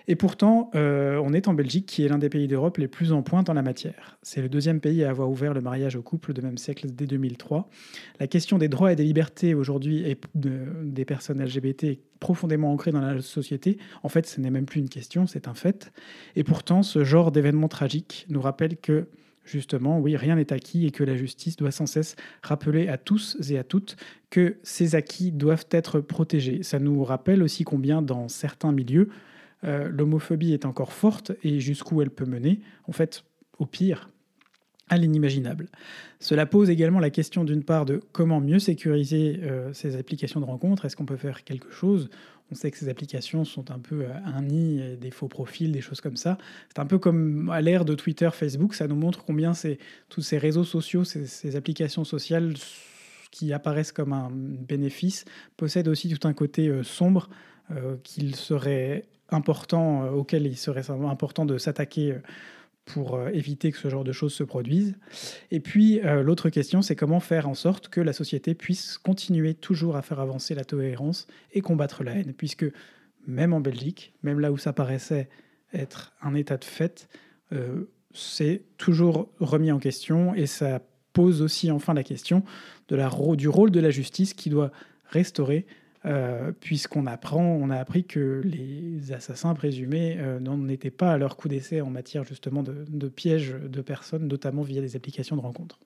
Et 0.07 0.15
pourtant, 0.15 0.71
euh, 0.75 1.21
on 1.24 1.33
est 1.33 1.50
en 1.50 1.53
Belgique, 1.53 1.88
qui 1.88 2.05
est 2.05 2.07
l'un 2.07 2.19
des 2.19 2.29
pays 2.29 2.48
d'Europe 2.48 2.77
les 2.77 2.88
plus 2.88 3.12
en 3.12 3.21
pointe 3.21 3.50
en 3.50 3.53
la 3.53 3.62
matière. 3.62 4.17
C'est 4.24 4.41
le 4.41 4.48
deuxième 4.48 4.79
pays 4.79 5.03
à 5.03 5.10
avoir 5.10 5.29
ouvert 5.29 5.53
le 5.53 5.62
mariage 5.62 5.98
aux 5.98 6.01
couples 6.01 6.31
de 6.31 6.41
même 6.41 6.57
siècle 6.57 6.88
dès 6.89 7.05
2003. 7.05 7.69
La 8.21 8.27
question 8.27 8.57
des 8.57 8.69
droits 8.69 8.93
et 8.93 8.95
des 8.95 9.03
libertés 9.03 9.53
aujourd'hui 9.53 10.05
des 10.33 11.05
personnes 11.05 11.43
LGBT 11.43 11.83
est 11.83 12.00
profondément 12.22 12.72
ancrée 12.72 12.92
dans 12.92 13.01
la 13.01 13.20
société. 13.22 13.78
En 14.04 14.08
fait, 14.08 14.25
ce 14.25 14.40
n'est 14.40 14.51
même 14.51 14.66
plus 14.66 14.80
une 14.80 14.88
question, 14.88 15.28
c'est 15.28 15.50
un 15.50 15.54
fait. 15.54 15.92
Et 16.38 16.46
pourtant, 16.46 16.84
ce 16.84 17.04
genre 17.04 17.34
d'événement 17.34 17.68
tragique 17.68 18.25
nous 18.30 18.40
rappelle 18.40 18.78
que 18.78 19.08
justement, 19.44 20.00
oui, 20.00 20.16
rien 20.16 20.36
n'est 20.36 20.54
acquis 20.54 20.86
et 20.86 20.92
que 20.92 21.04
la 21.04 21.18
justice 21.18 21.58
doit 21.58 21.72
sans 21.72 21.88
cesse 21.88 22.16
rappeler 22.44 22.88
à 22.88 22.98
tous 22.98 23.36
et 23.50 23.58
à 23.58 23.63
toutes 23.63 23.98
que 24.30 24.58
ces 24.63 24.94
acquis 24.96 25.32
doivent 25.32 25.66
être 25.72 26.00
protégés. 26.00 26.63
Ça 26.63 26.80
nous 26.80 27.04
rappelle 27.04 27.42
aussi 27.42 27.63
combien 27.63 28.04
dans 28.04 28.30
certains 28.30 28.72
milieux, 28.72 29.10
euh, 29.63 29.90
l'homophobie 29.90 30.54
est 30.54 30.66
encore 30.66 30.94
forte 30.94 31.32
et 31.44 31.60
jusqu'où 31.60 32.04
elle 32.04 32.12
peut 32.12 32.25
mener, 32.25 32.62
en 32.88 32.92
fait, 32.92 33.24
au 33.58 33.66
pire, 33.66 34.11
à 34.91 34.98
l'inimaginable. 34.98 35.69
Cela 36.19 36.45
pose 36.45 36.69
également 36.69 37.00
la 37.00 37.10
question 37.10 37.45
d'une 37.45 37.63
part 37.63 37.86
de 37.86 38.01
comment 38.12 38.41
mieux 38.41 38.60
sécuriser 38.60 39.39
euh, 39.41 39.71
ces 39.74 39.95
applications 39.95 40.41
de 40.41 40.45
rencontres. 40.45 40.83
Est-ce 40.86 40.98
qu'on 40.98 41.05
peut 41.05 41.15
faire 41.15 41.45
quelque 41.45 41.71
chose? 41.71 42.10
On 42.51 42.55
sait 42.55 42.69
que 42.71 42.77
ces 42.77 42.89
applications 42.89 43.45
sont 43.45 43.71
un 43.71 43.79
peu 43.79 44.01
euh, 44.01 44.13
un 44.25 44.41
nid, 44.41 44.98
des 45.00 45.10
faux 45.10 45.29
profils, 45.29 45.71
des 45.71 45.79
choses 45.79 46.01
comme 46.01 46.17
ça. 46.17 46.38
C'est 46.67 46.79
un 46.79 46.86
peu 46.86 47.00
comme 47.00 47.50
à 47.50 47.62
l'ère 47.62 47.86
de 47.86 47.95
Twitter, 47.95 48.29
Facebook, 48.33 48.75
ça 48.75 48.86
nous 48.88 48.98
montre 48.98 49.24
combien 49.24 49.53
tous 50.10 50.21
ces 50.21 50.38
réseaux 50.38 50.65
sociaux, 50.65 51.05
ces, 51.05 51.55
applications 51.55 52.03
sociales 52.03 52.53
qui 53.31 53.53
apparaissent 53.53 53.93
comme 53.93 54.12
un 54.12 54.29
bénéfice, 54.29 55.24
possèdent 55.55 55.88
aussi 55.88 56.13
tout 56.13 56.27
un 56.27 56.33
côté 56.33 56.67
euh, 56.67 56.83
sombre 56.83 57.29
qu'il 58.03 58.36
serait 58.36 59.05
important, 59.29 60.10
auquel 60.10 60.45
il 60.45 60.57
serait 60.57 60.89
important 60.89 61.45
de 61.45 61.57
s'attaquer 61.57 62.17
pour 62.93 63.15
euh, 63.15 63.29
éviter 63.29 63.71
que 63.71 63.77
ce 63.77 63.89
genre 63.89 64.03
de 64.03 64.12
choses 64.12 64.33
se 64.33 64.43
produisent. 64.43 64.95
Et 65.51 65.60
puis 65.60 66.00
euh, 66.01 66.24
l'autre 66.24 66.50
question, 66.50 66.81
c'est 66.81 66.95
comment 66.95 67.19
faire 67.19 67.48
en 67.48 67.53
sorte 67.53 67.89
que 67.89 68.01
la 68.01 68.13
société 68.13 68.53
puisse 68.53 68.98
continuer 68.98 69.53
toujours 69.53 69.95
à 69.95 70.01
faire 70.01 70.19
avancer 70.19 70.55
la 70.55 70.63
tolérance 70.63 71.27
et 71.53 71.62
combattre 71.62 72.03
la 72.03 72.13
haine, 72.13 72.33
puisque 72.33 72.65
même 73.27 73.53
en 73.53 73.60
Belgique, 73.60 74.13
même 74.24 74.39
là 74.39 74.51
où 74.51 74.57
ça 74.57 74.74
paraissait 74.74 75.29
être 75.74 76.13
un 76.21 76.33
état 76.36 76.57
de 76.57 76.65
fait, 76.65 77.07
euh, 77.53 77.86
c'est 78.13 78.63
toujours 78.77 79.29
remis 79.39 79.71
en 79.71 79.79
question 79.79 80.33
et 80.36 80.45
ça 80.45 80.81
pose 81.13 81.41
aussi 81.41 81.71
enfin 81.71 81.93
la 81.93 82.03
question 82.03 82.43
de 82.88 82.95
la, 82.95 83.10
du 83.36 83.48
rôle 83.48 83.71
de 83.71 83.79
la 83.79 83.89
justice 83.89 84.33
qui 84.33 84.50
doit 84.50 84.71
restaurer 85.05 85.65
euh, 86.05 86.51
puisqu'on 86.51 87.05
apprend, 87.05 87.43
on 87.43 87.70
a 87.70 87.77
appris 87.77 88.05
que 88.05 88.41
les 88.43 89.12
assassins 89.12 89.53
présumés 89.53 90.17
euh, 90.20 90.39
n'en 90.39 90.67
étaient 90.67 90.89
pas 90.89 91.13
à 91.13 91.17
leur 91.17 91.38
coup 91.38 91.48
d'essai 91.48 91.81
en 91.81 91.89
matière 91.89 92.24
justement 92.24 92.63
de, 92.63 92.86
de 92.88 93.08
pièges 93.08 93.53
de 93.53 93.81
personnes, 93.81 94.27
notamment 94.27 94.63
via 94.63 94.81
des 94.81 94.96
applications 94.96 95.36
de 95.36 95.41
rencontres. 95.41 95.79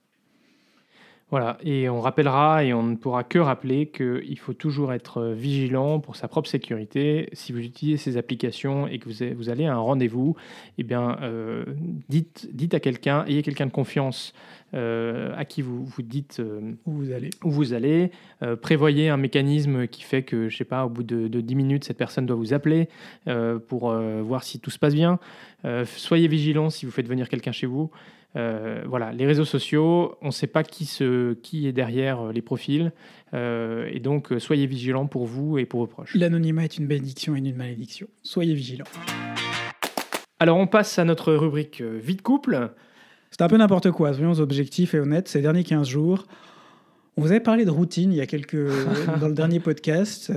Voilà, 1.35 1.57
et 1.65 1.89
on 1.89 1.99
rappellera 1.99 2.63
et 2.63 2.73
on 2.73 2.81
ne 2.81 2.95
pourra 2.95 3.25
que 3.25 3.39
rappeler 3.39 3.87
qu'il 3.87 4.39
faut 4.39 4.53
toujours 4.53 4.93
être 4.93 5.33
vigilant 5.33 5.99
pour 5.99 6.15
sa 6.15 6.29
propre 6.29 6.47
sécurité. 6.47 7.27
Si 7.33 7.51
vous 7.51 7.59
utilisez 7.59 7.97
ces 7.97 8.15
applications 8.15 8.87
et 8.87 8.99
que 8.99 9.09
vous, 9.33 9.49
allez 9.49 9.65
à 9.65 9.73
un 9.73 9.79
rendez-vous, 9.79 10.37
eh 10.77 10.83
bien, 10.83 11.17
euh, 11.23 11.65
dites, 12.07 12.47
dites 12.53 12.73
à 12.73 12.79
quelqu'un, 12.79 13.25
ayez 13.25 13.41
quelqu'un 13.41 13.65
de 13.65 13.73
confiance 13.73 14.33
euh, 14.75 15.33
à 15.35 15.43
qui 15.43 15.61
vous, 15.61 15.83
vous 15.83 16.03
dites 16.03 16.39
euh, 16.39 16.71
où 16.85 16.93
vous 16.93 17.11
allez. 17.11 17.31
Où 17.43 17.51
vous 17.51 17.73
allez. 17.73 18.11
prévoyez 18.61 19.09
un 19.09 19.17
mécanisme 19.17 19.87
qui 19.87 20.03
fait 20.03 20.23
que, 20.23 20.47
je 20.47 20.55
sais 20.55 20.63
pas, 20.63 20.85
au 20.85 20.89
bout 20.89 21.03
de, 21.03 21.27
de 21.27 21.41
10 21.41 21.55
minutes, 21.55 21.83
cette 21.83 21.97
personne 21.97 22.25
doit 22.25 22.37
vous 22.37 22.53
appeler 22.53 22.87
pour 23.67 23.93
voir 23.93 24.45
si 24.45 24.61
tout 24.61 24.71
se 24.71 24.79
passe 24.79 24.95
bien. 24.95 25.19
soyez 25.83 26.29
vigilant 26.29 26.69
si 26.69 26.85
vous 26.85 26.93
faites 26.93 27.09
venir 27.09 27.27
quelqu'un 27.27 27.51
chez 27.51 27.67
vous. 27.67 27.91
Euh, 28.35 28.83
voilà, 28.85 29.13
les 29.13 29.25
réseaux 29.25 29.45
sociaux, 29.45 30.17
on 30.21 30.27
ne 30.27 30.31
sait 30.31 30.47
pas 30.47 30.63
qui, 30.63 30.89
qui 31.41 31.67
est 31.67 31.71
derrière 31.71 32.19
euh, 32.27 32.31
les 32.33 32.41
profils, 32.41 32.91
euh, 33.33 33.89
et 33.91 33.99
donc 33.99 34.33
soyez 34.39 34.65
vigilants 34.65 35.07
pour 35.07 35.25
vous 35.25 35.57
et 35.57 35.65
pour 35.65 35.79
vos 35.81 35.87
proches. 35.87 36.13
L'anonymat 36.15 36.65
est 36.65 36.77
une 36.77 36.87
bénédiction 36.87 37.35
et 37.35 37.39
une 37.39 37.55
malédiction. 37.55 38.07
Soyez 38.23 38.53
vigilants. 38.53 38.85
Alors 40.39 40.57
on 40.57 40.67
passe 40.67 40.99
à 40.99 41.05
notre 41.05 41.33
rubrique 41.33 41.81
vie 41.81 42.17
de 42.17 42.21
couple. 42.21 42.71
C'est 43.31 43.41
un 43.41 43.47
peu 43.47 43.57
n'importe 43.57 43.91
quoi, 43.91 44.13
soyons 44.13 44.39
objectifs 44.39 44.93
et 44.93 44.99
honnêtes. 44.99 45.29
Ces 45.29 45.41
derniers 45.41 45.63
15 45.63 45.87
jours, 45.87 46.25
on 47.15 47.21
vous 47.21 47.31
avait 47.31 47.39
parlé 47.39 47.63
de 47.63 47.71
routine 47.71 48.11
il 48.11 48.17
y 48.17 48.21
a 48.21 48.27
quelques 48.27 48.55
dans 49.21 49.29
le 49.29 49.33
dernier 49.33 49.61
podcast. 49.61 50.31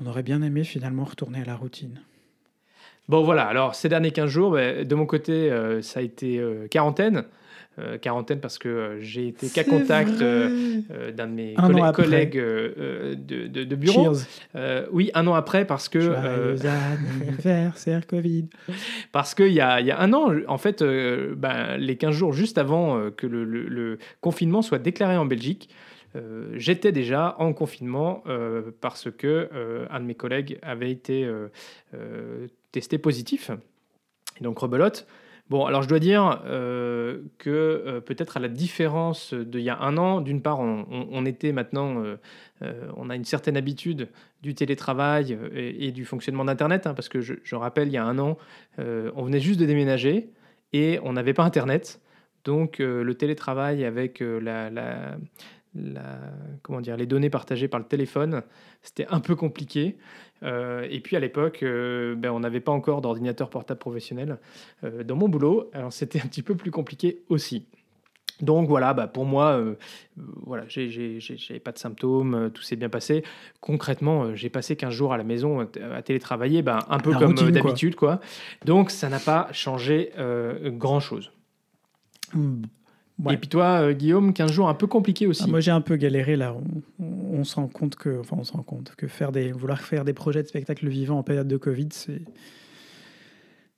on 0.00 0.06
aurait 0.06 0.24
bien 0.24 0.42
aimé 0.42 0.64
finalement 0.64 1.04
retourner 1.04 1.42
à 1.42 1.44
la 1.44 1.54
routine. 1.54 2.00
Bon, 3.10 3.24
voilà. 3.24 3.46
Alors, 3.46 3.74
ces 3.74 3.88
derniers 3.88 4.12
15 4.12 4.30
jours, 4.30 4.52
bah, 4.52 4.84
de 4.84 4.94
mon 4.94 5.04
côté, 5.04 5.32
euh, 5.32 5.82
ça 5.82 5.98
a 5.98 6.02
été 6.04 6.38
euh, 6.38 6.68
quarantaine. 6.68 7.24
Euh, 7.80 7.98
quarantaine 7.98 8.38
parce 8.40 8.56
que 8.56 8.98
j'ai 9.00 9.28
été 9.28 9.48
cas 9.48 9.64
contact 9.64 10.18
d'un 10.20 11.26
de 11.26 11.32
mes 11.32 11.54
collègues 11.92 12.36
de, 12.36 13.16
de, 13.16 13.74
bureau. 13.74 14.12
oui, 14.92 15.10
un 15.14 15.26
an 15.26 15.34
après 15.34 15.64
parce 15.64 15.88
que. 15.88 15.98
Joyeux 16.00 16.56
anniversaire 16.66 18.06
Covid. 18.06 18.46
Parce 19.12 19.34
qu'il 19.34 19.52
y 19.52 19.60
a, 19.60 19.80
y 19.80 19.90
a 19.90 20.00
un 20.00 20.12
an, 20.12 20.32
en 20.46 20.58
fait, 20.58 20.82
ben, 20.82 21.76
les 21.78 21.96
15 21.96 22.14
jours 22.14 22.32
juste 22.32 22.58
avant 22.58 23.10
que 23.10 23.26
le, 23.26 23.44
le, 23.44 23.98
confinement 24.20 24.62
soit 24.62 24.78
déclaré 24.78 25.16
en 25.16 25.26
Belgique, 25.26 25.68
j'étais 26.54 26.92
déjà 26.92 27.34
en 27.38 27.52
confinement 27.52 28.22
parce 28.80 29.08
que 29.10 29.48
un 29.90 30.00
de 30.00 30.04
mes 30.04 30.16
collègues 30.16 30.58
avait 30.62 30.90
été 30.90 31.28
testé 32.72 32.98
positif. 32.98 33.50
Et 34.40 34.44
donc 34.44 34.58
rebelote. 34.58 35.06
Bon, 35.50 35.66
alors 35.66 35.82
je 35.82 35.88
dois 35.88 35.98
dire 35.98 36.42
euh, 36.46 37.22
que 37.38 37.50
euh, 37.50 38.00
peut-être 38.00 38.36
à 38.36 38.40
la 38.40 38.46
différence 38.46 39.34
d'il 39.34 39.62
y 39.62 39.68
a 39.68 39.80
un 39.80 39.96
an, 39.96 40.20
d'une 40.20 40.42
part, 40.42 40.60
on, 40.60 41.26
était 41.26 41.50
maintenant, 41.50 42.04
euh, 42.04 42.16
on 42.96 43.10
a 43.10 43.16
une 43.16 43.24
certaine 43.24 43.56
habitude 43.56 44.08
du 44.42 44.54
télétravail 44.54 45.36
et, 45.52 45.90
du 45.90 46.04
fonctionnement 46.04 46.44
d'Internet, 46.44 46.86
hein, 46.86 46.94
parce 46.94 47.08
que 47.08 47.20
je, 47.20 47.56
rappelle, 47.56 47.88
il 47.88 47.94
y 47.94 47.96
a 47.96 48.04
un 48.04 48.20
an, 48.20 48.38
on 48.78 49.24
venait 49.24 49.40
juste 49.40 49.58
de 49.58 49.66
déménager 49.66 50.30
et 50.72 51.00
on 51.02 51.14
n'avait 51.14 51.34
pas 51.34 51.42
Internet. 51.42 52.00
Donc 52.44 52.78
le 52.78 53.12
télétravail 53.14 53.84
avec 53.84 54.20
la, 54.20 54.70
la, 54.70 55.16
comment 56.62 56.80
dire, 56.80 56.96
les 56.96 57.06
données 57.06 57.28
partagées 57.30 57.66
par 57.66 57.80
le 57.80 57.86
téléphone, 57.86 58.42
c'était 58.82 59.06
un 59.08 59.18
peu 59.20 59.34
compliqué. 59.34 59.96
Euh, 60.42 60.86
et 60.90 61.00
puis 61.00 61.16
à 61.16 61.20
l'époque, 61.20 61.62
euh, 61.62 62.14
ben, 62.14 62.30
on 62.30 62.40
n'avait 62.40 62.60
pas 62.60 62.72
encore 62.72 63.00
d'ordinateur 63.00 63.50
portable 63.50 63.78
professionnel 63.78 64.38
euh, 64.84 65.04
dans 65.04 65.16
mon 65.16 65.28
boulot, 65.28 65.70
alors 65.72 65.92
c'était 65.92 66.20
un 66.20 66.26
petit 66.26 66.42
peu 66.42 66.54
plus 66.54 66.70
compliqué 66.70 67.22
aussi. 67.28 67.66
Donc 68.40 68.68
voilà, 68.68 68.94
bah 68.94 69.06
pour 69.06 69.26
moi, 69.26 69.62
voilà, 70.16 70.64
j'ai 70.66 71.60
pas 71.62 71.72
de 71.72 71.78
symptômes, 71.78 72.50
tout 72.54 72.62
s'est 72.62 72.76
bien 72.76 72.88
passé. 72.88 73.22
Concrètement, 73.60 74.34
j'ai 74.34 74.48
passé 74.48 74.76
15 74.76 74.94
jours 74.94 75.12
à 75.12 75.18
la 75.18 75.24
maison 75.24 75.60
à 75.60 76.00
télétravailler, 76.00 76.62
bah, 76.62 76.86
un 76.88 77.00
peu 77.00 77.12
comme 77.12 77.34
d'habitude. 77.34 77.96
quoi. 77.96 78.18
Donc 78.64 78.90
ça 78.90 79.10
n'a 79.10 79.18
pas 79.18 79.48
changé 79.52 80.12
grand-chose. 80.64 81.32
Et 83.28 83.36
puis 83.36 83.48
toi, 83.48 83.82
euh, 83.82 83.92
Guillaume, 83.92 84.32
15 84.32 84.52
jours 84.52 84.68
un 84.68 84.74
peu 84.74 84.86
compliqué 84.86 85.26
aussi. 85.26 85.42
Ah, 85.44 85.48
moi, 85.48 85.60
j'ai 85.60 85.70
un 85.70 85.80
peu 85.80 85.96
galéré 85.96 86.36
là. 86.36 86.54
On, 86.98 87.44
se 87.44 87.56
rend 87.56 87.68
compte 87.68 87.96
que, 87.96 88.20
enfin, 88.20 88.36
on 88.38 88.44
se 88.44 88.52
rend 88.52 88.62
compte 88.62 88.94
que 88.96 89.06
faire 89.06 89.32
des, 89.32 89.52
vouloir 89.52 89.80
faire 89.80 90.04
des 90.04 90.12
projets 90.12 90.42
de 90.42 90.48
spectacle 90.48 90.88
vivant 90.88 91.18
en 91.18 91.22
période 91.22 91.48
de 91.48 91.56
Covid, 91.56 91.88
c'est 91.90 92.22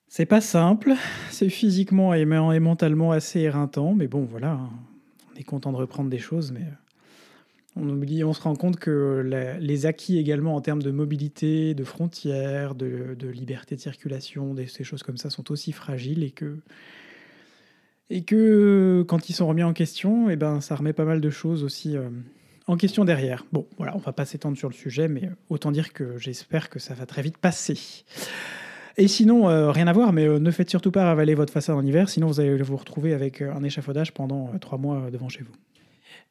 c'est 0.08 0.26
pas 0.26 0.42
simple. 0.42 0.92
C'est 1.30 1.48
physiquement 1.48 2.12
et, 2.12 2.26
mentalement 2.26 3.12
assez 3.12 3.40
éreintant, 3.40 3.94
mais 3.94 4.08
bon, 4.08 4.24
voilà. 4.24 4.52
Hein. 4.52 4.70
On 5.32 5.40
est 5.40 5.42
content 5.42 5.72
de 5.72 5.78
reprendre 5.78 6.10
des 6.10 6.18
choses, 6.18 6.52
mais 6.52 6.60
euh, 6.60 7.76
on 7.76 7.88
oublie, 7.88 8.22
on 8.22 8.34
se 8.34 8.42
rend 8.42 8.54
compte 8.54 8.76
que 8.76 9.56
les 9.58 9.86
acquis 9.86 10.18
également 10.18 10.54
en 10.54 10.60
termes 10.60 10.82
de 10.82 10.90
mobilité, 10.90 11.72
de 11.72 11.84
frontières, 11.84 12.74
de, 12.74 13.16
de 13.18 13.28
liberté 13.28 13.74
de 13.74 13.80
circulation, 13.80 14.52
des, 14.52 14.66
ces 14.66 14.84
choses 14.84 15.02
comme 15.02 15.16
ça 15.16 15.30
sont 15.30 15.50
aussi 15.50 15.72
fragiles 15.72 16.24
et 16.24 16.30
que 16.30 16.58
et 18.12 18.22
que 18.22 19.04
quand 19.08 19.30
ils 19.30 19.32
sont 19.32 19.46
remis 19.46 19.62
en 19.62 19.72
question, 19.72 20.28
et 20.28 20.34
eh 20.34 20.36
ben, 20.36 20.60
ça 20.60 20.76
remet 20.76 20.92
pas 20.92 21.06
mal 21.06 21.22
de 21.22 21.30
choses 21.30 21.64
aussi 21.64 21.96
euh, 21.96 22.10
en 22.66 22.76
question 22.76 23.06
derrière. 23.06 23.46
Bon, 23.52 23.66
voilà, 23.78 23.96
on 23.96 24.00
va 24.00 24.12
pas 24.12 24.26
s'étendre 24.26 24.58
sur 24.58 24.68
le 24.68 24.74
sujet, 24.74 25.08
mais 25.08 25.24
euh, 25.24 25.34
autant 25.48 25.72
dire 25.72 25.94
que 25.94 26.18
j'espère 26.18 26.68
que 26.68 26.78
ça 26.78 26.92
va 26.92 27.06
très 27.06 27.22
vite 27.22 27.38
passer. 27.38 27.78
Et 28.98 29.08
sinon, 29.08 29.48
euh, 29.48 29.70
rien 29.70 29.86
à 29.86 29.94
voir, 29.94 30.12
mais 30.12 30.28
ne 30.28 30.50
faites 30.50 30.68
surtout 30.68 30.90
pas 30.90 31.04
ravaler 31.04 31.34
votre 31.34 31.54
façade 31.54 31.74
en 31.74 31.86
hiver, 31.86 32.10
sinon 32.10 32.26
vous 32.26 32.38
allez 32.38 32.54
vous 32.58 32.76
retrouver 32.76 33.14
avec 33.14 33.40
un 33.40 33.64
échafaudage 33.64 34.12
pendant 34.12 34.50
trois 34.60 34.76
mois 34.76 35.10
devant 35.10 35.30
chez 35.30 35.40
vous. 35.40 35.54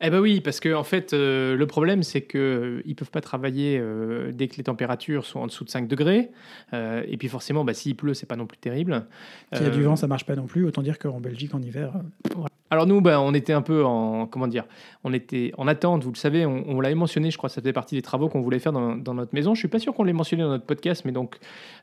Eh 0.03 0.09
ben 0.09 0.19
oui, 0.19 0.41
parce 0.41 0.59
que 0.59 0.73
en 0.73 0.83
fait, 0.83 1.13
euh, 1.13 1.55
le 1.55 1.67
problème, 1.67 2.01
c'est 2.01 2.21
qu'ils 2.23 2.39
ne 2.41 2.93
peuvent 2.95 3.11
pas 3.11 3.21
travailler 3.21 3.77
euh, 3.79 4.31
dès 4.33 4.47
que 4.47 4.55
les 4.57 4.63
températures 4.63 5.25
sont 5.25 5.39
en 5.39 5.45
dessous 5.47 5.63
de 5.63 5.69
5 5.69 5.87
degrés. 5.87 6.31
Euh, 6.73 7.03
et 7.07 7.17
puis 7.17 7.27
forcément, 7.27 7.63
bah, 7.63 7.75
s'il 7.75 7.95
pleut, 7.95 8.15
c'est 8.15 8.25
pas 8.25 8.35
non 8.35 8.47
plus 8.47 8.57
terrible. 8.57 9.05
S'il 9.53 9.63
y 9.63 9.67
a 9.67 9.69
du 9.69 9.81
Euh, 9.81 9.85
vent, 9.85 9.95
ça 9.95 10.07
marche 10.07 10.25
pas 10.25 10.35
non 10.35 10.47
plus. 10.47 10.65
Autant 10.65 10.81
dire 10.81 10.97
qu'en 10.97 11.19
Belgique, 11.19 11.53
en 11.53 11.61
hiver, 11.61 11.93
euh, 11.95 12.41
Alors 12.71 12.87
nous, 12.87 13.01
bah, 13.01 13.19
on 13.19 13.33
était 13.33 13.51
un 13.51 13.61
peu 13.61 13.83
en 13.83 14.27
comment 14.27 14.47
dire, 14.47 14.63
on 15.03 15.11
était 15.11 15.51
en 15.57 15.67
attente. 15.67 16.05
Vous 16.05 16.11
le 16.13 16.17
savez, 16.17 16.45
on, 16.45 16.63
on 16.69 16.79
l'avait 16.79 16.95
mentionné. 16.95 17.29
Je 17.29 17.37
crois 17.37 17.49
que 17.49 17.53
ça 17.53 17.59
faisait 17.59 17.73
partie 17.73 17.95
des 17.95 18.01
travaux 18.01 18.29
qu'on 18.29 18.39
voulait 18.39 18.59
faire 18.59 18.71
dans, 18.71 19.13
notre 19.13 19.35
maison. 19.35 19.53
Je 19.53 19.59
suis 19.59 19.67
pas 19.67 19.77
sûr 19.77 19.93
qu'on 19.93 20.05
l'ait 20.05 20.13
mentionné 20.13 20.43
dans 20.43 20.49
notre 20.49 20.65
podcast, 20.65 21.03
mais 21.03 21.11
donc 21.11 21.37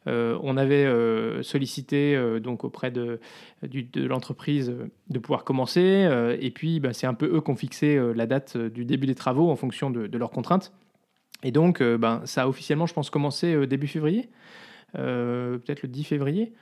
euh, 0.06 0.38
on 0.42 0.56
avait 0.56 0.86
euh, 0.86 1.42
sollicité 1.42 2.16
euh, 2.16 2.40
donc 2.40 2.64
auprès 2.64 2.90
de, 2.90 3.20
l'entreprise 3.96 4.74
de 5.10 5.18
pouvoir 5.18 5.44
commencer. 5.44 6.08
et 6.40 6.50
puis, 6.50 6.80
bah, 6.80 6.94
c'est 6.94 7.06
un 7.06 7.14
peu 7.14 7.26
eux 7.36 7.42
qui 7.42 7.50
ont 7.50 7.56
fixé 7.56 8.00
la 8.14 8.26
date 8.26 8.56
du 8.56 8.86
début 8.86 9.06
des 9.06 9.14
travaux 9.14 9.50
en 9.50 9.56
fonction 9.56 9.90
de, 9.90 10.06
de 10.06 10.18
leurs 10.18 10.30
contraintes. 10.30 10.72
Et 11.42 11.50
donc, 11.50 11.82
ben, 11.82 12.22
ça 12.24 12.44
a 12.44 12.48
officiellement, 12.48 12.86
je 12.86 12.94
pense, 12.94 13.10
commencé 13.10 13.66
début 13.66 13.88
février. 13.88 14.30
Euh, 14.96 15.58
peut-être 15.58 15.82
le 15.82 15.88
10 15.88 16.04
février. 16.04 16.52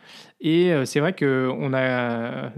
Et 0.41 0.73
euh, 0.73 0.85
c'est 0.85 0.99
vrai 1.01 1.15
qu'on 1.15 1.73
a 1.75 2.53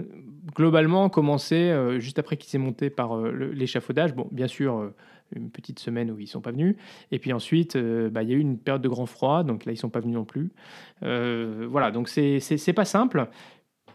globalement 0.54 1.10
commencé 1.10 1.56
euh, 1.56 1.98
juste 1.98 2.18
après 2.18 2.36
qu'il 2.38 2.48
s'est 2.50 2.58
monté 2.58 2.88
par 2.90 3.18
l'échafaudage. 3.20 4.14
Bon, 4.14 4.28
bien 4.32 4.48
sûr, 4.48 4.92
une 5.34 5.50
petite 5.50 5.78
semaine 5.78 6.10
où 6.10 6.18
ils 6.18 6.26
sont 6.26 6.40
pas 6.40 6.52
venus. 6.52 6.76
Et 7.12 7.18
puis 7.18 7.32
ensuite, 7.34 7.76
bah, 7.76 8.22
il 8.22 8.30
y 8.30 8.32
a 8.32 8.36
eu 8.36 8.40
une 8.40 8.58
période 8.58 8.82
de 8.82 8.88
grand 8.88 9.06
froid, 9.06 9.44
donc 9.44 9.66
là, 9.66 9.72
ils 9.72 9.76
sont 9.76 9.90
pas 9.90 10.00
venus 10.00 10.16
non 10.16 10.24
plus. 10.24 10.50
Voilà, 11.02 11.90
donc 11.90 12.08
c'est 12.08 12.40
c'est 12.40 12.72
pas 12.72 12.84
simple. 12.86 13.28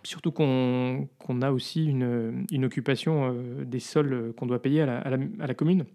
Surtout 0.04 0.32
qu'on 0.32 1.08
a 1.42 1.52
aussi 1.52 1.86
une, 1.86 2.46
une 2.52 2.66
occupation 2.66 3.36
des 3.66 3.80
sols 3.80 4.34
qu'on 4.38 4.46
doit 4.46 4.62
payer 4.62 4.82
à 4.82 4.86
la, 4.86 4.98
à 5.00 5.48
la- 5.48 5.54
commune. 5.54 5.86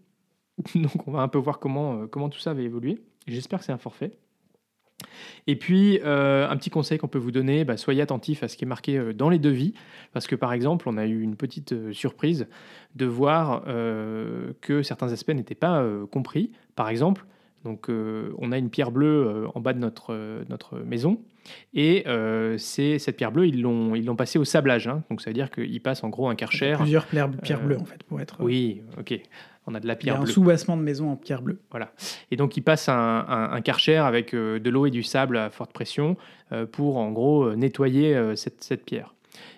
Donc 0.74 1.06
on 1.06 1.12
va 1.12 1.20
un 1.22 1.28
peu 1.28 1.38
voir 1.38 1.58
comment, 1.60 2.06
comment 2.08 2.28
tout 2.30 2.38
ça 2.40 2.54
va 2.54 2.62
évoluer. 2.62 3.00
J'espère 3.26 3.60
que 3.60 3.64
c'est 3.66 3.72
un 3.72 3.78
forfait. 3.78 4.12
Et 5.46 5.56
puis, 5.56 6.00
euh, 6.04 6.48
un 6.48 6.56
petit 6.56 6.70
conseil 6.70 6.98
qu'on 6.98 7.08
peut 7.08 7.18
vous 7.18 7.30
donner, 7.30 7.64
bah, 7.64 7.76
soyez 7.76 8.02
attentif 8.02 8.42
à 8.42 8.48
ce 8.48 8.56
qui 8.56 8.64
est 8.64 8.68
marqué 8.68 8.98
euh, 8.98 9.12
dans 9.12 9.30
les 9.30 9.38
devis, 9.38 9.72
parce 10.12 10.26
que 10.26 10.34
par 10.34 10.52
exemple, 10.52 10.88
on 10.88 10.96
a 10.98 11.06
eu 11.06 11.22
une 11.22 11.37
petite 11.37 11.72
euh, 11.72 11.92
surprise 11.92 12.46
de 12.96 13.06
voir 13.06 13.62
que 14.61 14.82
certains 14.82 15.12
aspects 15.12 15.30
n'étaient 15.30 15.54
pas 15.54 15.84
compris. 16.11 16.50
Par 16.74 16.88
exemple, 16.88 17.26
donc, 17.64 17.88
on 17.90 18.50
a 18.50 18.58
une 18.58 18.70
pierre 18.70 18.90
bleue 18.90 19.46
en 19.54 19.61
bas 19.61 19.72
de 19.72 19.78
notre, 19.78 20.42
notre 20.48 20.78
maison, 20.78 21.20
et 21.74 22.04
c'est 22.56 22.98
cette 22.98 23.16
pierre 23.16 23.30
bleue, 23.30 23.46
ils 23.46 23.61
l'ont 23.61 23.94
ils 23.94 24.04
l'ont 24.04 24.16
passée 24.16 24.38
au 24.38 24.44
sablage. 24.44 24.88
hein. 24.88 25.04
donc 25.11 25.20
ça 25.20 25.30
veut 25.30 25.34
dire 25.34 25.50
qu'ils 25.50 25.80
passent 25.80 26.02
en 26.02 26.08
gros 26.08 26.28
un 26.28 26.34
karcher. 26.34 26.74
plusieurs 26.76 27.06
pierres, 27.06 27.28
bleues, 27.28 27.78
en 27.78 27.84
fait, 27.84 28.02
pour 28.02 28.20
être. 28.20 28.38
Oui, 28.40 28.82
ok. 28.98 29.20
On 29.70 29.74
a 29.74 29.81
de 29.81 29.87
la 29.87 29.92
Il 29.92 29.96
y 29.96 29.98
a 29.98 30.00
pierre 30.00 30.16
un 30.20 30.24
bleue. 30.24 30.33
sous-bassement 30.33 30.76
de 30.78 30.83
maison 30.83 31.11
en 31.11 31.16
pierre 31.16 31.42
bleue. 31.42 31.61
Et 32.31 32.37
donc, 32.37 32.57
il 32.57 32.62
passe 32.62 32.88
un, 32.88 32.94
un, 33.28 33.52
un 33.52 33.61
karcher 33.61 33.96
avec 33.96 34.33
euh, 34.35 34.59
de 34.59 34.70
l'eau 34.70 34.87
et 34.87 34.90
du 34.90 35.02
sable 35.02 35.37
à 35.37 35.50
forte 35.50 35.72
pression 35.74 36.16
euh, 36.52 36.64
pour, 36.64 36.96
en 36.96 37.11
gros, 37.12 37.44
euh, 37.44 37.54
nettoyer 37.54 38.16
euh, 38.16 38.35
cette, 38.35 38.64
cette 38.64 38.85
pierre. 38.87 39.14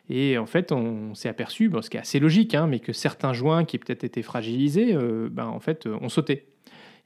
Et 0.08 0.36
en 0.36 0.46
fait, 0.46 0.72
on 0.72 1.14
s'est 1.14 1.28
aperçu, 1.28 1.68
bon, 1.68 1.80
ce 1.80 1.88
qui 1.90 1.96
est 1.96 2.00
assez 2.00 2.18
logique, 2.18 2.56
hein, 2.56 2.66
mais 2.66 2.80
que 2.80 2.92
certains 2.92 3.32
joints 3.32 3.64
qui 3.64 3.78
peut-être 3.78 4.02
étaient 4.02 4.22
fragilisés, 4.22 4.96
ben, 5.30 5.46
en 5.46 5.60
fait, 5.60 5.86
ont 5.86 6.08
sauté. 6.08 6.48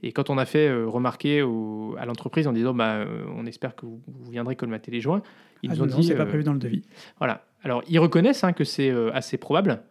Et 0.02 0.12
quand 0.12 0.30
on 0.30 0.38
a 0.38 0.46
fait 0.46 0.72
remarquer 0.72 1.42
au- 1.42 1.94
à 1.98 2.06
l'entreprise 2.06 2.46
en 2.48 2.52
disant, 2.52 2.72
bah, 2.74 3.04
on 3.36 3.44
espère 3.46 3.76
que 3.76 3.84
vous, 3.86 4.00
vous 4.06 4.30
viendrez 4.30 4.56
colmater 4.56 4.90
les 4.90 5.00
joints, 5.02 5.22
ils 5.62 5.70
Ah 5.70 5.74
nous 5.76 5.82
ont 5.82 5.86
non, 5.86 5.96
dit, 5.98 6.04
c'est 6.04 6.16
pas 6.16 6.24
prévu 6.26 6.42
dans 6.44 6.52
le 6.54 6.58
devis. 6.58 6.82
voilà. 7.18 7.44
Alors, 7.62 7.82
ils 7.88 7.98
reconnaissent 7.98 8.42
hein, 8.44 8.52
que 8.54 8.64
c'est 8.64 8.90
assez 9.12 9.36
probable, 9.36 9.82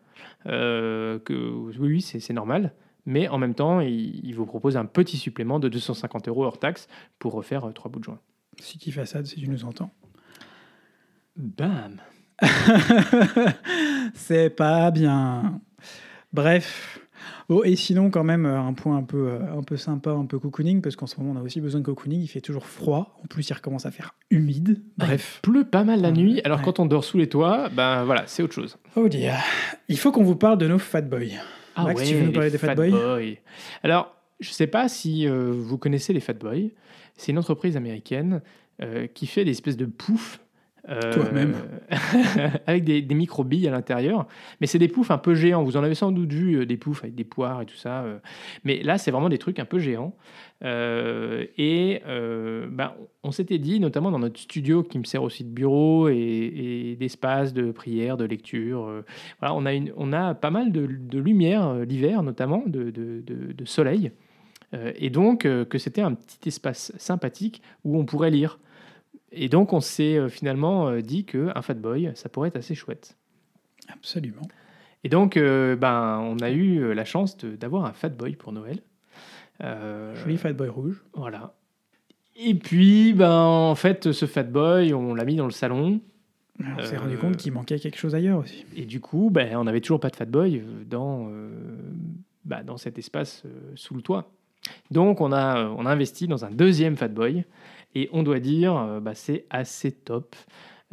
euh, 0.48 1.20
que 1.20 1.34
oui, 1.34 1.76
oui, 1.80 2.02
c'est 2.02 2.34
normal. 2.34 2.74
Mais 3.06 3.28
en 3.28 3.38
même 3.38 3.54
temps, 3.54 3.82
ils 3.82 4.34
vous 4.34 4.46
proposent 4.46 4.78
un 4.78 4.86
petit 4.86 5.18
supplément 5.18 5.60
de 5.60 5.70
250 5.70 6.28
euros 6.28 6.46
hors 6.46 6.58
taxe 6.58 6.88
pour 7.20 7.34
refaire 7.34 7.66
euh, 7.66 7.72
trois 7.72 7.92
bouts 7.92 8.00
de 8.00 8.06
joint. 8.06 8.20
City 8.60 8.92
Façade, 8.92 9.26
si 9.26 9.36
tu 9.36 9.50
nous 9.50 9.66
entends. 9.66 9.92
Bam 11.36 11.98
c'est 14.14 14.50
pas 14.50 14.92
bien. 14.92 15.62
Bref. 16.32 17.00
Oh, 17.50 17.64
et 17.64 17.76
sinon, 17.76 18.10
quand 18.10 18.24
même, 18.24 18.46
euh, 18.46 18.60
un 18.60 18.74
point 18.74 18.98
un 18.98 19.04
peu, 19.04 19.30
euh, 19.30 19.58
un 19.58 19.64
peu 19.64 19.78
sympa, 19.78 20.12
un 20.12 20.26
peu 20.26 20.40
cocooning, 20.40 20.82
parce 20.82 20.96
qu'en 20.96 21.08
ce 21.08 21.20
moment, 21.20 21.38
on 21.38 21.42
a 21.42 21.44
aussi 21.44 21.62
besoin 21.62 21.80
de 21.80 21.86
cocooning. 21.86 22.22
Il 22.22 22.28
fait 22.28 22.42
toujours 22.42 22.66
froid. 22.66 23.18
En 23.24 23.28
plus, 23.28 23.48
il 23.50 23.54
recommence 23.54 23.86
à 23.86 23.92
faire 23.92 24.16
humide. 24.30 24.82
Bref. 24.98 25.40
Il 25.44 25.50
pleut 25.50 25.66
pas 25.66 25.84
mal 25.84 26.02
la 26.02 26.12
nuit, 26.12 26.42
alors 26.44 26.60
ouais. 26.60 26.66
quand 26.66 26.80
on 26.80 26.86
dort 26.86 27.04
sous 27.04 27.18
les 27.18 27.30
toits, 27.30 27.70
ben 27.70 28.04
voilà, 28.04 28.24
c'est 28.28 28.44
autre 28.44 28.54
chose. 28.54 28.78
Oh 28.96 29.08
dear. 29.08 29.38
Il 29.88 29.98
faut 29.98 30.12
qu'on 30.12 30.24
vous 30.24 30.36
parle 30.36 30.58
de 30.58 30.68
nos 30.68 30.80
fat 30.80 31.02
boys. 31.02 31.40
Max, 31.78 32.04
tu 32.04 32.16
veux 32.16 32.26
nous 32.26 32.32
parler 32.32 32.52
des 32.52 32.58
Fat 32.58 32.76
Boys? 32.76 33.36
Alors, 33.84 34.16
je 34.40 34.50
sais 34.50 34.68
pas 34.68 34.90
si 34.90 35.28
euh, 35.28 35.52
vous 35.52 35.78
connaissez 35.78 36.14
les 36.14 36.20
Fat 36.20 36.34
Boys. 36.34 36.70
C'est 37.16 37.32
une 37.32 37.38
entreprise 37.38 37.78
américaine 37.78 38.42
euh, 38.82 39.08
qui 39.08 39.28
fait 39.28 39.46
des 39.46 39.52
espèces 39.52 39.78
de 39.78 39.86
poufs. 39.86 40.40
Euh, 40.90 41.14
Toi-même. 41.14 41.56
avec 42.68 42.84
des, 42.84 43.02
des 43.02 43.16
micro-billes 43.16 43.68
à 43.68 43.72
l'intérieur. 43.72 44.28
Mais 44.62 44.68
c'est 44.68 44.80
des 44.80 44.88
poufs 44.88 45.12
un 45.12 45.18
peu 45.18 45.34
géants. 45.34 45.64
Vous 45.64 45.78
en 45.78 45.84
avez 45.84 45.96
sans 45.96 46.12
doute 46.12 46.34
vu 46.34 46.56
euh, 46.56 46.66
des 46.66 46.78
poufs 46.78 47.04
avec 47.04 47.16
des 47.16 47.24
poires 47.24 47.62
et 47.62 47.66
tout 47.66 47.76
ça. 47.76 48.04
euh. 48.04 48.20
Mais 48.64 48.84
là, 48.84 48.98
c'est 48.98 49.12
vraiment 49.12 49.30
des 49.30 49.38
trucs 49.38 49.60
un 49.60 49.66
peu 49.66 49.80
géants. 49.80 50.16
Euh, 50.64 51.46
et 51.58 52.02
euh, 52.08 52.68
ben, 52.72 52.94
on 53.24 53.32
s'était 53.32 53.58
dit, 53.58 53.80
notamment 53.80 54.12
dans 54.12 54.20
notre 54.20 54.40
studio 54.40 54.84
qui 54.84 54.98
me 54.98 55.04
sert 55.04 55.24
aussi 55.24 55.44
de 55.44 55.50
bureau 55.50 56.08
et, 56.08 56.96
d'espace 57.00 57.54
de 57.54 57.72
prière, 57.72 58.18
de 58.18 58.26
lecture, 58.26 58.86
euh, 58.86 59.02
voilà, 59.40 59.56
on, 59.56 60.14
a 60.14 60.34
pas 60.36 60.52
mal 60.52 60.72
de, 60.72 61.18
lumière 61.18 61.68
euh, 61.68 61.86
l'hiver, 61.86 62.24
notamment 62.24 62.64
de, 62.66 63.66
soleil. 63.66 64.12
Euh, 64.74 64.92
et 64.96 65.10
donc, 65.10 65.46
euh, 65.46 65.66
que 65.66 65.78
c'était 65.78 66.02
un 66.02 66.14
petit 66.14 66.48
espace 66.48 66.94
sympathique 66.98 67.62
où 67.84 67.98
on 67.98 68.06
pourrait 68.06 68.32
lire. 68.32 68.60
Et 69.36 69.50
donc, 69.50 69.74
on 69.74 69.82
s'est 69.82 70.18
euh, 70.18 70.30
finalement 70.30 70.88
euh, 70.88 71.02
dit 71.02 71.26
qu'un 71.26 71.62
fat 71.62 71.74
boy, 71.74 72.12
ça 72.16 72.30
pourrait 72.30 72.50
être 72.50 72.58
assez 72.58 72.76
chouette. 72.76 73.18
Absolument. 73.92 74.48
Et 75.04 75.10
donc, 75.10 75.36
euh, 75.36 75.76
ben, 75.76 76.20
on 76.20 76.38
a 76.38 76.52
eu 76.52 76.94
la 76.94 77.04
chance 77.04 77.38
d'avoir 77.38 77.86
un 77.86 77.94
fat 77.94 78.10
boy 78.10 78.36
pour 78.36 78.54
Noël. 78.54 78.80
Euh, 79.62 80.16
Joli 80.16 80.38
fat 80.38 80.54
boy 80.54 80.70
rouge. 80.70 81.04
voilà. 81.14 81.56
Et 82.36 82.56
puis, 82.56 83.14
ben, 83.14 83.32
en 83.32 83.76
fait, 83.76 84.12
ce 84.12 84.26
fat 84.26 84.44
boy, 84.44 84.94
on 84.94 85.14
l'a 85.14 85.26
mis 85.26 85.36
dans 85.36 85.46
le 85.46 85.52
salon. 85.52 86.00
On 86.60 86.84
s'est 86.84 86.98
rendu 86.98 87.18
compte 87.18 87.38
qu'il 87.38 87.52
manquait 87.52 87.80
quelque 87.80 87.98
chose 87.98 88.16
ailleurs 88.16 88.40
aussi. 88.40 88.66
Et 88.76 88.86
du 88.86 89.02
coup, 89.02 89.30
ben, 89.32 89.58
on 89.58 89.64
n'avait 89.64 89.82
toujours 89.82 90.00
pas 90.00 90.10
de 90.10 90.16
fat 90.16 90.26
boy 90.26 90.64
dans, 90.88 91.30
bah, 92.46 92.64
dans 92.64 92.78
cet 92.78 92.98
espace 92.98 93.44
sous 93.76 93.96
le 93.96 94.02
toit. 94.02 94.32
Donc, 94.92 95.20
on 95.20 95.32
a, 95.32 95.66
on 95.66 95.86
a 95.86 95.92
investi 95.92 96.28
dans 96.28 96.46
un 96.46 96.52
deuxième 96.52 96.96
fat 96.96 97.10
boy. 97.10 97.44
Et 97.96 98.10
on 98.12 98.24
doit 98.24 98.40
dire, 98.40 98.76
euh, 98.76 99.00
bah, 99.00 99.16
c'est 99.16 99.46
assez 99.50 99.92
top. 99.92 100.36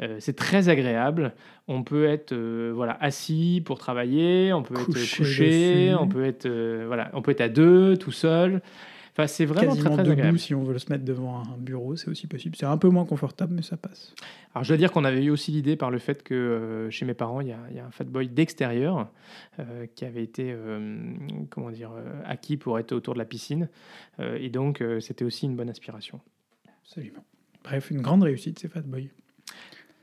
Euh, 0.03 0.17
c'est 0.21 0.37
très 0.37 0.69
agréable. 0.69 1.35
On 1.69 1.83
peut 1.83 2.07
être 2.07 2.33
euh, 2.33 2.73
voilà 2.75 2.97
assis 3.01 3.63
pour 3.65 3.79
travailler, 3.79 4.53
on 4.53 4.63
peut 4.63 4.75
Couché 4.75 5.03
être 5.03 5.17
couché, 5.17 5.87
dessus. 5.87 5.95
on 6.01 6.09
peut 6.09 6.25
être 6.25 6.47
euh, 6.47 6.85
voilà, 6.87 7.11
on 7.13 7.23
peut 7.23 7.33
être 7.33 7.43
à 7.43 7.49
deux, 7.49 7.97
tout 7.97 8.13
seul. 8.13 8.63
Enfin, 9.13 9.27
c'est 9.27 9.45
vraiment 9.45 9.73
Quasiment 9.73 9.91
très 9.91 9.95
très 9.97 10.03
debout 10.05 10.13
agréable. 10.13 10.39
si 10.39 10.55
on 10.55 10.63
veut 10.63 10.79
se 10.79 10.91
mettre 10.91 11.05
devant 11.05 11.41
un 11.41 11.57
bureau, 11.59 11.97
c'est 11.97 12.09
aussi 12.09 12.27
possible. 12.27 12.57
C'est 12.57 12.67
un 12.67 12.77
peu 12.77 12.89
moins 12.89 13.05
confortable, 13.05 13.55
mais 13.55 13.63
ça 13.63 13.77
passe. 13.77 14.15
Alors, 14.55 14.65
je 14.65 14.69
dois 14.69 14.77
dire 14.77 14.93
qu'on 14.93 15.05
avait 15.05 15.25
eu 15.25 15.31
aussi 15.31 15.51
l'idée 15.51 15.77
par 15.77 15.91
le 15.91 15.99
fait 15.99 16.23
que 16.23 16.35
euh, 16.35 16.91
chez 16.91 17.05
mes 17.05 17.15
parents, 17.15 17.41
il 17.41 17.49
y 17.49 17.53
a, 17.53 17.59
il 17.71 17.77
y 17.77 17.81
a 17.81 17.87
un 17.87 17.91
fat 17.91 18.05
boy 18.05 18.29
d'extérieur 18.29 19.09
euh, 19.59 19.87
qui 19.95 20.05
avait 20.05 20.23
été 20.23 20.53
euh, 20.53 20.97
comment 21.51 21.71
dire, 21.71 21.91
acquis 22.25 22.57
pour 22.57 22.79
être 22.79 22.93
autour 22.93 23.15
de 23.15 23.19
la 23.19 23.25
piscine. 23.25 23.69
Et 24.21 24.49
donc, 24.49 24.83
c'était 25.01 25.25
aussi 25.25 25.47
une 25.47 25.57
bonne 25.57 25.71
inspiration. 25.71 26.21
Absolument. 26.85 27.25
Bref, 27.65 27.91
une 27.91 28.01
grande 28.01 28.23
réussite, 28.23 28.59
ces 28.59 28.69
fat 28.69 28.81
boys. 28.83 29.01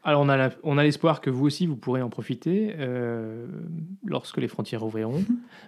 Alors, 0.03 0.21
on 0.21 0.29
a 0.29 0.37
la- 0.37 0.51
on 0.63 0.77
a 0.77 0.83
l'espoir 0.83 1.19
que 1.21 1.29
vous 1.29 1.45
aussi, 1.45 1.65
vous 1.65 1.75
pourrez 1.75 2.01
en 2.01 2.09
profiter 2.09 2.75
euh, 2.77 3.47
lorsque 4.05 4.37
les 4.37 4.47
frontières 4.47 4.83
ouvriront. 4.83 5.23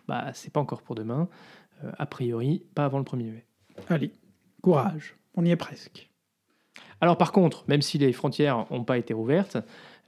bah, 0.08 0.32
c'est 0.34 0.52
pas 0.54 0.60
encore 0.62 0.82
pour 0.82 0.96
demain. 0.96 1.28
Euh, 1.84 1.92
a 1.98 2.06
priori, 2.06 2.64
pas 2.76 2.86
avant 2.86 3.00
le 3.00 3.04
1er 3.04 3.32
mai. 3.32 3.46
Allez, 3.90 4.12
courage. 4.62 5.16
On 5.36 5.46
y 5.46 5.52
est 5.52 5.56
presque. 5.56 6.10
Alors 7.02 7.18
par 7.18 7.32
contre, 7.32 7.64
même 7.70 7.82
si 7.82 7.98
les 7.98 8.12
frontières 8.12 8.66
n'ont 8.72 8.84
pas 8.84 8.98
été 8.98 9.14
rouvertes, 9.14 9.58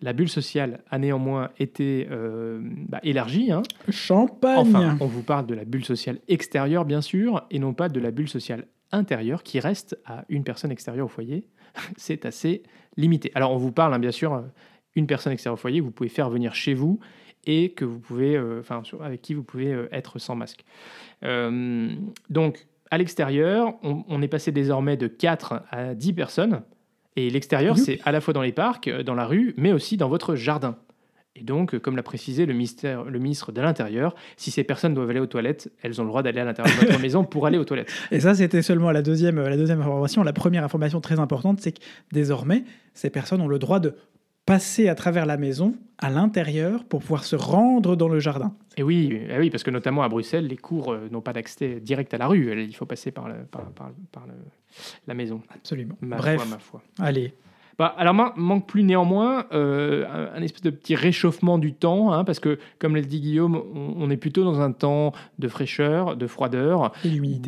la 0.01 0.11
bulle 0.13 0.27
sociale 0.29 0.83
a 0.89 0.97
néanmoins 0.97 1.49
été 1.57 2.07
euh, 2.11 2.59
bah, 2.89 2.99
élargie. 3.03 3.51
hein. 3.51 3.63
Champagne 3.89 4.57
Enfin, 4.59 4.97
on 4.99 5.05
vous 5.05 5.23
parle 5.23 5.45
de 5.45 5.53
la 5.55 5.63
bulle 5.63 5.85
sociale 5.85 6.19
extérieure, 6.27 6.83
bien 6.85 7.01
sûr, 7.01 7.45
et 7.49 7.59
non 7.59 7.73
pas 7.73 7.87
de 7.87 7.99
la 7.99 8.11
bulle 8.11 8.27
sociale 8.29 8.67
intérieure 8.91 9.43
qui 9.43 9.59
reste 9.59 9.99
à 10.05 10.25
une 10.29 10.43
personne 10.43 10.71
extérieure 10.71 11.05
au 11.05 11.09
foyer. 11.09 11.47
C'est 11.97 12.25
assez 12.25 12.63
limité. 12.97 13.31
Alors, 13.35 13.51
on 13.51 13.57
vous 13.57 13.71
parle, 13.71 13.93
hein, 13.93 13.99
bien 13.99 14.11
sûr, 14.11 14.33
euh, 14.33 14.41
une 14.95 15.07
personne 15.07 15.33
extérieure 15.33 15.57
au 15.57 15.61
foyer, 15.61 15.79
vous 15.79 15.91
pouvez 15.91 16.09
faire 16.09 16.29
venir 16.29 16.53
chez 16.53 16.73
vous 16.73 16.99
et 17.45 17.71
que 17.71 17.85
vous 17.85 17.99
pouvez, 17.99 18.35
euh, 18.35 18.59
enfin, 18.59 18.83
avec 19.01 19.21
qui 19.21 19.33
vous 19.33 19.43
pouvez 19.43 19.73
euh, 19.73 19.87
être 19.91 20.19
sans 20.19 20.35
masque. 20.35 20.63
Euh, 21.23 21.89
donc, 22.29 22.67
à 22.91 22.97
l'extérieur, 22.97 23.73
on, 23.83 24.03
on 24.07 24.21
est 24.21 24.27
passé 24.27 24.51
désormais 24.51 24.97
de 24.97 25.07
4 25.07 25.63
à 25.71 25.95
10 25.95 26.13
personnes. 26.13 26.61
Et 27.15 27.29
l'extérieur, 27.29 27.77
c'est 27.77 27.99
à 28.05 28.11
la 28.11 28.21
fois 28.21 28.33
dans 28.33 28.41
les 28.41 28.53
parcs, 28.53 28.89
dans 28.89 29.15
la 29.15 29.25
rue, 29.25 29.53
mais 29.57 29.73
aussi 29.73 29.97
dans 29.97 30.07
votre 30.07 30.35
jardin. 30.35 30.77
Et 31.35 31.43
donc, 31.43 31.77
comme 31.79 31.95
l'a 31.95 32.03
précisé 32.03 32.45
le, 32.45 32.53
ministère, 32.53 33.05
le 33.05 33.17
ministre 33.17 33.51
de 33.53 33.61
l'Intérieur, 33.61 34.15
si 34.35 34.51
ces 34.51 34.65
personnes 34.65 34.93
doivent 34.93 35.09
aller 35.09 35.21
aux 35.21 35.27
toilettes, 35.27 35.71
elles 35.81 36.01
ont 36.01 36.03
le 36.03 36.09
droit 36.09 36.23
d'aller 36.23 36.41
à 36.41 36.45
l'intérieur 36.45 36.75
de 36.75 36.85
votre 36.87 36.99
maison 37.01 37.23
pour 37.23 37.47
aller 37.47 37.57
aux 37.57 37.63
toilettes. 37.63 37.91
Et 38.11 38.19
ça, 38.19 38.35
c'était 38.35 38.61
seulement 38.61 38.91
la 38.91 39.01
deuxième, 39.01 39.39
la 39.39 39.55
deuxième 39.55 39.79
information. 39.79 40.23
La 40.23 40.33
première 40.33 40.63
information 40.63 40.99
très 40.99 41.19
importante, 41.19 41.61
c'est 41.61 41.71
que 41.71 41.81
désormais, 42.11 42.65
ces 42.93 43.09
personnes 43.09 43.39
ont 43.39 43.47
le 43.47 43.59
droit 43.59 43.79
de 43.79 43.95
passer 44.45 44.89
à 44.89 44.95
travers 44.95 45.25
la 45.25 45.37
maison 45.37 45.75
à 45.99 46.09
l'intérieur 46.09 46.83
pour 46.83 47.01
pouvoir 47.01 47.23
se 47.23 47.35
rendre 47.35 47.95
dans 47.95 48.09
le 48.09 48.19
jardin. 48.19 48.53
Et 48.75 48.83
oui, 48.83 49.21
eh 49.29 49.37
oui 49.37 49.49
parce 49.49 49.63
que 49.63 49.69
notamment 49.69 50.01
à 50.01 50.09
Bruxelles, 50.09 50.47
les 50.47 50.57
cours 50.57 50.91
euh, 50.91 51.07
n'ont 51.11 51.21
pas 51.21 51.31
d'accès 51.31 51.79
direct 51.79 52.13
à 52.13 52.17
la 52.17 52.27
rue. 52.27 52.51
Il 52.61 52.75
faut 52.75 52.85
passer 52.85 53.11
par, 53.11 53.29
le, 53.29 53.35
par, 53.49 53.69
par, 53.71 53.91
par 54.11 54.25
le, 54.27 54.33
la 55.07 55.13
maison. 55.13 55.41
Absolument. 55.53 55.95
Ma 56.01 56.17
Bref, 56.17 56.41
foi, 56.41 56.45
ma 56.49 56.59
foi. 56.59 56.83
allez. 56.99 57.33
Bah, 57.79 57.93
alors, 57.97 58.13
man- 58.13 58.31
manque 58.35 58.67
plus 58.67 58.83
néanmoins 58.83 59.45
euh, 59.53 60.05
un, 60.07 60.37
un 60.39 60.41
espèce 60.43 60.61
de 60.61 60.69
petit 60.69 60.95
réchauffement 60.95 61.57
du 61.57 61.73
temps, 61.73 62.11
hein, 62.13 62.23
parce 62.23 62.39
que, 62.39 62.59
comme 62.79 62.95
l'a 62.95 63.01
dit 63.01 63.19
Guillaume, 63.21 63.55
on, 63.75 63.93
on 63.97 64.09
est 64.09 64.17
plutôt 64.17 64.43
dans 64.43 64.59
un 64.61 64.71
temps 64.71 65.13
de 65.39 65.47
fraîcheur, 65.47 66.15
de 66.17 66.27
froideur, 66.27 66.91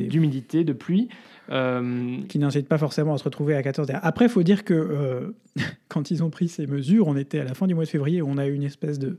d'humidité, 0.08 0.64
de 0.64 0.74
pluie. 0.74 1.10
Euh, 1.52 2.20
qui 2.30 2.40
n'incite 2.40 2.70
pas 2.70 2.78
forcément 2.78 3.14
à 3.14 3.18
se 3.18 3.26
retrouver 3.26 3.54
à 3.54 3.62
14 3.62 3.90
heures. 3.92 4.00
Après, 4.02 4.26
il 4.26 4.32
faut 4.32 4.44
dire 4.44 4.64
que 4.64 4.74
euh, 4.74 5.36
quand 5.90 6.10
ils 6.10 6.24
ont 6.24 6.30
pris 6.30 6.48
ces 6.48 6.66
mesures, 6.68 7.08
on 7.10 7.18
était 7.18 7.40
à 7.40 7.44
la 7.44 7.54
fin 7.54 7.68
du 7.68 7.76
mois 7.76 7.84
de 7.84 7.90
février, 7.90 8.22
on 8.22 8.38
a 8.38 8.48
eu 8.48 8.54
une 8.54 8.64
espèce 8.64 8.98
de, 8.98 9.18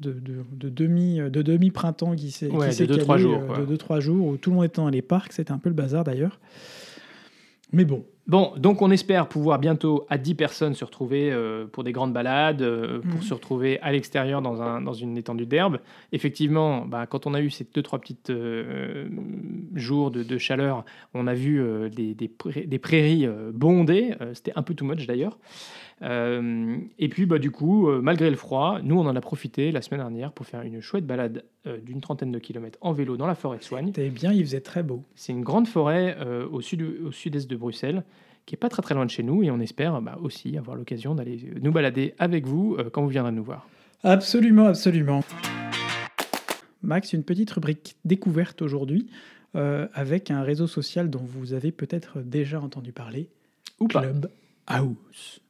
de, 0.00 0.10
de- 0.12 0.44
de 0.56 0.68
demi, 0.68 1.18
de 1.20 1.40
demi-printemps 1.40 2.16
qui 2.16 2.32
s'est 2.32 2.50
Ouais, 2.50 2.66
de 2.66 2.72
s'est 2.72 2.86
deux, 2.88 2.94
calé, 2.94 3.04
trois 3.04 3.16
jours, 3.16 3.46
quoi. 3.46 3.58
de 3.58 3.76
2-3 3.76 4.00
jours, 4.00 4.26
où 4.26 4.36
tout 4.38 4.50
le 4.50 4.56
monde 4.56 4.64
était 4.64 4.82
dans 4.82 4.88
les 4.88 5.02
parcs, 5.02 5.32
c'était 5.32 5.52
un 5.52 5.58
peu 5.58 5.68
le 5.68 5.76
bazar 5.76 6.02
d'ailleurs. 6.02 6.40
Mais 7.72 7.84
bon, 7.84 8.04
Bon, 8.28 8.52
donc 8.56 8.82
on 8.82 8.92
espère 8.92 9.26
pouvoir 9.26 9.58
bientôt 9.58 10.06
à 10.08 10.16
10 10.16 10.36
personnes 10.36 10.74
se 10.74 10.84
retrouver 10.84 11.32
euh, 11.32 11.66
pour 11.66 11.82
des 11.82 11.90
grandes 11.90 12.12
balades, 12.12 12.62
euh, 12.62 13.00
pour 13.00 13.16
Mhm. 13.16 13.22
se 13.22 13.34
retrouver 13.34 13.80
à 13.80 13.90
l'extérieur 13.90 14.40
dans, 14.40 14.62
un, 14.62 14.80
dans 14.80 14.92
une 14.92 15.18
étendue 15.18 15.44
d'herbe. 15.44 15.80
Effectivement, 16.12 16.86
bah, 16.86 17.06
quand 17.06 17.26
on 17.26 17.34
a 17.34 17.40
eu 17.40 17.50
ces 17.50 17.66
deux, 17.74 17.82
trois 17.82 17.98
petites 17.98 18.30
euh, 18.30 19.08
jours 19.74 20.12
de, 20.12 20.22
de 20.22 20.38
chaleur, 20.38 20.84
on 21.14 21.26
a 21.26 21.34
vu 21.34 21.60
des, 21.90 22.14
des 22.14 22.28
prairies, 22.28 22.66
des 22.68 22.78
prairies, 22.78 23.26
bondées. 23.52 24.14
C'était 24.34 24.52
un 24.54 24.62
peu 24.62 24.74
too 24.74 24.84
much 24.84 25.04
d'ailleurs. 25.08 25.36
Euh, 26.00 26.78
et 26.98 27.08
puis, 27.08 27.26
bah, 27.26 27.38
du 27.38 27.50
coup, 27.50 27.88
euh, 27.88 28.00
malgré 28.00 28.30
le 28.30 28.36
froid, 28.36 28.80
nous, 28.82 28.98
on 28.98 29.06
en 29.06 29.14
a 29.14 29.20
profité 29.20 29.70
la 29.70 29.82
semaine 29.82 30.00
dernière 30.00 30.32
pour 30.32 30.46
faire 30.46 30.62
une 30.62 30.80
chouette 30.80 31.06
balade 31.06 31.44
euh, 31.66 31.78
d'une 31.78 32.00
trentaine 32.00 32.32
de 32.32 32.38
kilomètres 32.38 32.78
en 32.80 32.92
vélo 32.92 33.16
dans 33.16 33.26
la 33.26 33.34
forêt 33.34 33.58
de 33.58 33.62
Soigne. 33.62 33.88
c'était 33.88 34.08
bien, 34.08 34.32
il 34.32 34.44
faisait 34.44 34.60
très 34.60 34.82
beau. 34.82 35.04
C'est 35.14 35.32
une 35.32 35.42
grande 35.42 35.68
forêt 35.68 36.16
au 36.50 36.60
sud 36.60 36.82
au 36.82 37.12
sud-est 37.12 37.48
de 37.48 37.56
Bruxelles 37.56 38.02
qui 38.46 38.54
est 38.54 38.58
pas 38.58 38.68
très 38.68 38.82
très 38.82 38.94
loin 38.94 39.04
de 39.04 39.10
chez 39.10 39.22
nous 39.22 39.42
et 39.42 39.50
on 39.50 39.60
espère 39.60 40.00
bah, 40.00 40.18
aussi 40.22 40.56
avoir 40.56 40.76
l'occasion 40.76 41.14
d'aller 41.14 41.52
nous 41.60 41.72
balader 41.72 42.14
avec 42.18 42.46
vous 42.46 42.76
euh, 42.78 42.90
quand 42.90 43.02
vous 43.02 43.08
viendrez 43.08 43.32
nous 43.32 43.44
voir. 43.44 43.68
Absolument, 44.02 44.66
absolument. 44.66 45.22
Max, 46.82 47.12
une 47.12 47.22
petite 47.22 47.50
rubrique 47.52 47.96
découverte 48.04 48.62
aujourd'hui 48.62 49.08
euh, 49.54 49.86
avec 49.94 50.30
un 50.30 50.42
réseau 50.42 50.66
social 50.66 51.08
dont 51.08 51.22
vous 51.24 51.52
avez 51.52 51.70
peut-être 51.70 52.20
déjà 52.20 52.60
entendu 52.60 52.92
parler, 52.92 53.28
Ou 53.78 53.86
pas. 53.86 54.00
Club 54.00 54.28
House. 54.66 55.41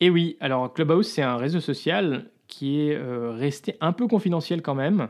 Et 0.00 0.10
oui, 0.10 0.36
alors 0.40 0.72
Clubhouse 0.72 1.08
c'est 1.08 1.22
un 1.22 1.36
réseau 1.36 1.60
social 1.60 2.30
qui 2.48 2.80
est 2.80 2.94
euh, 2.94 3.30
resté 3.32 3.76
un 3.80 3.92
peu 3.92 4.06
confidentiel 4.06 4.60
quand 4.62 4.74
même. 4.74 5.08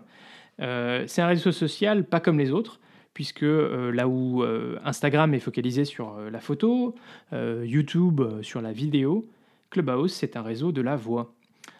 Euh, 0.60 1.04
c'est 1.06 1.22
un 1.22 1.26
réseau 1.26 1.52
social 1.52 2.04
pas 2.04 2.20
comme 2.20 2.38
les 2.38 2.52
autres 2.52 2.80
puisque 3.12 3.42
euh, 3.42 3.90
là 3.90 4.08
où 4.08 4.44
Instagram 4.84 5.34
est 5.34 5.40
focalisé 5.40 5.84
sur 5.84 6.18
la 6.30 6.40
photo, 6.40 6.94
YouTube 7.32 8.22
sur 8.42 8.60
la 8.60 8.72
vidéo, 8.72 9.28
Clubhouse 9.70 10.12
c'est 10.12 10.36
un 10.36 10.42
réseau 10.42 10.70
de 10.70 10.82
la 10.82 10.96
voix. 10.96 11.34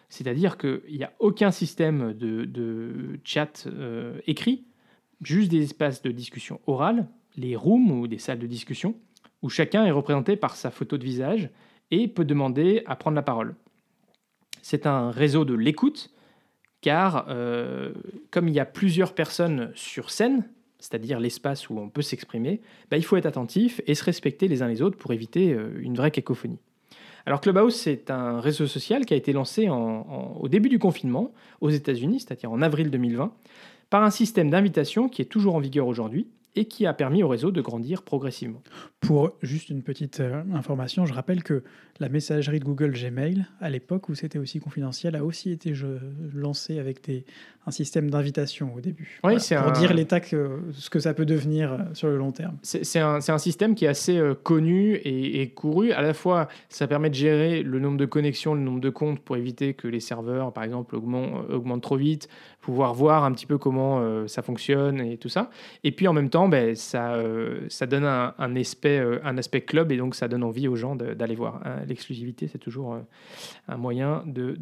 C'est-à-dire 0.09 0.57
qu'il 0.57 0.81
n'y 0.89 1.03
a 1.03 1.13
aucun 1.19 1.51
système 1.51 2.13
de, 2.13 3.19
chat 3.23 3.67
écrit, 4.25 4.65
juste 5.21 5.51
des 5.51 5.63
espaces 5.63 6.01
de 6.01 6.11
discussion 6.11 6.59
orale, 6.65 7.07
les 7.35 7.55
rooms 7.55 7.91
ou 7.91 8.07
des 8.07 8.17
salles 8.17 8.39
de 8.39 8.47
discussion, 8.47 8.95
où 9.41 9.49
chacun 9.49 9.85
est 9.85 9.91
représenté 9.91 10.35
par 10.37 10.55
sa 10.55 10.71
photo 10.71 10.97
de 10.97 11.03
visage 11.03 11.51
et 11.91 12.07
peut 12.07 12.25
demander 12.25 12.83
à 12.85 12.95
prendre 12.95 13.15
la 13.15 13.21
parole. 13.21 13.55
C'est 14.61 14.85
un 14.85 15.11
réseau 15.11 15.45
de 15.45 15.53
l'écoute, 15.53 16.11
car 16.81 17.25
euh, 17.29 17.93
comme 18.31 18.47
il 18.47 18.53
y 18.53 18.59
a 18.59 18.65
plusieurs 18.65 19.13
personnes 19.13 19.71
sur 19.75 20.09
scène, 20.09 20.47
c'est-à-dire 20.79 21.19
l'espace 21.19 21.69
où 21.69 21.79
on 21.79 21.89
peut 21.89 22.01
s'exprimer, 22.01 22.61
bah, 22.91 22.97
il 22.97 23.03
faut 23.03 23.17
être 23.17 23.25
attentif 23.25 23.81
et 23.87 23.95
se 23.95 24.03
respecter 24.03 24.47
les 24.47 24.61
uns 24.61 24.67
les 24.67 24.81
autres 24.81 24.97
pour 24.97 25.11
éviter 25.13 25.53
euh, 25.53 25.69
une 25.79 25.95
vraie 25.95 26.11
cacophonie. 26.11 26.59
Alors 27.25 27.41
Clubhouse, 27.41 27.75
c'est 27.75 28.09
un 28.09 28.39
réseau 28.39 28.67
social 28.67 29.05
qui 29.05 29.13
a 29.13 29.17
été 29.17 29.33
lancé 29.33 29.67
au 29.67 30.47
début 30.47 30.69
du 30.69 30.79
confinement 30.79 31.33
aux 31.59 31.69
États-Unis, 31.69 32.21
c'est-à-dire 32.21 32.49
en 32.49 32.61
avril 32.61 32.89
2020, 32.89 33.33
par 33.89 34.03
un 34.03 34.11
système 34.11 34.49
d'invitation 34.49 35.09
qui 35.09 35.21
est 35.21 35.25
toujours 35.25 35.55
en 35.55 35.59
vigueur 35.59 35.87
aujourd'hui 35.87 36.27
et 36.57 36.65
qui 36.65 36.85
a 36.85 36.93
permis 36.93 37.21
au 37.21 37.27
réseau 37.27 37.51
de 37.51 37.61
grandir 37.61 38.01
progressivement. 38.01 38.63
Pour 38.99 39.33
juste 39.41 39.69
une 39.69 39.83
petite 39.83 40.19
euh, 40.19 40.43
information, 40.53 41.05
je 41.05 41.13
rappelle 41.13 41.43
que 41.43 41.63
la 41.99 42.09
messagerie 42.09 42.59
de 42.59 42.65
Google 42.65 42.91
Gmail, 42.91 43.45
à 43.61 43.69
l'époque 43.69 44.09
où 44.09 44.15
c'était 44.15 44.39
aussi 44.39 44.59
confidentiel, 44.59 45.15
a 45.15 45.23
aussi 45.23 45.51
été 45.51 45.73
lancée 46.33 46.79
avec 46.79 47.03
des, 47.05 47.25
un 47.65 47.71
système 47.71 48.09
d'invitation 48.09 48.73
au 48.75 48.81
début. 48.81 49.19
Oui, 49.23 49.39
c'est 49.39 49.55
pour 49.57 49.67
un- 49.67 49.71
dire 49.71 49.93
l'état 49.93 50.19
que 50.19 50.59
ce 50.73 50.89
que 50.89 50.99
ça 50.99 51.13
peut 51.13 51.25
devenir 51.25 51.73
euh, 51.73 51.77
sur 51.93 52.07
le 52.07 52.17
long 52.17 52.31
terme. 52.31 52.57
C'est 52.63 52.99
un, 52.99 53.19
système 53.37 53.75
qui 53.75 53.85
est 53.85 53.89
assez 53.89 54.17
euh, 54.17 54.33
connu 54.35 54.95
et, 54.95 55.41
et 55.41 55.49
couru. 55.49 55.91
À 55.91 56.01
la 56.01 56.13
fois, 56.13 56.47
ça 56.69 56.87
permet 56.87 57.09
de 57.09 57.15
gérer 57.15 57.63
le 57.63 57.79
nombre 57.79 57.97
de 57.97 58.05
connexions, 58.05 58.53
le 58.53 58.61
nombre 58.61 58.79
de 58.79 58.89
comptes 58.89 59.19
pour 59.19 59.35
éviter 59.37 59.73
que 59.73 59.87
les 59.87 59.99
serveurs, 59.99 60.53
par 60.53 60.63
exemple, 60.63 60.95
augmentent, 60.95 61.49
augmentent 61.49 61.83
trop 61.83 61.97
vite, 61.97 62.29
pouvoir 62.61 62.93
voir 62.93 63.23
un 63.23 63.31
petit 63.31 63.45
peu 63.45 63.57
comment 63.57 63.99
euh, 63.99 64.27
ça 64.27 64.41
fonctionne 64.41 65.01
et 65.01 65.17
tout 65.17 65.29
ça. 65.29 65.49
Et 65.83 65.91
puis 65.91 66.07
en 66.07 66.13
même 66.13 66.29
temps, 66.29 66.47
ben, 66.47 66.75
ça, 66.75 67.13
euh, 67.15 67.61
ça 67.69 67.85
donne 67.85 68.05
un, 68.05 68.33
un 68.37 68.55
aspect, 68.55 68.99
euh, 68.99 69.19
un 69.23 69.37
aspect 69.37 69.61
club 69.61 69.91
et 69.91 69.97
donc 69.97 70.15
ça 70.15 70.27
donne 70.27 70.43
envie 70.43 70.67
aux 70.67 70.75
gens 70.75 70.95
d'aller 70.95 71.35
voir. 71.35 71.61
hein. 71.65 71.77
L'exclusivité, 71.87 72.47
c'est 72.47 72.57
toujours 72.57 72.93
euh, 72.93 72.99
un 73.67 73.77
moyen 73.77 74.23
de, 74.25 74.57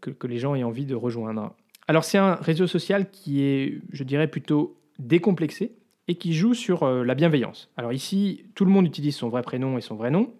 que 0.00 0.26
les 0.26 0.38
gens 0.38 0.54
aient 0.54 0.64
envie 0.64 0.86
de 0.86 0.94
rejoindre. 0.94 1.54
Alors 1.86 2.04
c'est 2.04 2.18
un 2.18 2.34
réseau 2.34 2.66
social 2.66 3.10
qui 3.10 3.42
est, 3.42 3.80
je 3.92 4.04
dirais, 4.04 4.28
plutôt 4.28 4.80
décomplexé 4.98 5.76
et 6.08 6.14
qui 6.16 6.34
joue 6.34 6.54
sur 6.54 6.82
euh, 6.82 7.04
la 7.04 7.14
bienveillance. 7.14 7.70
Alors 7.76 7.92
ici, 7.92 8.44
tout 8.54 8.64
le 8.64 8.70
monde 8.70 8.86
utilise 8.86 9.16
son 9.16 9.28
vrai 9.28 9.42
prénom 9.42 9.78
et 9.78 9.80
son 9.80 9.94
vrai 9.94 10.10
nom. 10.10 10.32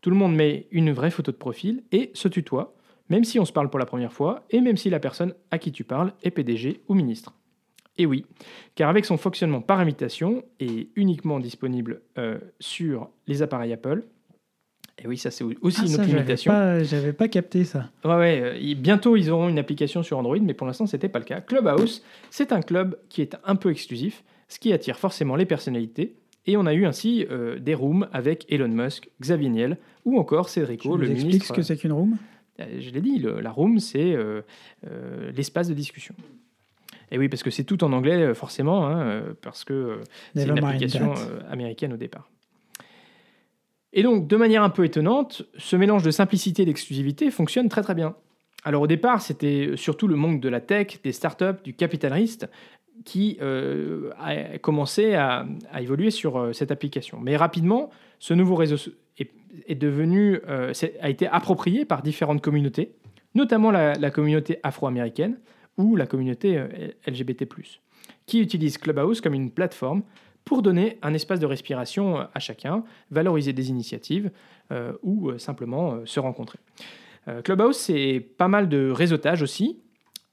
Tout 0.00 0.10
le 0.10 0.16
monde 0.16 0.34
met 0.34 0.66
une 0.70 0.92
vraie 0.92 1.10
photo 1.10 1.32
de 1.32 1.36
profil 1.36 1.82
et 1.92 2.10
se 2.14 2.28
tutoie, 2.28 2.74
même 3.10 3.24
si 3.24 3.38
on 3.38 3.44
se 3.44 3.52
parle 3.52 3.68
pour 3.68 3.78
la 3.78 3.86
première 3.86 4.12
fois 4.12 4.44
et 4.50 4.60
même 4.60 4.76
si 4.76 4.88
la 4.88 5.00
personne 5.00 5.34
à 5.50 5.58
qui 5.58 5.72
tu 5.72 5.84
parles 5.84 6.14
est 6.22 6.30
PDG 6.30 6.80
ou 6.88 6.94
ministre. 6.94 7.34
Et 7.98 8.06
oui, 8.06 8.24
car 8.76 8.88
avec 8.88 9.04
son 9.04 9.18
fonctionnement 9.18 9.60
par 9.60 9.78
invitation 9.78 10.42
et 10.58 10.88
uniquement 10.96 11.38
disponible 11.38 12.00
euh, 12.16 12.38
sur 12.58 13.10
les 13.26 13.42
appareils 13.42 13.74
Apple, 13.74 14.04
et 15.02 15.06
oui, 15.06 15.16
ça 15.16 15.30
c'est 15.30 15.44
aussi 15.44 15.78
Ah, 15.80 15.82
une 15.82 15.88
ça, 15.88 15.94
autre 15.94 16.04
j'avais 16.04 16.12
limitation. 16.14 16.52
j'avais 16.82 17.12
pas 17.12 17.28
capté 17.28 17.64
ça. 17.64 17.90
Ouais, 18.04 18.16
ouais, 18.16 18.40
euh, 18.42 18.74
bientôt 18.76 19.16
ils 19.16 19.30
auront 19.30 19.48
une 19.48 19.58
application 19.58 20.02
sur 20.02 20.18
Android, 20.18 20.38
mais 20.40 20.54
pour 20.54 20.66
l'instant 20.66 20.86
c'était 20.86 21.08
pas 21.08 21.18
le 21.18 21.24
cas. 21.24 21.40
Clubhouse, 21.40 22.02
c'est 22.30 22.52
un 22.52 22.60
club 22.62 22.96
qui 23.08 23.22
est 23.22 23.36
un 23.44 23.56
peu 23.56 23.70
exclusif, 23.70 24.22
ce 24.48 24.58
qui 24.58 24.72
attire 24.72 24.98
forcément 24.98 25.36
les 25.36 25.46
personnalités. 25.46 26.14
Et 26.46 26.56
on 26.56 26.64
a 26.66 26.72
eu 26.74 26.86
ainsi 26.86 27.26
euh, 27.30 27.58
des 27.58 27.74
rooms 27.74 28.08
avec 28.12 28.46
Elon 28.50 28.68
Musk, 28.68 29.10
Xavier 29.20 29.50
Niel 29.50 29.76
ou 30.04 30.18
encore 30.18 30.48
Cédrico, 30.48 30.96
le 30.96 31.04
expliques 31.10 31.24
ministre. 31.32 31.48
ce 31.48 31.52
que 31.52 31.62
c'est 31.62 31.76
qu'une 31.76 31.92
room? 31.92 32.16
Euh, 32.60 32.64
Je 32.80 32.90
l'ai 32.90 33.00
dit, 33.02 33.18
le- 33.18 33.40
la 33.40 33.50
room 33.50 33.78
c'est 33.78 34.14
euh, 34.14 34.40
euh, 34.86 35.30
l'espace 35.36 35.68
de 35.68 35.74
discussion. 35.74 36.14
Et 37.12 37.18
oui, 37.18 37.28
parce 37.28 37.42
que 37.42 37.50
c'est 37.50 37.64
tout 37.64 37.82
en 37.84 37.92
anglais 37.92 38.34
forcément, 38.34 38.86
hein, 38.86 39.22
parce 39.42 39.64
que 39.64 39.98
c'est 40.34 40.46
une 40.46 40.58
application 40.58 41.12
américaine 41.50 41.92
au 41.92 41.96
départ. 41.96 42.28
Et 43.92 44.02
donc, 44.02 44.28
de 44.28 44.36
manière 44.36 44.62
un 44.62 44.70
peu 44.70 44.84
étonnante, 44.84 45.42
ce 45.56 45.76
mélange 45.76 46.02
de 46.02 46.10
simplicité 46.10 46.62
et 46.62 46.64
d'exclusivité 46.64 47.30
fonctionne 47.30 47.68
très 47.68 47.82
très 47.82 47.94
bien. 47.94 48.14
Alors 48.64 48.82
au 48.82 48.86
départ, 48.86 49.22
c'était 49.22 49.72
surtout 49.76 50.06
le 50.06 50.16
monde 50.16 50.40
de 50.40 50.48
la 50.48 50.60
tech, 50.60 51.00
des 51.02 51.12
startups, 51.12 51.62
du 51.64 51.74
capital 51.74 52.12
risque 52.12 52.46
qui 53.04 53.38
euh, 53.40 54.10
a 54.18 54.58
commencé 54.58 55.14
à, 55.14 55.46
évoluer 55.78 56.10
sur 56.10 56.38
euh, 56.38 56.52
cette 56.52 56.70
application. 56.70 57.18
Mais 57.20 57.36
rapidement, 57.36 57.90
ce 58.18 58.34
nouveau 58.34 58.54
réseau 58.56 58.76
euh, 59.72 60.72
a 61.00 61.08
été 61.08 61.26
approprié 61.26 61.86
par 61.86 62.02
différentes 62.02 62.42
communautés, 62.42 62.92
notamment 63.34 63.70
la, 63.70 63.94
la 63.94 64.10
communauté 64.10 64.58
afro-américaine 64.62 65.38
ou 65.78 65.96
la 65.96 66.06
communauté 66.06 66.62
LGBT+, 67.06 67.48
qui 68.26 68.40
utilisent 68.40 68.76
Clubhouse 68.76 69.22
comme 69.22 69.34
une 69.34 69.50
plateforme 69.50 70.02
pour 70.44 70.62
donner 70.62 70.98
un 71.02 71.14
espace 71.14 71.40
de 71.40 71.46
respiration 71.46 72.20
euh, 72.20 72.24
à 72.34 72.38
chacun, 72.38 72.84
valoriser 73.10 73.52
des 73.52 73.68
initiatives 73.70 74.30
euh, 74.72 74.92
ou 75.02 75.30
euh, 75.30 75.38
simplement 75.38 76.04
se 76.04 76.20
rencontrer. 76.20 76.58
Clubhouse, 77.44 77.76
c'est 77.76 78.26
pas 78.38 78.48
mal 78.48 78.68
de 78.68 78.90
réseautage 78.90 79.42
aussi, 79.42 79.78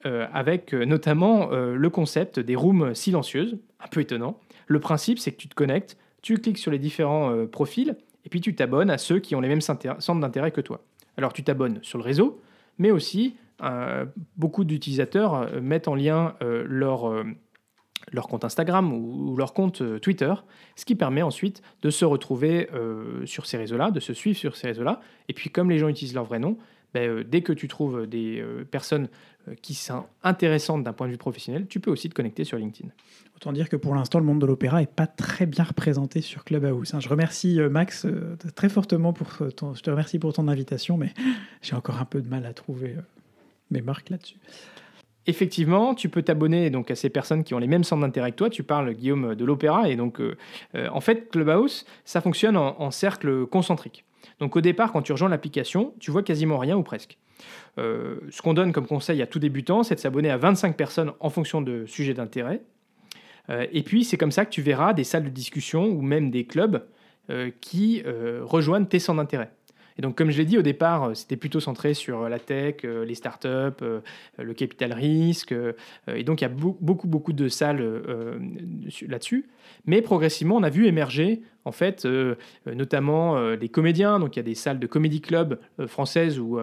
avec 0.06 0.74
notamment 0.74 1.50
le 1.52 1.90
concept 1.90 2.40
des 2.40 2.56
rooms 2.56 2.96
silencieuses, 2.96 3.58
un 3.82 3.88
peu 3.88 4.00
étonnant. 4.00 4.40
Le 4.68 4.80
principe, 4.80 5.20
c'est 5.20 5.34
que 5.34 5.38
tu 5.38 5.50
te 5.50 5.54
connectes, 5.54 5.98
tu 6.22 6.38
cliques 6.38 6.58
sur 6.58 6.72
les 6.72 6.80
différents 6.80 7.46
profils, 7.46 7.98
et 8.26 8.30
puis 8.30 8.40
tu 8.40 8.56
t'abonnes 8.56 8.90
à 8.90 8.98
ceux 8.98 9.20
qui 9.20 9.36
ont 9.36 9.42
les 9.42 9.50
mêmes 9.50 9.62
centres 9.62 10.16
d'intérêt 10.16 10.52
que 10.52 10.62
toi. 10.62 10.82
Alors 11.18 11.34
tu 11.34 11.44
t'abonnes 11.44 11.80
sur 11.84 11.98
le 11.98 12.06
réseau, 12.06 12.42
mais 12.80 12.90
aussi 12.90 13.36
beaucoup 14.38 14.64
d'utilisateurs 14.64 15.62
mettent 15.62 15.90
en 15.90 15.96
lien 15.96 16.36
leur 16.42 17.26
leur 18.12 18.28
compte 18.28 18.44
Instagram 18.44 18.94
ou, 18.94 19.36
leur 19.36 19.54
compte 19.54 19.84
Twitter, 20.02 20.34
ce 20.76 20.86
qui 20.86 20.96
permet 20.96 21.22
ensuite 21.22 21.62
de 21.82 21.90
se 21.90 22.06
retrouver 22.06 22.70
sur 23.26 23.46
ces 23.46 23.58
réseaux-là, 23.58 23.92
de 23.92 24.00
se 24.00 24.14
suivre 24.14 24.38
sur 24.38 24.56
ces 24.56 24.68
réseaux-là. 24.68 25.02
Et 25.28 25.34
puis 25.34 25.50
comme 25.50 25.70
les 25.70 25.78
gens 25.78 25.90
utilisent 25.90 26.16
leur 26.16 26.24
vrai 26.24 26.40
nom, 26.40 26.58
ben, 26.94 27.24
dès 27.24 27.42
que 27.42 27.52
tu 27.52 27.68
trouves 27.68 28.08
des 28.08 28.42
personnes 28.72 29.10
qui 29.62 29.74
sont 29.74 30.06
intéressantes 30.24 30.84
d'un 30.84 30.94
point 30.94 31.08
de 31.08 31.12
vue 31.12 31.18
professionnel, 31.18 31.68
tu 31.68 31.80
peux 31.80 31.92
aussi 31.92 32.08
te 32.10 32.14
connecter 32.14 32.44
sur 32.44 32.58
LinkedIn. 32.58 32.90
Autant 33.38 33.54
dire 33.54 33.70
que 33.70 33.76
pour 33.76 33.94
l'instant, 33.94 34.18
le 34.18 34.26
monde 34.26 34.42
de 34.42 34.48
l'opéra 34.48 34.80
n'est 34.80 34.88
pas 34.88 35.06
très 35.06 35.46
bien 35.46 35.64
représenté 35.64 36.22
sur 36.22 36.44
Clubhouse. 36.44 36.96
Hein. 36.96 37.00
Je 37.00 37.08
remercie 37.08 37.60
euh, 37.60 37.70
Max 37.70 38.06
euh, 38.06 38.36
très 38.56 38.68
fortement 38.68 39.14
pour 39.14 39.28
ton, 39.56 39.76
je 39.76 39.84
te 39.84 39.92
remercie 39.92 40.18
pour 40.18 40.34
ton 40.34 40.48
invitation, 40.48 40.98
mais 40.98 41.14
j'ai 41.62 41.76
encore 41.76 42.00
un 42.02 42.06
peu 42.06 42.20
de 42.20 42.28
mal 42.28 42.48
à 42.48 42.54
trouver 42.54 42.96
euh, 42.98 43.02
mes 43.70 43.82
marques 43.82 44.10
là-dessus. 44.10 44.38
Effectivement, 45.28 45.94
tu 45.94 46.10
peux 46.10 46.22
t'abonner 46.22 46.70
donc 46.70 46.90
à 46.90 46.96
ces 46.96 47.10
personnes 47.10 47.44
qui 47.44 47.54
ont 47.54 47.60
les 47.60 47.68
mêmes 47.68 47.84
centres 47.84 48.02
d'intérêt 48.02 48.32
que 48.32 48.38
toi. 48.38 48.50
Tu 48.50 48.64
parles, 48.64 48.94
Guillaume, 48.94 49.36
de 49.36 49.46
l'opéra. 49.46 49.90
Et 49.90 49.96
donc, 49.96 50.22
en 50.74 51.02
fait, 51.02 51.30
Clubhouse, 51.30 51.86
ça 52.06 52.22
fonctionne 52.22 52.56
en, 52.56 52.92
cercle 52.92 53.46
concentrique. 53.46 54.06
Donc, 54.40 54.56
au 54.56 54.62
départ, 54.62 54.94
quand 54.94 55.02
tu 55.02 55.12
rejoins 55.12 55.28
l'application, 55.28 55.94
tu 56.00 56.12
vois 56.12 56.24
quasiment 56.24 56.58
rien 56.58 56.78
ou 56.78 56.84
presque. 56.84 57.18
ce 57.78 58.42
qu'on 58.42 58.54
donne 58.54 58.72
comme 58.72 58.88
conseil 58.88 59.22
à 59.22 59.28
tout 59.28 59.40
débutant, 59.40 59.84
c'est 59.84 59.96
de 59.96 60.00
s'abonner 60.00 60.30
à 60.30 60.38
25 60.38 60.78
personnes 60.78 61.12
en 61.20 61.30
fonction 61.30 61.62
de 61.62 61.86
sujet 61.86 62.14
d'intérêt. 62.14 62.62
Euh, 63.50 63.66
et 63.72 63.84
puis, 63.84 64.04
c'est 64.04 64.18
comme 64.18 64.32
ça 64.32 64.46
que 64.46 64.52
tu 64.52 64.62
verras 64.62 64.94
des 64.94 65.04
salles 65.04 65.24
de 65.24 65.30
discussion 65.30 65.86
ou 65.86 66.02
même 66.02 66.32
des 66.32 66.46
clubs 66.46 66.86
euh, 67.30 67.52
qui 67.62 68.02
euh, 68.06 68.42
rejoignent 68.44 68.86
tes 68.86 69.00
centres 69.00 69.18
d'intérêt. 69.18 69.52
Et 69.98 70.02
donc, 70.02 70.16
comme 70.18 70.30
je 70.32 70.38
l'ai 70.38 70.46
dit 70.46 70.58
au 70.58 70.62
départ, 70.62 71.16
c'était 71.16 71.38
plutôt 71.38 71.60
centré 71.60 71.94
sur 71.94 72.30
la 72.30 72.40
tech, 72.40 72.84
les 72.84 73.16
startups, 73.16 73.84
le 74.38 74.54
capital 74.54 74.94
risque. 74.94 75.54
et 76.08 76.24
donc, 76.24 76.42
il 76.42 76.44
y 76.44 76.46
a 76.46 76.50
beaucoup, 76.50 77.08
beaucoup 77.08 77.34
de 77.34 77.48
salles 77.48 78.02
là-dessus. 79.08 79.50
Mais 79.86 80.02
progressivement, 80.02 80.56
on 80.56 80.64
a 80.64 80.70
vu 80.70 80.86
émerger, 80.86 81.42
en 81.66 81.72
fait, 81.72 82.08
notamment 82.66 83.56
des 83.56 83.70
comédiens. 83.70 84.20
Donc, 84.20 84.36
il 84.36 84.40
y 84.40 84.42
a 84.42 84.44
des 84.44 84.56
salles 84.56 84.80
de 84.80 84.88
comédie 84.88 85.22
club 85.22 85.60
françaises 85.88 86.40
ou, 86.40 86.60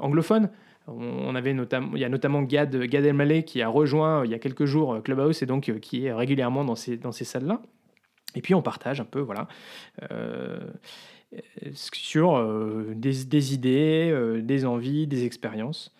anglophones 0.00 0.50
on 0.86 1.34
avait 1.34 1.54
notamment, 1.54 1.92
il 1.94 2.00
y 2.00 2.04
a 2.04 2.08
notamment 2.08 2.42
Gad, 2.42 2.76
Gad 2.76 3.04
Elmaleh 3.04 3.44
qui 3.44 3.62
a 3.62 3.68
rejoint 3.68 4.20
euh, 4.20 4.26
il 4.26 4.30
y 4.30 4.34
a 4.34 4.38
quelques 4.38 4.64
jours 4.66 4.94
euh, 4.94 5.00
Clubhouse 5.00 5.42
et 5.42 5.46
donc 5.46 5.68
euh, 5.68 5.78
qui 5.78 6.06
est 6.06 6.12
régulièrement 6.12 6.64
dans 6.64 6.74
ces, 6.74 6.96
dans 6.96 7.12
ces 7.12 7.24
salles-là. 7.24 7.62
Et 8.34 8.42
puis 8.42 8.54
on 8.54 8.62
partage 8.62 9.00
un 9.00 9.04
peu, 9.04 9.20
voilà, 9.20 9.46
sur 11.72 12.42
des, 12.94 13.54
idées, 13.54 14.40
des 14.42 14.64
envies, 14.64 15.06
des 15.06 15.24
expériences. 15.24 15.94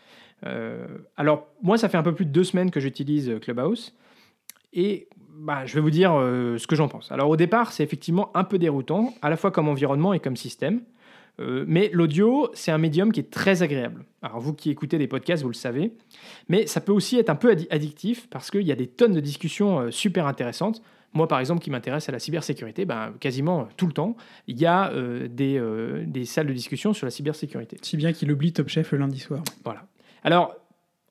alors 1.16 1.46
moi, 1.62 1.78
ça 1.78 1.88
fait 1.88 1.96
un 1.96 2.02
peu 2.02 2.14
plus 2.14 2.26
de 2.26 2.30
deux 2.30 2.44
semaines 2.44 2.70
que 2.70 2.80
j'utilise 2.80 3.38
Clubhouse 3.40 3.94
et 4.72 5.08
bah, 5.36 5.66
je 5.66 5.74
vais 5.74 5.80
vous 5.80 5.90
dire 5.90 6.12
ce 6.12 6.66
que 6.66 6.76
j'en 6.76 6.88
pense. 6.88 7.10
Alors 7.12 7.28
au 7.30 7.36
départ, 7.36 7.72
c'est 7.72 7.82
effectivement 7.82 8.30
un 8.36 8.44
peu 8.44 8.58
déroutant, 8.58 9.14
à 9.22 9.30
la 9.30 9.36
fois 9.36 9.50
comme 9.50 9.68
environnement 9.68 10.12
et 10.12 10.20
comme 10.20 10.36
système. 10.36 10.80
Euh, 11.40 11.64
mais 11.66 11.90
l'audio, 11.92 12.50
c'est 12.54 12.70
un 12.70 12.78
médium 12.78 13.12
qui 13.12 13.20
est 13.20 13.30
très 13.30 13.62
agréable. 13.62 14.04
Alors 14.22 14.40
vous 14.40 14.54
qui 14.54 14.70
écoutez 14.70 14.98
des 14.98 15.08
podcasts, 15.08 15.42
vous 15.42 15.48
le 15.48 15.54
savez. 15.54 15.92
Mais 16.48 16.66
ça 16.66 16.80
peut 16.80 16.92
aussi 16.92 17.18
être 17.18 17.30
un 17.30 17.34
peu 17.34 17.56
addictif 17.70 18.28
parce 18.30 18.50
qu'il 18.50 18.62
y 18.62 18.72
a 18.72 18.76
des 18.76 18.86
tonnes 18.86 19.14
de 19.14 19.20
discussions 19.20 19.80
euh, 19.80 19.90
super 19.90 20.26
intéressantes. 20.26 20.82
Moi, 21.14 21.28
par 21.28 21.40
exemple, 21.40 21.62
qui 21.62 21.70
m'intéresse 21.70 22.08
à 22.08 22.12
la 22.12 22.18
cybersécurité, 22.18 22.84
ben, 22.84 23.14
quasiment 23.20 23.60
euh, 23.60 23.64
tout 23.76 23.86
le 23.86 23.92
temps, 23.92 24.16
il 24.46 24.60
y 24.60 24.66
a 24.66 24.92
des, 25.28 25.62
des, 26.06 26.24
salles 26.24 26.46
de 26.46 26.52
discussion 26.52 26.92
sur 26.92 27.06
la 27.06 27.10
cybersécurité. 27.10 27.76
Si 27.82 27.96
bien 27.96 28.12
qu'il 28.12 28.30
oublie 28.30 28.52
Top 28.52 28.68
Chef 28.68 28.92
le 28.92 28.98
lundi 28.98 29.18
soir. 29.18 29.42
Voilà. 29.64 29.86
Alors, 30.22 30.54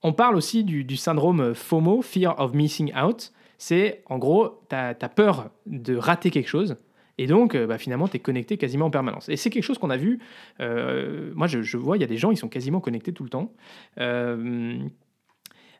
on 0.01 0.13
parle 0.13 0.35
aussi 0.35 0.63
du, 0.63 0.83
du 0.83 0.97
syndrome 0.97 1.53
FOMO, 1.53 2.01
Fear 2.01 2.39
of 2.39 2.53
Missing 2.53 2.93
Out. 2.95 3.31
C'est, 3.57 4.03
en 4.07 4.17
gros, 4.17 4.61
tu 4.69 4.75
as, 4.75 4.89
as 4.89 5.09
peur 5.09 5.49
de 5.65 5.95
rater 5.95 6.29
quelque 6.31 6.49
chose. 6.49 6.75
Et 7.17 7.27
donc, 7.27 7.55
euh, 7.55 7.67
bah, 7.67 7.77
finalement, 7.77 8.07
tu 8.07 8.17
es 8.17 8.19
connecté 8.19 8.57
quasiment 8.57 8.87
en 8.87 8.91
permanence. 8.91 9.29
Et 9.29 9.37
c'est 9.37 9.49
quelque 9.49 9.63
chose 9.63 9.77
qu'on 9.77 9.89
a 9.89 9.97
vu. 9.97 10.19
Euh, 10.59 11.31
moi, 11.35 11.47
je, 11.47 11.77
vois, 11.77 11.97
il 11.97 12.01
y 12.01 12.03
a 12.03 12.07
des 12.07 12.17
gens, 12.17 12.31
ils 12.31 12.37
sont 12.37 12.49
quasiment 12.49 12.79
connectés 12.79 13.13
tout 13.13 13.23
le 13.23 13.29
temps. 13.29 13.53
Euh, 13.99 14.77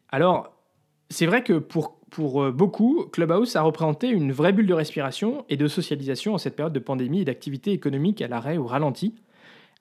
alors, 0.10 0.53
c'est 1.14 1.26
vrai 1.26 1.44
que 1.44 1.54
pour, 1.54 1.98
pour 2.10 2.52
beaucoup, 2.52 3.06
Clubhouse 3.12 3.56
a 3.56 3.62
représenté 3.62 4.10
une 4.10 4.32
vraie 4.32 4.52
bulle 4.52 4.68
de 4.68 4.74
respiration 4.74 5.46
et 5.50 5.58
de 5.58 5.68
socialisation 5.68 6.34
en 6.34 6.38
cette 6.38 6.56
période 6.56 6.74
de 6.74 6.80
pandémie 6.80 7.22
et 7.22 7.26
d'activité 7.26 7.72
économique 7.72 8.22
à 8.22 8.28
l'arrêt 8.28 8.58
ou 8.58 8.66
ralenti. 8.68 9.16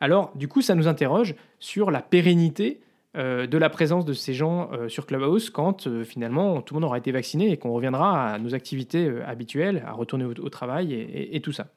Alors, 0.00 0.32
du 0.34 0.48
coup, 0.48 0.62
ça 0.62 0.74
nous 0.74 0.88
interroge 0.88 1.36
sur 1.60 1.90
la 1.90 2.02
pérennité 2.02 2.80
euh, 3.14 3.46
de 3.46 3.58
la 3.58 3.68
présence 3.68 4.06
de 4.06 4.14
ces 4.14 4.32
gens 4.32 4.70
euh, 4.72 4.88
sur 4.88 5.04
Clubhouse 5.04 5.50
quand 5.50 5.86
euh, 5.86 6.02
finalement 6.02 6.62
tout 6.62 6.72
le 6.72 6.80
monde 6.80 6.88
aura 6.88 6.96
été 6.96 7.12
vacciné 7.12 7.52
et 7.52 7.58
qu'on 7.58 7.70
reviendra 7.70 8.32
à 8.32 8.38
nos 8.38 8.54
activités 8.54 9.08
habituelles, 9.26 9.84
à 9.86 9.92
retourner 9.92 10.24
au, 10.24 10.48
travail 10.48 10.94
et, 10.94 11.40
tout 11.40 11.52
ça. 11.52 11.68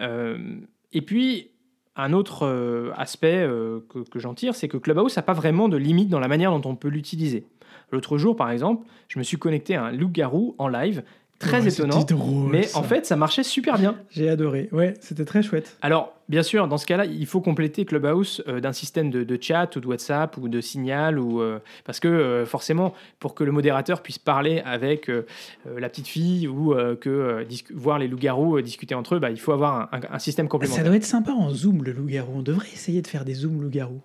et 0.00 1.02
puis, 1.02 1.50
un 1.96 2.12
autre 2.12 2.92
aspect 2.96 3.48
que, 3.88 4.18
j'en 4.18 4.34
tire, 4.34 4.54
c'est 4.54 4.68
que 4.68 4.78
Clubhouse 4.78 5.14
n'a 5.16 5.22
pas 5.22 5.32
vraiment 5.32 5.68
de 5.68 5.76
limite 5.76 6.08
dans 6.08 6.18
la 6.18 6.28
manière 6.28 6.58
dont 6.58 6.68
on 6.68 6.74
peut 6.74 6.88
l'utiliser. 6.88 7.46
L'autre 7.94 8.18
jour, 8.18 8.36
par 8.36 8.50
exemple, 8.50 8.86
je 9.08 9.18
me 9.18 9.24
suis 9.24 9.38
connecté 9.38 9.76
à 9.76 9.84
un 9.84 9.92
loup-garou 9.92 10.54
en 10.58 10.68
live 10.68 11.02
très 11.38 11.66
étonnant. 11.66 12.04
mais 12.50 12.74
en 12.74 12.82
fait, 12.82 13.06
ça 13.06 13.16
marchait 13.16 13.42
super 13.42 13.78
bien. 13.78 13.96
J'ai 14.10 14.28
adoré. 14.28 14.68
Ouais, 14.72 14.94
c'était 15.00 15.24
très 15.24 15.42
chouette. 15.42 15.76
Alors, 15.82 16.14
bien 16.28 16.42
sûr, 16.42 16.68
dans 16.68 16.78
ce 16.78 16.86
cas-là, 16.86 17.04
il 17.04 17.26
faut 17.26 17.40
compléter 17.40 17.84
Clubhouse 17.84 18.42
euh, 18.48 18.60
d'un 18.60 18.72
système 18.72 19.10
de, 19.10 19.38
chat 19.40 19.74
ou 19.76 19.80
de 19.80 19.86
WhatsApp 19.86 20.36
ou 20.38 20.48
de 20.48 20.60
signal 20.60 21.18
ou 21.18 21.40
euh, 21.40 21.58
parce 21.84 22.00
que 22.00 22.08
euh, 22.08 22.46
forcément, 22.46 22.94
pour 23.18 23.34
que 23.34 23.44
le 23.44 23.52
modérateur 23.52 24.02
puisse 24.02 24.18
parler 24.18 24.62
avec 24.64 25.08
la 25.08 25.88
petite 25.88 26.08
fille 26.08 26.48
ou 26.48 26.74
que 27.00 27.46
voir 27.74 27.98
les 27.98 28.08
loups-garous 28.08 28.60
discuter 28.60 28.94
entre 28.94 29.16
eux, 29.16 29.18
bah, 29.18 29.30
il 29.30 29.40
faut 29.40 29.52
avoir 29.52 29.88
un, 29.92 30.00
un, 30.10 30.18
système 30.18 30.48
complémentaire. 30.48 30.82
Ça 30.82 30.88
doit 30.88 30.96
être 30.96 31.04
sympa 31.04 31.32
en 31.32 31.50
zoom 31.50 31.84
le 31.84 31.92
loup-garou. 31.92 32.32
On 32.36 32.42
devrait 32.42 32.68
essayer 32.72 33.02
de 33.02 33.06
faire 33.06 33.24
des 33.24 33.34
zooms 33.34 33.60
loup-garou 33.60 34.00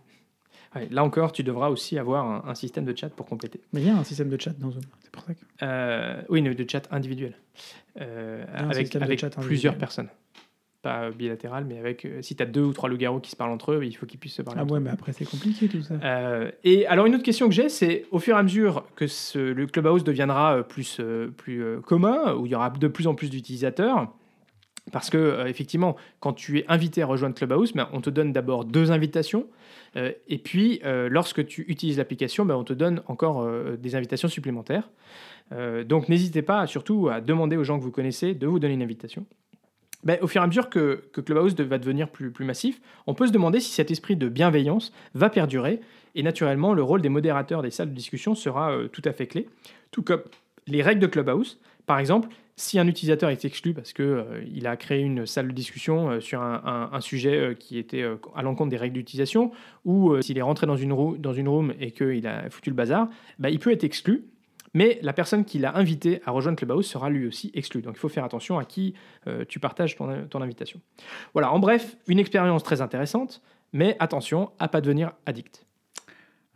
là 0.92 1.04
encore, 1.04 1.32
tu 1.32 1.44
devras 1.44 1.70
aussi 1.70 1.98
avoir 1.98 2.48
un, 2.48 2.56
système 2.56 2.86
de 2.86 2.96
chat 2.96 3.10
pour 3.10 3.26
compléter. 3.26 3.60
Mais 3.74 3.82
il 3.82 3.88
y 3.88 3.90
a 3.90 3.98
un 3.98 4.04
système 4.04 4.30
de 4.30 4.40
chat 4.40 4.58
dans 4.60 4.72
Zoom, 4.72 4.84
c'est 5.02 5.12
pour 5.12 5.24
ça 5.24 5.34
que... 5.34 5.40
Euh, 5.64 6.22
oui, 6.30 6.42
de 6.42 6.70
chat 6.70 6.88
individuel, 6.92 7.34
euh, 8.00 8.44
avec, 8.56 8.96
plusieurs 9.42 9.78
personnes. 9.78 10.10
Pas 10.82 11.12
bilatéral, 11.12 11.66
mais 11.66 11.78
avec 11.78 12.06
euh, 12.06 12.22
si 12.22 12.38
tu 12.38 12.44
as 12.44 12.46
deux 12.46 12.64
ou 12.64 12.72
trois 12.72 12.88
loups-garous 12.88 13.20
qui 13.20 13.32
se 13.32 13.36
parlent 13.36 13.52
entre 13.52 13.74
eux, 13.74 13.84
il 13.84 13.92
faut 13.94 14.06
qu'ils 14.06 14.20
puissent 14.20 14.36
se 14.36 14.42
parler. 14.42 14.62
Ah 14.64 14.72
ouais, 14.72 14.80
mais 14.80 14.90
après 14.90 15.12
c'est 15.12 15.26
compliqué 15.26 15.68
tout 15.68 15.82
ça. 15.82 15.96
et 16.64 16.88
alors 16.88 17.06
une 17.06 17.16
autre 17.16 17.24
question 17.24 17.50
que 17.50 17.54
j'ai, 17.54 17.68
c'est 17.68 18.06
au 18.12 18.20
fur 18.20 18.38
et 18.38 18.40
à 18.40 18.44
mesure 18.44 18.86
que 18.96 19.06
ce, 19.06 19.40
le 19.40 19.68
clubhouse 19.68 20.06
deviendra 20.06 20.64
plus, 20.64 21.02
plus 21.36 21.82
commun, 21.82 22.34
où 22.36 22.46
il 22.46 22.52
y 22.54 22.56
aura 22.56 22.70
de 22.70 22.88
plus 22.88 23.08
en 23.08 23.16
plus 23.16 23.30
d'utilisateurs, 23.30 24.14
parce 24.92 25.10
que 25.10 25.46
effectivement, 25.48 25.96
quand 26.20 26.34
tu 26.34 26.60
es 26.60 26.66
invité 26.68 27.02
à 27.02 27.06
rejoindre 27.06 27.36
Clubhouse, 27.36 27.74
ben, 27.74 27.90
on 27.94 28.02
te 28.02 28.10
donne 28.10 28.34
d'abord 28.34 28.66
deux 28.66 28.92
invitations. 28.92 29.48
Euh, 29.96 30.12
et 30.28 30.38
puis, 30.38 30.82
euh, 30.86 31.10
lorsque 31.10 31.46
tu 31.46 31.66
utilises 31.68 31.98
l'application, 31.98 32.46
ben, 32.46 32.56
on 32.56 32.64
te 32.64 32.74
donne 32.74 33.02
encore 33.08 33.42
euh, 33.42 33.78
des 33.78 33.96
invitations 33.96 34.28
supplémentaires. 34.28 34.90
donc, 35.86 36.10
n'hésitez 36.10 36.44
pas 36.44 36.68
surtout 36.68 37.10
à 37.10 37.22
demander 37.22 37.58
aux 37.58 37.64
gens 37.64 37.80
que 37.80 37.84
vous 37.84 37.92
connaissez 37.92 38.36
de 38.36 38.46
vous 38.46 38.60
donner 38.60 38.76
une 38.76 38.84
invitation. 38.84 39.26
Ben, 40.04 40.18
au 40.22 40.28
fur 40.28 40.42
et 40.42 40.44
à 40.44 40.48
mesure 40.48 40.70
que, 40.70 41.10
Clubhouse 41.12 41.56
va 41.56 41.78
devenir 41.80 42.10
plus, 42.10 42.32
plus 42.32 42.46
massif, 42.46 42.80
on 43.08 43.16
peut 43.16 43.28
se 43.28 43.32
demander 43.32 43.60
si 43.60 43.72
cet 43.72 43.90
esprit 43.92 44.16
de 44.16 44.30
bienveillance 44.30 44.94
va 45.16 45.30
perdurer. 45.30 45.82
Et 46.16 46.24
naturellement, 46.24 46.74
le 46.74 46.84
rôle 46.84 47.02
des 47.02 47.10
modérateurs 47.10 47.64
des 47.64 47.72
salles 47.72 47.90
de 47.90 47.96
discussion 47.96 48.36
sera 48.36 48.78
tout 48.92 49.02
à 49.06 49.12
fait 49.12 49.28
clé. 49.28 49.50
Tout 49.92 50.04
comme 50.04 50.22
les 50.68 50.82
règles 50.82 51.02
de 51.02 51.08
Clubhouse. 51.08 51.60
Par 51.86 52.00
exemple, 52.00 52.30
si 52.60 52.78
un 52.78 52.88
utilisateur 52.88 53.30
est 53.30 53.46
exclu 53.46 53.74
parce 53.74 53.94
qu'il 53.94 54.04
euh, 54.06 54.66
a 54.66 54.76
créé 54.76 55.00
une 55.00 55.26
salle 55.26 55.48
de 55.48 55.54
discussion 55.54 56.10
euh, 56.10 56.20
sur 56.20 56.42
un, 56.42 57.00
sujet 57.00 57.38
euh, 57.38 57.54
qui 57.54 57.78
était 57.78 58.04
à 58.36 58.42
l'encontre 58.42 58.70
des 58.70 58.78
règles 58.78 58.96
d'utilisation, 58.96 59.52
ou 59.86 60.22
s'il 60.22 60.38
est 60.38 60.42
rentré 60.42 60.68
dans 60.68 60.76
une, 60.76 61.18
dans 61.18 61.34
une 61.34 61.48
room 61.48 61.74
et 61.80 61.92
qu'il 61.92 62.28
a 62.28 62.50
foutu 62.50 62.70
le 62.70 62.76
bazar, 62.76 63.08
bah, 63.40 63.50
il 63.50 63.60
peut 63.60 63.72
être 63.72 63.86
exclu. 63.86 64.26
Mais 64.74 65.00
la 65.02 65.14
personne 65.14 65.46
qui 65.46 65.58
l'a 65.58 65.76
invité 65.76 66.22
à 66.26 66.32
rejoindre 66.32 66.58
Clubhouse 66.58 66.86
sera 66.86 67.10
lui 67.10 67.26
aussi 67.26 67.50
exclu. 67.56 67.82
Donc 67.82 67.96
il 67.96 68.00
faut 68.00 68.10
faire 68.10 68.26
attention 68.26 68.60
à 68.60 68.66
qui 68.66 68.94
tu 69.48 69.60
partages 69.60 69.96
ton, 69.96 70.28
ton 70.30 70.42
invitation. 70.42 70.80
Voilà, 71.34 71.52
en 71.52 71.58
bref, 71.58 71.98
une 72.08 72.20
expérience 72.20 72.62
très 72.62 72.82
intéressante, 72.82 73.42
mais 73.74 73.96
attention 74.00 74.52
à 74.60 74.68
pas 74.68 74.82
devenir 74.82 75.14
addict. 75.26 75.66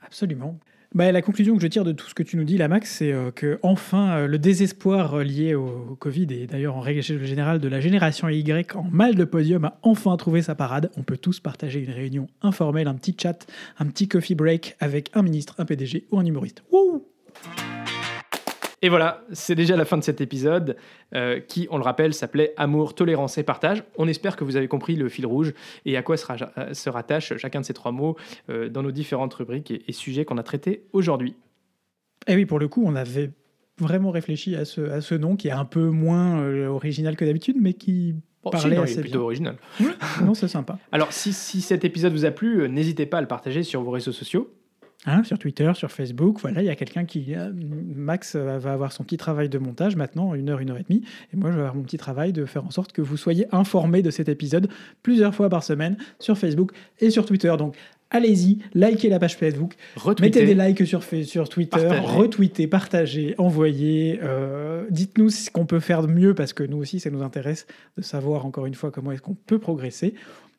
Absolument. 0.05 0.59
Bah, 0.93 1.11
la 1.11 1.23
conclusion 1.23 1.55
que 1.55 1.61
je 1.61 1.67
tire 1.67 1.83
de 1.83 1.91
tout 1.91 2.07
ce 2.07 2.13
que 2.13 2.21
tu 2.21 2.37
nous 2.37 2.43
dis, 2.43 2.57
là, 2.57 2.67
Max, 2.67 2.97
c'est 2.97 3.11
euh, 3.11 3.31
que 3.31 3.57
enfin 3.63 4.11
euh, 4.11 4.27
le 4.27 4.37
désespoir 4.37 5.15
euh, 5.15 5.23
lié 5.23 5.55
au, 5.55 5.97
Covid 5.99 6.27
et 6.31 6.45
d'ailleurs 6.45 6.75
en 6.75 6.81
règle 6.81 7.01
générale 7.01 7.59
de 7.59 7.67
la 7.67 7.79
génération 7.79 8.29
Y 8.29 8.75
en 8.75 8.83
mal 8.91 9.15
de 9.15 9.23
podium 9.23 9.65
a 9.65 9.79
enfin 9.81 10.15
trouvé 10.17 10.43
sa 10.43 10.53
parade. 10.53 10.91
On 10.97 11.01
peut 11.01 11.17
tous 11.17 11.39
partager 11.39 11.79
une 11.79 11.91
réunion 11.91 12.27
informelle, 12.43 12.87
un 12.87 12.95
petit 12.95 13.15
chat, 13.19 13.47
un 13.79 13.87
petit 13.87 14.07
coffee 14.07 14.35
break 14.35 14.75
avec 14.79 15.09
un 15.15 15.23
ministre, 15.23 15.55
un 15.57 15.65
PDG 15.65 16.05
ou 16.11 16.19
un 16.19 16.25
humoriste. 16.25 16.63
Et 18.83 18.89
voilà, 18.89 19.23
c'est 19.31 19.55
déjà 19.55 19.77
la 19.77 19.85
fin 19.85 19.97
de 19.97 20.03
cet 20.03 20.19
épisode 20.19 20.75
euh, 21.15 21.39
qui, 21.39 21.69
on 21.71 21.77
le 21.77 21.83
rappelle, 21.83 22.13
s'appelait 22.13 22.53
Amour, 22.57 22.95
tolérance 22.95 23.37
et 23.37 23.43
partage. 23.43 23.85
On 23.97 24.09
espère 24.09 24.35
que 24.35 24.43
vous 24.43 24.57
avez 24.57 24.67
compris 24.67 24.97
le 24.97 25.07
fil 25.07 25.25
rouge 25.25 25.53
et 25.85 25.95
à 25.95 26.03
quoi 26.03 26.17
euh, 26.17 26.73
se 26.73 26.89
rattache 26.89 27.37
chacun 27.37 27.61
de 27.61 27.65
ces 27.65 27.73
trois 27.73 27.93
mots 27.93 28.17
euh, 28.49 28.67
dans 28.67 28.83
nos 28.83 28.91
différentes 28.91 29.33
rubriques 29.35 29.71
et, 29.71 29.83
et 29.87 29.93
sujets 29.93 30.25
qu'on 30.25 30.37
a 30.37 30.43
traités 30.43 30.83
aujourd'hui. 30.91 31.33
Et 32.27 32.35
oui, 32.35 32.45
pour 32.45 32.59
le 32.59 32.67
coup, 32.67 32.83
on 32.85 32.93
avait 32.95 33.31
vraiment 33.79 34.11
réfléchi 34.11 34.53
à 34.57 34.65
ce, 34.65 34.81
à 34.81 34.99
ce 34.99 35.15
nom 35.15 35.37
qui 35.37 35.47
est 35.47 35.51
un 35.51 35.65
peu 35.65 35.85
moins 35.89 36.41
euh, 36.41 36.67
original 36.67 37.15
que 37.15 37.23
d'habitude, 37.23 37.55
mais 37.59 37.73
qui 37.73 38.15
Bon, 38.43 38.51
non, 38.51 38.59
il 38.65 38.73
assez 38.79 38.99
est 38.99 39.01
plutôt 39.01 39.19
bien. 39.19 39.25
original. 39.25 39.55
Non, 40.21 40.33
c'est 40.33 40.49
sympa. 40.49 40.77
Alors, 40.91 41.13
si, 41.13 41.31
si 41.31 41.61
cet 41.61 41.85
épisode 41.85 42.11
vous 42.11 42.25
a 42.25 42.31
plu, 42.31 42.67
n'hésitez 42.67 43.05
pas 43.05 43.19
à 43.19 43.21
le 43.21 43.27
partager 43.27 43.63
sur 43.63 43.81
vos 43.81 43.91
réseaux 43.91 44.11
sociaux. 44.11 44.53
Hein, 45.05 45.23
sur 45.25 45.37
Twitter, 45.37 45.69
sur 45.75 45.91
Facebook, 45.91 46.39
voilà, 46.39 46.61
il 46.61 46.65
y 46.65 46.69
a 46.69 46.75
quelqu'un 46.75 47.03
qui. 47.03 47.35
euh, 47.35 47.51
Max 47.53 48.35
euh, 48.35 48.57
va 48.57 48.71
avoir 48.71 48.93
son 48.93 49.03
petit 49.03 49.17
travail 49.17 49.49
de 49.49 49.57
montage 49.57 49.97
maintenant, 49.97 50.33
une 50.33 50.49
heure, 50.49 50.59
une 50.59 50.69
heure 50.71 50.77
et 50.77 50.85
demie. 50.87 51.03
Et 51.33 51.37
moi, 51.37 51.49
je 51.51 51.55
vais 51.55 51.61
avoir 51.61 51.75
mon 51.75 51.83
petit 51.83 51.97
travail 51.97 52.31
de 52.31 52.45
faire 52.45 52.65
en 52.65 52.71
sorte 52.71 52.93
que 52.93 53.01
vous 53.01 53.17
soyez 53.17 53.45
informés 53.53 54.01
de 54.01 54.09
cet 54.11 54.29
épisode 54.29 54.69
plusieurs 55.01 55.35
fois 55.35 55.49
par 55.49 55.61
semaine 55.63 55.97
sur 56.19 56.37
Facebook 56.37 56.71
et 57.01 57.09
sur 57.09 57.25
Twitter. 57.25 57.53
Donc, 57.57 57.75
allez-y, 58.11 58.59
likez 58.75 59.09
la 59.09 59.19
page 59.19 59.35
Facebook, 59.35 59.73
mettez 60.21 60.45
des 60.45 60.53
likes 60.67 60.87
sur, 60.87 61.03
sur 61.03 61.49
Twitter, 61.49 61.77
Partagez. 61.89 62.07
retweetez, 62.17 62.67
partagez, 62.67 63.35
envoyez. 63.37 64.19
euh, 64.23 64.85
Dites-nous 64.89 65.29
ce 65.29 65.49
qu'on 65.51 65.65
peut 65.65 65.79
faire 65.81 66.01
de 66.03 66.07
mieux 66.07 66.33
parce 66.33 66.53
que 66.53 66.63
nous 66.63 66.77
aussi, 66.77 67.01
ça 67.01 67.09
nous 67.09 67.23
intéresse 67.23 67.67
de 67.97 68.03
savoir 68.03 68.45
encore 68.45 68.67
une 68.67 68.75
fois 68.75 68.89
comment 68.91 69.11
est-ce 69.11 69.21
qu'on 69.21 69.35
peut 69.35 69.59
progresser. 69.59 70.13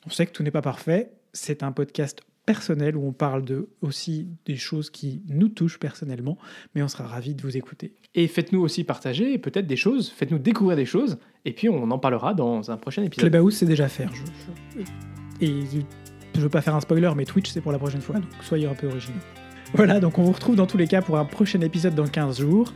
On 0.06 0.10
sait 0.10 0.26
que 0.26 0.32
tout 0.32 0.42
n'est 0.42 0.50
pas 0.50 0.60
parfait. 0.62 1.12
C'est 1.32 1.62
un 1.62 1.72
podcast 1.72 2.20
personnel 2.46 2.96
où 2.96 3.06
on 3.06 3.12
parle 3.12 3.44
de, 3.44 3.68
aussi 3.80 4.28
des 4.46 4.56
choses 4.56 4.90
qui 4.90 5.22
nous 5.28 5.48
touchent 5.48 5.78
personnellement, 5.78 6.36
mais 6.74 6.82
on 6.82 6.88
sera 6.88 7.04
ravis 7.06 7.34
de 7.34 7.42
vous 7.42 7.56
écouter. 7.56 7.94
Et 8.14 8.28
faites-nous 8.28 8.60
aussi 8.60 8.84
partager 8.84 9.38
peut-être 9.38 9.66
des 9.66 9.76
choses, 9.76 10.10
faites-nous 10.10 10.38
découvrir 10.38 10.76
des 10.76 10.84
choses, 10.86 11.18
et 11.44 11.52
puis 11.52 11.68
on 11.68 11.90
en 11.90 11.98
parlera 11.98 12.34
dans 12.34 12.70
un 12.70 12.76
prochain 12.76 13.02
épisode. 13.02 13.30
Clubhouse, 13.30 13.56
c'est 13.56 13.66
déjà 13.66 13.88
faire. 13.88 14.10
Je, 14.14 14.80
je- 14.80 15.44
et 15.46 15.60
je 16.34 16.40
veux 16.40 16.48
pas 16.48 16.60
faire 16.62 16.74
un 16.74 16.80
spoiler, 16.80 17.10
mais 17.16 17.24
Twitch, 17.24 17.50
c'est 17.50 17.60
pour 17.60 17.72
la 17.72 17.78
prochaine 17.78 18.00
fois, 18.00 18.16
donc 18.16 18.28
soyez 18.42 18.66
un 18.66 18.74
peu 18.74 18.86
originaux. 18.88 19.18
Voilà, 19.74 19.98
donc 19.98 20.18
on 20.18 20.22
vous 20.22 20.32
retrouve 20.32 20.54
dans 20.56 20.66
tous 20.66 20.76
les 20.78 20.86
cas 20.86 21.02
pour 21.02 21.18
un 21.18 21.24
prochain 21.24 21.60
épisode 21.60 21.94
dans 21.94 22.06
15 22.06 22.40
jours. 22.40 22.72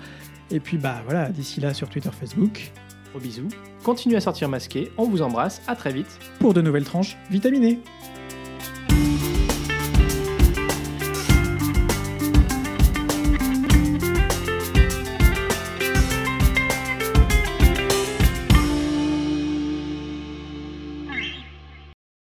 Et 0.50 0.58
puis 0.60 0.78
bah 0.78 1.02
voilà, 1.04 1.28
d'ici 1.28 1.60
là 1.60 1.74
sur 1.74 1.88
Twitter, 1.88 2.08
Facebook, 2.18 2.72
Gros 3.10 3.20
bisous. 3.20 3.48
Continuez 3.84 4.16
à 4.16 4.20
sortir 4.20 4.48
masqué, 4.48 4.90
on 4.98 5.04
vous 5.04 5.22
embrasse, 5.22 5.62
à 5.68 5.76
très 5.76 5.92
vite. 5.92 6.18
pour 6.40 6.52
de 6.54 6.60
nouvelles 6.60 6.84
tranches 6.84 7.16
vitaminées. 7.30 7.78